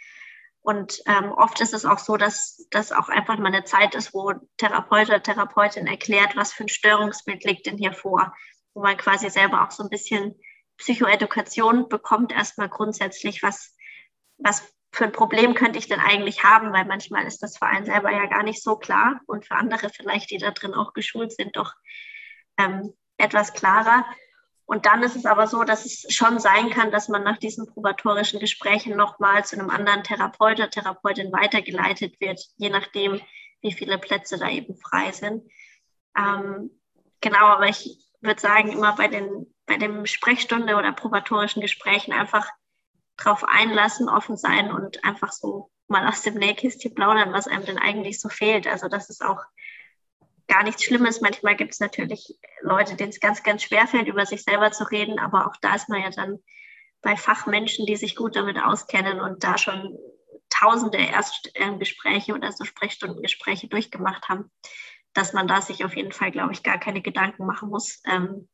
Und 0.63 1.03
ähm, 1.07 1.33
oft 1.33 1.61
ist 1.61 1.75
es 1.75 1.85
auch 1.85 1.99
so, 1.99 2.17
dass 2.17 2.65
das 2.71 2.93
auch 2.93 3.09
einfach 3.09 3.37
mal 3.37 3.49
eine 3.49 3.65
Zeit 3.65 3.97
ist, 3.97 4.15
wo 4.15 4.33
Therapeut 4.59 5.09
oder 5.09 5.23
Therapeutin 5.23 5.89
erklärt, 5.89 6.37
was 6.37 6.53
für 6.53 6.65
ein 6.65 6.69
Störungsbild 6.69 7.43
liegt 7.45 7.67
denn 7.67 7.79
hier 7.79 7.93
vor, 7.93 8.33
wo 8.73 8.83
man 8.83 8.97
quasi 8.97 9.29
selber 9.29 9.65
auch 9.65 9.73
so 9.73 9.83
ein 9.83 9.91
bisschen 9.91 10.37
Psychoedukation 10.77 11.89
bekommt, 11.89 12.33
erstmal 12.33 12.69
grundsätzlich, 12.69 13.43
was, 13.43 13.77
was 14.39 14.73
für 14.93 15.05
ein 15.05 15.13
Problem 15.13 15.55
könnte 15.55 15.79
ich 15.79 15.89
denn 15.89 16.01
eigentlich 16.01 16.45
haben, 16.45 16.73
weil 16.73 16.85
manchmal 16.85 17.27
ist 17.27 17.43
das 17.43 17.57
für 17.57 17.67
einen 17.67 17.87
selber 17.87 18.13
ja 18.13 18.27
gar 18.27 18.43
nicht 18.43 18.63
so 18.63 18.77
klar 18.77 19.21
und 19.27 19.47
für 19.47 19.55
andere 19.55 19.89
vielleicht, 19.89 20.31
die 20.31 20.39
da 20.39 20.51
drin 20.51 20.75
auch 20.75 20.93
geschult 20.93 21.33
sind, 21.33 21.57
doch 21.57 21.73
ähm, 22.59 22.93
etwas 23.17 23.55
klarer. 23.55 24.05
Und 24.67 24.85
dann 24.85 25.03
ist 25.03 25.17
es 25.17 25.25
aber 25.25 25.47
so, 25.47 25.65
dass 25.65 25.87
es 25.87 26.15
schon 26.15 26.39
sein 26.39 26.71
kann, 26.71 26.91
dass 26.91 27.09
man 27.09 27.25
nach 27.25 27.39
diesen 27.39 27.67
probatorischen 27.67 28.39
Gesprächen 28.39 28.97
nochmal 28.97 29.45
zu 29.45 29.59
einem 29.59 29.71
anderen 29.71 30.05
Therapeut 30.05 30.59
oder 30.59 30.71
Therapeutin 30.71 31.33
weitergeleitet 31.33 32.21
wird, 32.21 32.41
je 32.57 32.69
nachdem, 32.69 33.21
wie 33.63 33.73
viele 33.73 33.99
Plätze 33.99 34.39
da 34.39 34.51
eben 34.51 34.77
frei 34.77 35.11
sind. 35.13 35.51
Ähm, 36.17 36.71
genau, 37.21 37.47
aber 37.47 37.69
ich 37.69 37.99
würde 38.21 38.41
sagen, 38.41 38.73
immer 38.73 38.95
bei 38.95 39.09
den, 39.09 39.53
bei 39.67 39.79
dem 39.79 40.05
Sprechstunde 40.05 40.77
oder 40.77 40.93
probatorischen 40.93 41.63
Gesprächen 41.63 42.13
einfach 42.13 42.49
drauf 43.17 43.45
einlassen, 43.45 44.09
offen 44.09 44.37
sein 44.37 44.73
und 44.73 45.05
einfach 45.05 45.33
so 45.33 45.71
mal 45.89 46.09
aus 46.09 46.23
dem 46.23 46.35
Nähkästchen 46.35 46.95
plaudern, 46.95 47.33
was 47.33 47.47
einem 47.47 47.65
denn 47.65 47.79
eigentlich 47.79 48.21
so 48.21 48.29
fehlt. 48.29 48.67
Also 48.67 48.89
das 48.89 49.11
ist 49.11 49.25
auch 49.25 49.43
gar 50.49 50.65
nichts 50.65 50.85
Schlimmes. 50.85 51.21
Manchmal 51.21 51.57
gibt 51.57 51.73
es 51.73 51.81
natürlich 51.81 52.37
Leute, 52.63 52.97
denen 52.97 53.11
es 53.11 53.21
ganz, 53.21 53.43
ganz 53.43 53.63
schwer 53.63 53.87
fällt, 53.87 54.09
über 54.09 54.27
sich 54.27 54.43
selber 54.43 54.73
zu 54.73 54.85
reden, 54.85 55.19
aber 55.19 55.47
auch 55.47 55.57
da 55.61 55.75
ist 55.75 55.89
man 55.89 56.03
ja 56.03 56.11
dann 56.11 56.39
bei 57.03 57.17
Fachmenschen, 57.17 57.87
die 57.87 57.97
sich 57.97 58.17
gut 58.17 58.37
damit 58.37 58.59
auskennen 58.59 59.21
und 59.21 59.45
da 59.45 59.59
schon 59.59 59.99
tausende 60.51 60.99
Erstgespräche 60.99 62.35
oder 62.35 62.53
so 62.53 62.65
Sprechstundengespräche 62.65 63.69
durchgemacht 63.69 64.29
haben, 64.29 64.51
dass 65.13 65.33
man 65.33 65.49
da 65.49 65.61
sich 65.61 65.85
auf 65.85 65.97
jeden 65.97 66.13
Fall, 66.13 66.31
glaube 66.31 66.53
ich, 66.53 66.63
gar 66.63 66.79
keine 66.79 67.03
Gedanken 67.03 67.47
machen 67.47 67.69
muss. 67.69 68.01
Ähm, 68.07 68.49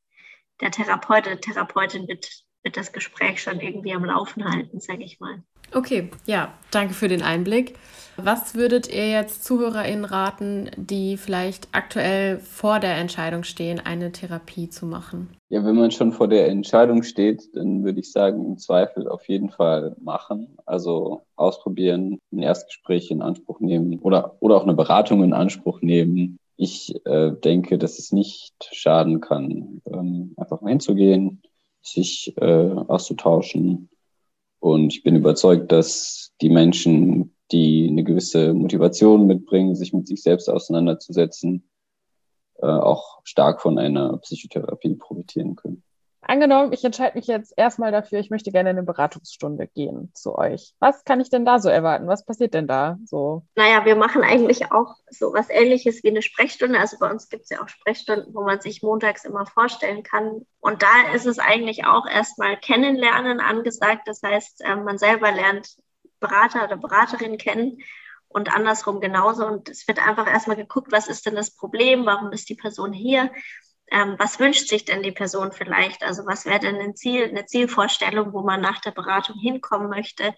der 0.61 0.71
Therapeut, 0.71 1.27
der 1.27 1.41
Therapeutin 1.41 2.09
wird, 2.09 2.27
wird 2.63 2.77
das 2.77 2.93
Gespräch 2.93 3.43
schon 3.43 3.61
irgendwie 3.61 3.93
am 3.93 4.05
Laufen 4.05 4.45
halten, 4.45 4.81
sage 4.81 5.05
ich 5.05 5.21
mal. 5.21 5.43
Okay, 5.75 6.11
ja, 6.27 6.53
danke 6.71 6.95
für 6.95 7.09
den 7.09 7.23
Einblick. 7.23 7.75
Was 8.17 8.57
würdet 8.57 8.93
ihr 8.93 9.09
jetzt 9.09 9.45
ZuhörerInnen 9.45 10.05
raten, 10.05 10.71
die 10.77 11.17
vielleicht 11.17 11.69
aktuell 11.71 12.41
vor 12.41 12.81
der 12.81 12.97
Entscheidung 12.97 13.45
stehen, 13.45 13.79
eine 13.79 14.11
Therapie 14.11 14.69
zu 14.69 14.87
machen? 14.87 15.29
Ja, 15.51 15.65
wenn 15.65 15.77
man 15.77 15.93
schon 15.93 16.13
vor 16.13 16.27
der 16.27 16.49
Entscheidung 16.49 17.05
steht, 17.05 17.55
dann 17.55 17.85
würde 17.85 18.01
ich 18.01 18.11
sagen, 18.11 18.45
im 18.45 18.59
Zweifel 18.59 19.09
auf 19.09 19.29
jeden 19.29 19.51
Fall 19.51 19.95
machen. 20.01 20.57
Also 20.67 21.23
ausprobieren, 21.37 22.19
ein 22.33 22.41
Erstgespräch 22.41 23.11
in 23.11 23.23
Anspruch 23.23 23.61
nehmen 23.61 24.01
oder, 24.01 24.37
oder 24.41 24.57
auch 24.57 24.65
eine 24.65 24.75
Beratung 24.75 25.23
in 25.23 25.33
Anspruch 25.33 25.81
nehmen. 25.81 26.39
Ich 26.57 26.93
äh, 27.07 27.31
denke, 27.33 27.79
dass 27.79 28.01
es 28.01 28.11
nicht 28.11 28.53
schaden 28.73 29.21
kann, 29.21 29.81
ähm, 29.87 30.35
einfach 30.37 30.61
mal 30.61 30.71
hinzugehen, 30.71 31.41
sich 31.93 32.35
äh, 32.37 32.45
auszutauschen. 32.45 33.91
Und 34.61 34.93
ich 34.95 35.03
bin 35.03 35.17
überzeugt, 35.17 35.73
dass 35.73 36.33
die 36.41 36.51
Menschen, 36.51 37.35
die 37.53 37.89
eine 37.89 38.05
gewisse 38.05 38.55
Motivation 38.55 39.27
mitbringen, 39.27 39.75
sich 39.75 39.93
mit 39.93 40.07
sich 40.07 40.23
selbst 40.23 40.49
auseinanderzusetzen, 40.49 41.69
äh, 42.61 42.67
auch 42.67 43.21
stark 43.25 43.61
von 43.63 43.79
einer 43.79 44.19
Psychotherapie 44.19 44.95
profitieren 44.95 45.57
können. 45.57 45.83
Angenommen, 46.21 46.73
ich 46.73 46.85
entscheide 46.85 47.17
mich 47.17 47.27
jetzt 47.27 47.55
erstmal 47.57 47.93
dafür, 47.93 48.19
ich 48.19 48.31
möchte 48.31 48.51
gerne 48.51 48.71
in 48.71 48.77
eine 48.77 48.87
Beratungsstunde 48.87 49.69
gehen 49.69 50.11
zu 50.15 50.37
euch. 50.37 50.75
Was 50.81 51.05
kann 51.05 51.21
ich 51.21 51.31
denn 51.31 51.45
da 51.45 51.61
so 51.61 51.69
erwarten? 51.69 52.09
Was 52.09 52.27
passiert 52.27 52.55
denn 52.55 52.67
da 52.67 52.99
so? 53.05 53.45
Naja, 53.55 53.85
wir 53.85 53.95
machen 53.95 54.23
eigentlich 54.23 54.73
auch 54.73 54.97
so 55.11 55.33
was 55.33 55.49
ähnliches 55.49 56.03
wie 56.03 56.09
eine 56.09 56.23
Sprechstunde. 56.23 56.79
Also 56.79 56.99
bei 56.99 57.11
uns 57.11 57.29
gibt 57.29 57.45
es 57.45 57.51
ja 57.51 57.63
auch 57.63 57.69
Sprechstunden, 57.69 58.35
wo 58.35 58.43
man 58.43 58.61
sich 58.61 58.83
montags 58.83 59.25
immer 59.25 59.47
vorstellen 59.47 60.03
kann. 60.03 60.45
Und 60.61 60.83
da 60.83 61.13
ist 61.15 61.27
es 61.27 61.39
eigentlich 61.39 61.87
auch 61.87 62.07
erstmal 62.07 62.59
Kennenlernen 62.59 63.41
angesagt. 63.41 64.03
Das 64.07 64.23
heißt, 64.23 64.63
äh, 64.63 64.77
man 64.77 64.99
selber 64.99 65.31
lernt 65.31 65.77
Berater 66.19 66.65
oder 66.65 66.77
Beraterin 66.77 67.39
kennen 67.39 67.79
und 68.27 68.55
andersrum 68.55 69.01
genauso. 69.01 69.47
Und 69.47 69.69
es 69.69 69.87
wird 69.87 70.07
einfach 70.07 70.27
erstmal 70.27 70.57
geguckt, 70.57 70.91
was 70.91 71.09
ist 71.09 71.27
denn 71.27 71.37
das 71.37 71.55
Problem, 71.55 72.07
warum 72.07 72.33
ist 72.33 72.49
die 72.49 72.57
Person 72.57 72.93
hier, 72.93 73.31
ähm, 73.91 74.15
was 74.19 74.39
wünscht 74.39 74.69
sich 74.69 74.85
denn 74.85 75.03
die 75.03 75.13
Person 75.13 75.53
vielleicht? 75.53 76.03
Also 76.03 76.27
was 76.27 76.47
wäre 76.47 76.61
denn 76.61 76.77
ein 76.77 76.97
Ziel, 76.97 77.25
eine 77.25 77.47
Zielvorstellung, 77.47 78.33
wo 78.33 78.43
man 78.43 78.61
nach 78.61 78.81
der 78.81 78.93
Beratung 78.93 79.39
hinkommen 79.39 79.89
möchte? 79.89 80.35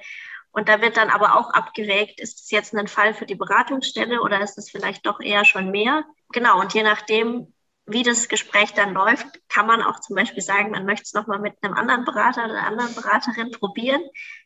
Und 0.53 0.68
da 0.68 0.80
wird 0.80 0.96
dann 0.96 1.11
aber 1.11 1.36
auch 1.36 1.51
abgewägt, 1.51 2.20
ist 2.20 2.40
es 2.40 2.51
jetzt 2.51 2.74
ein 2.74 2.88
Fall 2.88 3.14
für 3.14 3.26
die 3.26 3.36
Beratungsstelle 3.36 4.20
oder 4.20 4.40
ist 4.40 4.59
es 4.59 4.70
vielleicht 4.70 5.07
doch 5.07 5.20
eher 5.20 5.44
schon 5.44 5.70
mehr? 5.70 6.05
Genau, 6.32 6.61
und 6.61 6.74
je 6.74 6.82
nachdem, 6.82 7.53
wie 7.87 8.03
das 8.03 8.28
Gespräch 8.28 8.72
dann 8.74 8.95
läuft, 8.95 9.26
kann 9.49 9.66
man 9.66 9.83
auch 9.83 10.01
zum 10.01 10.14
Beispiel 10.14 10.43
sagen, 10.43 10.70
man 10.70 10.87
möchte 10.87 11.05
es 11.05 11.12
nochmal 11.12 11.41
mit 11.41 11.55
einem 11.62 11.74
anderen 11.74 12.05
Berater 12.05 12.45
oder 12.45 12.55
einer 12.55 12.66
anderen 12.66 12.95
Beraterin 12.95 13.51
probieren. 13.51 14.03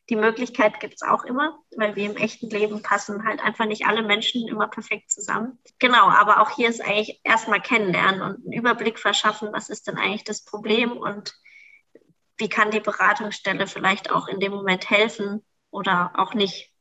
Die 0.08 0.16
Möglichkeit 0.16 0.80
gibt 0.80 0.94
es 0.94 1.02
auch 1.02 1.24
immer, 1.24 1.58
weil 1.76 1.96
wir 1.96 2.06
im 2.06 2.16
echten 2.16 2.48
Leben 2.48 2.82
passen 2.82 3.24
halt 3.24 3.42
einfach 3.42 3.66
nicht 3.66 3.86
alle 3.86 4.02
Menschen 4.02 4.48
immer 4.48 4.68
perfekt 4.68 5.10
zusammen. 5.10 5.58
Genau, 5.78 6.08
aber 6.08 6.40
auch 6.40 6.50
hier 6.50 6.68
ist 6.68 6.82
eigentlich 6.82 7.20
erstmal 7.24 7.60
kennenlernen 7.60 8.22
und 8.22 8.44
einen 8.44 8.52
Überblick 8.52 8.98
verschaffen, 8.98 9.52
was 9.52 9.68
ist 9.68 9.88
denn 9.88 9.98
eigentlich 9.98 10.24
das 10.24 10.44
Problem 10.44 10.96
und 10.96 11.34
wie 12.36 12.48
kann 12.48 12.70
die 12.70 12.80
Beratungsstelle 12.80 13.66
vielleicht 13.66 14.10
auch 14.10 14.26
in 14.26 14.40
dem 14.40 14.52
Moment 14.52 14.88
helfen 14.90 15.44
oder 15.70 16.12
auch 16.14 16.34
nicht 16.34 16.72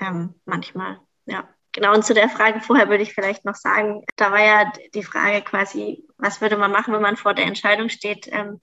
ähm, 0.00 0.40
manchmal. 0.44 1.00
Ja. 1.26 1.48
Genau, 1.74 1.92
und 1.92 2.04
zu 2.04 2.14
der 2.14 2.28
Frage 2.28 2.60
vorher 2.60 2.88
würde 2.88 3.02
ich 3.02 3.14
vielleicht 3.14 3.44
noch 3.44 3.56
sagen, 3.56 4.04
da 4.16 4.30
war 4.30 4.40
ja 4.40 4.72
die 4.94 5.02
Frage 5.02 5.42
quasi, 5.42 6.06
was 6.18 6.40
würde 6.40 6.56
man 6.56 6.70
machen, 6.70 6.94
wenn 6.94 7.02
man 7.02 7.16
vor 7.16 7.34
der 7.34 7.46
Entscheidung 7.46 7.88
steht, 7.88 8.28
ähm, 8.30 8.60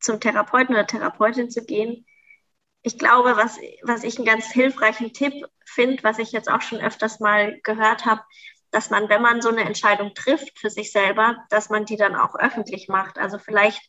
zum 0.00 0.20
Therapeuten 0.20 0.74
oder 0.74 0.86
Therapeutin 0.86 1.48
zu 1.48 1.64
gehen. 1.64 2.04
Ich 2.82 2.98
glaube, 2.98 3.36
was, 3.36 3.58
was 3.82 4.02
ich 4.02 4.16
einen 4.16 4.26
ganz 4.26 4.50
hilfreichen 4.50 5.12
Tipp 5.12 5.32
finde, 5.64 6.02
was 6.02 6.18
ich 6.18 6.32
jetzt 6.32 6.50
auch 6.50 6.60
schon 6.62 6.80
öfters 6.80 7.20
mal 7.20 7.60
gehört 7.62 8.04
habe, 8.04 8.22
dass 8.72 8.90
man, 8.90 9.08
wenn 9.08 9.22
man 9.22 9.40
so 9.40 9.50
eine 9.50 9.62
Entscheidung 9.64 10.12
trifft 10.14 10.58
für 10.58 10.70
sich 10.70 10.90
selber, 10.90 11.36
dass 11.50 11.70
man 11.70 11.84
die 11.84 11.96
dann 11.96 12.16
auch 12.16 12.34
öffentlich 12.34 12.88
macht. 12.88 13.18
Also 13.18 13.38
vielleicht 13.38 13.80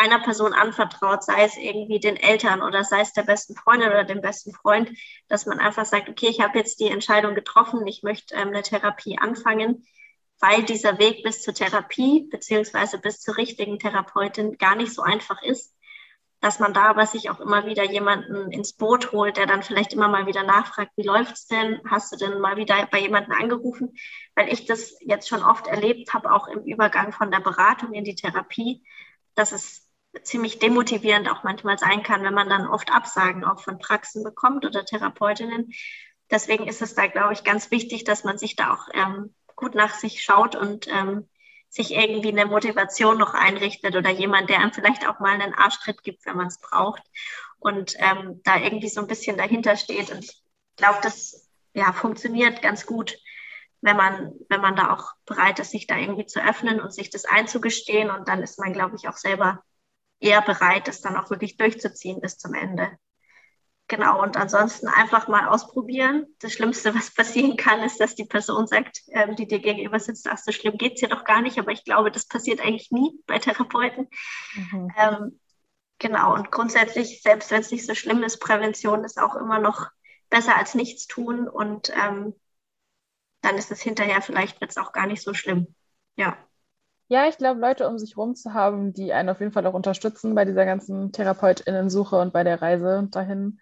einer 0.00 0.18
Person 0.18 0.54
anvertraut, 0.54 1.22
sei 1.22 1.44
es 1.44 1.58
irgendwie 1.58 2.00
den 2.00 2.16
Eltern 2.16 2.62
oder 2.62 2.84
sei 2.84 3.00
es 3.02 3.12
der 3.12 3.22
besten 3.22 3.54
Freundin 3.54 3.90
oder 3.90 4.04
dem 4.04 4.22
besten 4.22 4.52
Freund, 4.52 4.90
dass 5.28 5.44
man 5.44 5.60
einfach 5.60 5.84
sagt, 5.84 6.08
okay, 6.08 6.28
ich 6.28 6.40
habe 6.40 6.58
jetzt 6.58 6.80
die 6.80 6.88
Entscheidung 6.88 7.34
getroffen, 7.34 7.86
ich 7.86 8.02
möchte 8.02 8.34
ähm, 8.34 8.48
eine 8.48 8.62
Therapie 8.62 9.18
anfangen, 9.18 9.86
weil 10.38 10.62
dieser 10.62 10.98
Weg 10.98 11.22
bis 11.22 11.42
zur 11.42 11.52
Therapie 11.52 12.28
beziehungsweise 12.30 12.98
bis 12.98 13.20
zur 13.20 13.36
richtigen 13.36 13.78
Therapeutin 13.78 14.56
gar 14.56 14.74
nicht 14.74 14.94
so 14.94 15.02
einfach 15.02 15.42
ist, 15.42 15.76
dass 16.40 16.58
man 16.58 16.72
da 16.72 16.84
aber 16.84 17.04
sich 17.04 17.28
auch 17.28 17.38
immer 17.38 17.66
wieder 17.66 17.84
jemanden 17.84 18.50
ins 18.50 18.72
Boot 18.72 19.12
holt, 19.12 19.36
der 19.36 19.44
dann 19.44 19.62
vielleicht 19.62 19.92
immer 19.92 20.08
mal 20.08 20.26
wieder 20.26 20.44
nachfragt, 20.44 20.92
wie 20.96 21.02
läuft's 21.02 21.46
denn? 21.46 21.82
Hast 21.90 22.10
du 22.12 22.16
denn 22.16 22.40
mal 22.40 22.56
wieder 22.56 22.88
bei 22.90 23.00
jemandem 23.00 23.32
angerufen? 23.32 23.94
Weil 24.34 24.50
ich 24.50 24.64
das 24.64 24.96
jetzt 25.02 25.28
schon 25.28 25.42
oft 25.42 25.66
erlebt 25.66 26.14
habe, 26.14 26.32
auch 26.32 26.48
im 26.48 26.64
Übergang 26.64 27.12
von 27.12 27.30
der 27.30 27.40
Beratung 27.40 27.92
in 27.92 28.04
die 28.04 28.14
Therapie, 28.14 28.82
dass 29.34 29.52
es 29.52 29.89
ziemlich 30.22 30.58
demotivierend 30.58 31.30
auch 31.30 31.44
manchmal 31.44 31.78
sein 31.78 32.02
kann, 32.02 32.22
wenn 32.22 32.34
man 32.34 32.48
dann 32.48 32.66
oft 32.66 32.92
Absagen 32.92 33.44
auch 33.44 33.60
von 33.60 33.78
Praxen 33.78 34.24
bekommt 34.24 34.64
oder 34.64 34.84
Therapeutinnen. 34.84 35.72
Deswegen 36.30 36.66
ist 36.66 36.82
es 36.82 36.94
da, 36.94 37.06
glaube 37.06 37.32
ich, 37.32 37.44
ganz 37.44 37.70
wichtig, 37.70 38.04
dass 38.04 38.24
man 38.24 38.38
sich 38.38 38.56
da 38.56 38.74
auch 38.74 38.88
ähm, 38.94 39.34
gut 39.56 39.74
nach 39.74 39.94
sich 39.94 40.22
schaut 40.22 40.56
und 40.56 40.88
ähm, 40.88 41.28
sich 41.68 41.92
irgendwie 41.92 42.30
eine 42.30 42.46
Motivation 42.46 43.18
noch 43.18 43.34
einrichtet 43.34 43.94
oder 43.94 44.10
jemand, 44.10 44.50
der 44.50 44.58
einem 44.58 44.72
vielleicht 44.72 45.08
auch 45.08 45.20
mal 45.20 45.40
einen 45.40 45.54
Arschtritt 45.54 46.02
gibt, 46.02 46.26
wenn 46.26 46.36
man 46.36 46.48
es 46.48 46.58
braucht 46.58 47.02
und 47.58 47.94
ähm, 47.98 48.40
da 48.44 48.58
irgendwie 48.58 48.88
so 48.88 49.00
ein 49.00 49.06
bisschen 49.06 49.36
dahinter 49.36 49.76
steht. 49.76 50.10
Und 50.10 50.24
ich 50.24 50.42
glaube, 50.76 50.98
das 51.02 51.48
ja, 51.72 51.92
funktioniert 51.92 52.62
ganz 52.62 52.86
gut, 52.86 53.16
wenn 53.80 53.96
man, 53.96 54.32
wenn 54.48 54.60
man 54.60 54.74
da 54.74 54.92
auch 54.92 55.12
bereit 55.26 55.60
ist, 55.60 55.70
sich 55.70 55.86
da 55.86 55.96
irgendwie 55.96 56.26
zu 56.26 56.42
öffnen 56.44 56.80
und 56.80 56.92
sich 56.92 57.10
das 57.10 57.24
einzugestehen. 57.24 58.10
Und 58.10 58.28
dann 58.28 58.42
ist 58.42 58.58
man, 58.58 58.72
glaube 58.72 58.96
ich, 58.96 59.08
auch 59.08 59.16
selber 59.16 59.62
eher 60.20 60.42
bereit, 60.42 60.88
das 60.88 61.00
dann 61.00 61.16
auch 61.16 61.30
wirklich 61.30 61.56
durchzuziehen 61.56 62.20
bis 62.20 62.38
zum 62.38 62.54
Ende. 62.54 62.90
Genau, 63.88 64.22
und 64.22 64.36
ansonsten 64.36 64.86
einfach 64.86 65.26
mal 65.26 65.48
ausprobieren. 65.48 66.26
Das 66.38 66.52
Schlimmste, 66.52 66.94
was 66.94 67.10
passieren 67.14 67.56
kann, 67.56 67.82
ist, 67.82 67.98
dass 67.98 68.14
die 68.14 68.24
Person 68.24 68.68
sagt, 68.68 69.02
ähm, 69.08 69.34
die 69.34 69.48
dir 69.48 69.58
gegenüber 69.58 69.98
sitzt, 69.98 70.28
ach, 70.28 70.38
so 70.38 70.52
schlimm 70.52 70.78
geht 70.78 70.94
es 70.94 71.00
dir 71.00 71.08
doch 71.08 71.24
gar 71.24 71.42
nicht, 71.42 71.58
aber 71.58 71.72
ich 71.72 71.84
glaube, 71.84 72.12
das 72.12 72.26
passiert 72.26 72.60
eigentlich 72.60 72.92
nie 72.92 73.18
bei 73.26 73.40
Therapeuten. 73.40 74.08
Mhm. 74.54 74.92
Ähm, 74.96 75.40
genau, 75.98 76.34
und 76.34 76.52
grundsätzlich, 76.52 77.20
selbst 77.22 77.50
wenn 77.50 77.62
es 77.62 77.72
nicht 77.72 77.84
so 77.84 77.96
schlimm 77.96 78.22
ist, 78.22 78.38
Prävention 78.38 79.02
ist 79.02 79.18
auch 79.18 79.34
immer 79.34 79.58
noch 79.58 79.88
besser 80.28 80.56
als 80.56 80.76
nichts 80.76 81.08
tun 81.08 81.48
und 81.48 81.90
ähm, 81.90 82.34
dann 83.40 83.56
ist 83.56 83.72
es 83.72 83.80
hinterher 83.80 84.22
vielleicht 84.22 84.60
jetzt 84.60 84.78
auch 84.78 84.92
gar 84.92 85.08
nicht 85.08 85.22
so 85.22 85.34
schlimm. 85.34 85.74
Ja. 86.14 86.36
Ja, 87.12 87.26
ich 87.28 87.38
glaube, 87.38 87.58
Leute 87.58 87.88
um 87.88 87.98
sich 87.98 88.10
herum 88.14 88.36
zu 88.36 88.54
haben, 88.54 88.92
die 88.92 89.12
einen 89.12 89.30
auf 89.30 89.40
jeden 89.40 89.50
Fall 89.50 89.66
auch 89.66 89.74
unterstützen 89.74 90.32
bei 90.36 90.44
dieser 90.44 90.64
ganzen 90.64 91.10
TherapeutInnen-Suche 91.10 92.16
und 92.16 92.32
bei 92.32 92.44
der 92.44 92.62
Reise 92.62 93.08
dahin, 93.10 93.58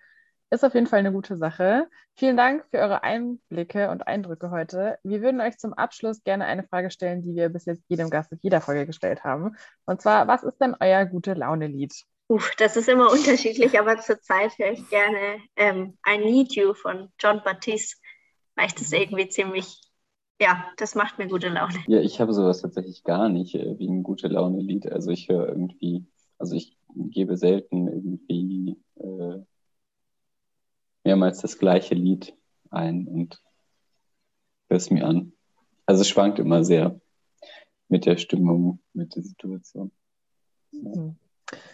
ist 0.51 0.67
auf 0.67 0.75
jeden 0.75 0.87
Fall 0.87 0.99
eine 0.99 1.13
gute 1.13 1.35
Sache. 1.39 1.89
Vielen 2.15 2.37
Dank 2.37 2.67
für 2.71 2.77
eure 2.77 3.05
Einblicke 3.05 3.89
und 3.89 4.07
Eindrücke 4.07 4.51
heute. 4.51 4.99
Wir 5.03 5.23
würden 5.23 5.41
euch 5.41 5.57
zum 5.57 5.73
Abschluss 5.73 6.23
gerne 6.25 6.45
eine 6.45 6.63
Frage 6.63 6.91
stellen, 6.91 7.23
die 7.23 7.35
wir 7.35 7.49
bis 7.49 7.65
jetzt 7.65 7.83
jedem 7.89 8.11
Gast 8.11 8.31
mit 8.31 8.43
jeder 8.43 8.61
Folge 8.61 8.85
gestellt 8.85 9.25
haben. 9.25 9.57
Und 9.87 10.03
zwar, 10.03 10.29
was 10.29 10.43
ist 10.43 10.59
denn 10.59 10.77
euer 10.79 11.07
gute 11.07 11.33
Laune-Lied? 11.33 12.05
Uff, 12.27 12.55
das 12.59 12.77
ist 12.77 12.91
immer 12.91 13.11
unterschiedlich, 13.11 13.79
aber 13.81 13.97
zurzeit 13.97 14.59
höre 14.59 14.73
ich 14.73 14.91
gerne 14.91 15.39
ähm, 15.57 15.97
I 16.07 16.19
Need 16.19 16.55
You 16.55 16.75
von 16.75 17.11
John 17.19 17.41
Baptiste, 17.43 17.97
weil 18.57 18.67
ich 18.67 18.75
das 18.75 18.93
irgendwie 18.93 19.31
ziemlich 19.31 19.88
ja, 20.41 20.65
das 20.77 20.95
macht 20.95 21.19
mir 21.19 21.29
gute 21.29 21.49
Laune. 21.49 21.79
Ja, 21.87 22.01
ich 22.01 22.21
habe 22.21 22.33
sowas 22.33 22.63
tatsächlich 22.63 23.05
gar 23.05 23.29
nicht 23.29 23.55
äh, 23.55 23.79
wie 23.79 23.89
ein 23.89 24.03
gute 24.03 24.29
Laune-Lied. 24.29 24.91
Also 24.91 25.11
ich 25.11 25.29
höre 25.29 25.49
irgendwie, 25.49 26.07
also 26.39 26.55
ich 26.55 26.77
gebe 26.95 27.37
selten 27.37 27.89
irgendwie 27.89 28.77
äh, 28.97 29.45
mehrmals 31.05 31.41
das 31.41 31.59
gleiche 31.59 31.95
Lied 31.95 32.37
ein 32.71 33.07
und 33.09 33.43
höre 34.69 34.77
es 34.77 34.91
mir 34.91 35.07
an. 35.07 35.33
Also 35.87 36.03
es 36.03 36.09
schwankt 36.09 36.39
immer 36.39 36.65
sehr 36.65 37.01
mit 37.89 38.07
der 38.07 38.17
Stimmung, 38.19 38.81
mit 38.93 39.17
der 39.17 39.23
Situation. 39.23 39.91
Ja. 40.73 41.15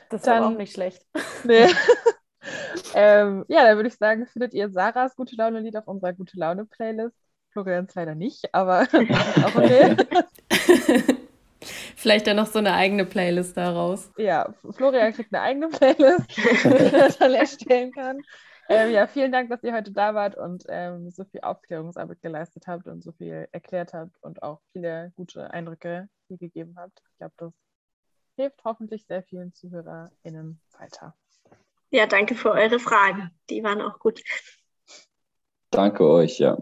Das 0.08 0.20
ist 0.20 0.26
Dann, 0.26 0.44
auch 0.44 0.56
nicht 0.56 0.72
schlecht. 0.72 1.04
Nee. 1.46 1.66
ähm, 2.94 3.44
ja, 3.48 3.64
dann 3.64 3.76
würde 3.76 3.88
ich 3.88 3.96
sagen, 3.96 4.26
findet 4.26 4.54
ihr 4.54 4.70
Sarahs 4.70 5.14
Gute 5.14 5.36
Laune-Lied 5.36 5.76
auf 5.76 5.88
unserer 5.88 6.14
Gute 6.14 6.38
Laune-Playlist. 6.38 7.23
Florians 7.54 7.94
leider 7.94 8.14
nicht, 8.14 8.52
aber 8.52 8.82
auch 8.92 9.54
okay. 9.54 9.96
Vielleicht 11.96 12.26
dann 12.26 12.36
noch 12.36 12.46
so 12.46 12.58
eine 12.58 12.74
eigene 12.74 13.06
Playlist 13.06 13.56
daraus. 13.56 14.10
Ja, 14.18 14.52
Florian 14.72 15.14
kriegt 15.14 15.32
eine 15.32 15.42
eigene 15.42 15.68
Playlist, 15.68 16.36
die 16.36 16.92
er 16.92 17.08
dann 17.08 17.32
erstellen 17.32 17.92
kann. 17.92 18.20
Ähm, 18.68 18.90
ja, 18.90 19.06
vielen 19.06 19.32
Dank, 19.32 19.48
dass 19.48 19.62
ihr 19.62 19.72
heute 19.72 19.92
da 19.92 20.14
wart 20.14 20.36
und 20.36 20.64
ähm, 20.68 21.10
so 21.10 21.24
viel 21.24 21.40
Aufklärungsarbeit 21.40 22.20
geleistet 22.20 22.66
habt 22.66 22.86
und 22.86 23.02
so 23.02 23.12
viel 23.12 23.48
erklärt 23.52 23.94
habt 23.94 24.22
und 24.22 24.42
auch 24.42 24.60
viele 24.72 25.12
gute 25.16 25.50
Eindrücke 25.50 26.08
hier 26.28 26.38
gegeben 26.38 26.74
habt. 26.76 27.00
Ich 27.12 27.18
glaube, 27.18 27.34
das 27.38 27.52
hilft 28.36 28.62
hoffentlich 28.64 29.06
sehr 29.06 29.22
vielen 29.22 29.54
ZuhörerInnen 29.54 30.60
weiter. 30.78 31.14
Ja, 31.90 32.06
danke 32.06 32.34
für 32.34 32.50
eure 32.50 32.80
Fragen. 32.80 33.30
Die 33.48 33.62
waren 33.62 33.80
auch 33.80 33.98
gut. 33.98 34.20
Danke 35.70 36.06
euch, 36.06 36.38
ja. 36.38 36.58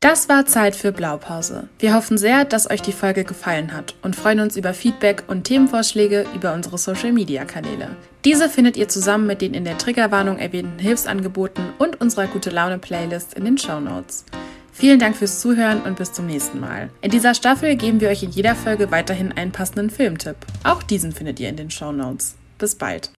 Das 0.00 0.28
war 0.28 0.46
Zeit 0.46 0.76
für 0.76 0.92
Blaupause. 0.92 1.68
Wir 1.80 1.92
hoffen 1.92 2.18
sehr, 2.18 2.44
dass 2.44 2.70
euch 2.70 2.80
die 2.82 2.92
Folge 2.92 3.24
gefallen 3.24 3.72
hat 3.72 3.96
und 4.00 4.14
freuen 4.14 4.38
uns 4.38 4.56
über 4.56 4.72
Feedback 4.72 5.24
und 5.26 5.42
Themenvorschläge 5.42 6.24
über 6.36 6.54
unsere 6.54 6.78
Social-Media-Kanäle. 6.78 7.96
Diese 8.24 8.48
findet 8.48 8.76
ihr 8.76 8.88
zusammen 8.88 9.26
mit 9.26 9.42
den 9.42 9.54
in 9.54 9.64
der 9.64 9.76
Triggerwarnung 9.76 10.38
erwähnten 10.38 10.78
Hilfsangeboten 10.78 11.64
und 11.78 12.00
unserer 12.00 12.28
Gute-Laune-Playlist 12.28 13.34
in 13.34 13.44
den 13.44 13.58
Show 13.58 13.80
Notes. 13.80 14.24
Vielen 14.72 15.00
Dank 15.00 15.16
fürs 15.16 15.40
Zuhören 15.40 15.82
und 15.82 15.96
bis 15.96 16.12
zum 16.12 16.26
nächsten 16.26 16.60
Mal. 16.60 16.90
In 17.00 17.10
dieser 17.10 17.34
Staffel 17.34 17.74
geben 17.74 18.00
wir 18.00 18.10
euch 18.10 18.22
in 18.22 18.30
jeder 18.30 18.54
Folge 18.54 18.92
weiterhin 18.92 19.32
einen 19.32 19.50
passenden 19.50 19.90
Filmtipp. 19.90 20.36
Auch 20.62 20.84
diesen 20.84 21.10
findet 21.10 21.40
ihr 21.40 21.48
in 21.48 21.56
den 21.56 21.72
Show 21.72 21.90
Notes. 21.90 22.36
Bis 22.58 22.76
bald. 22.76 23.10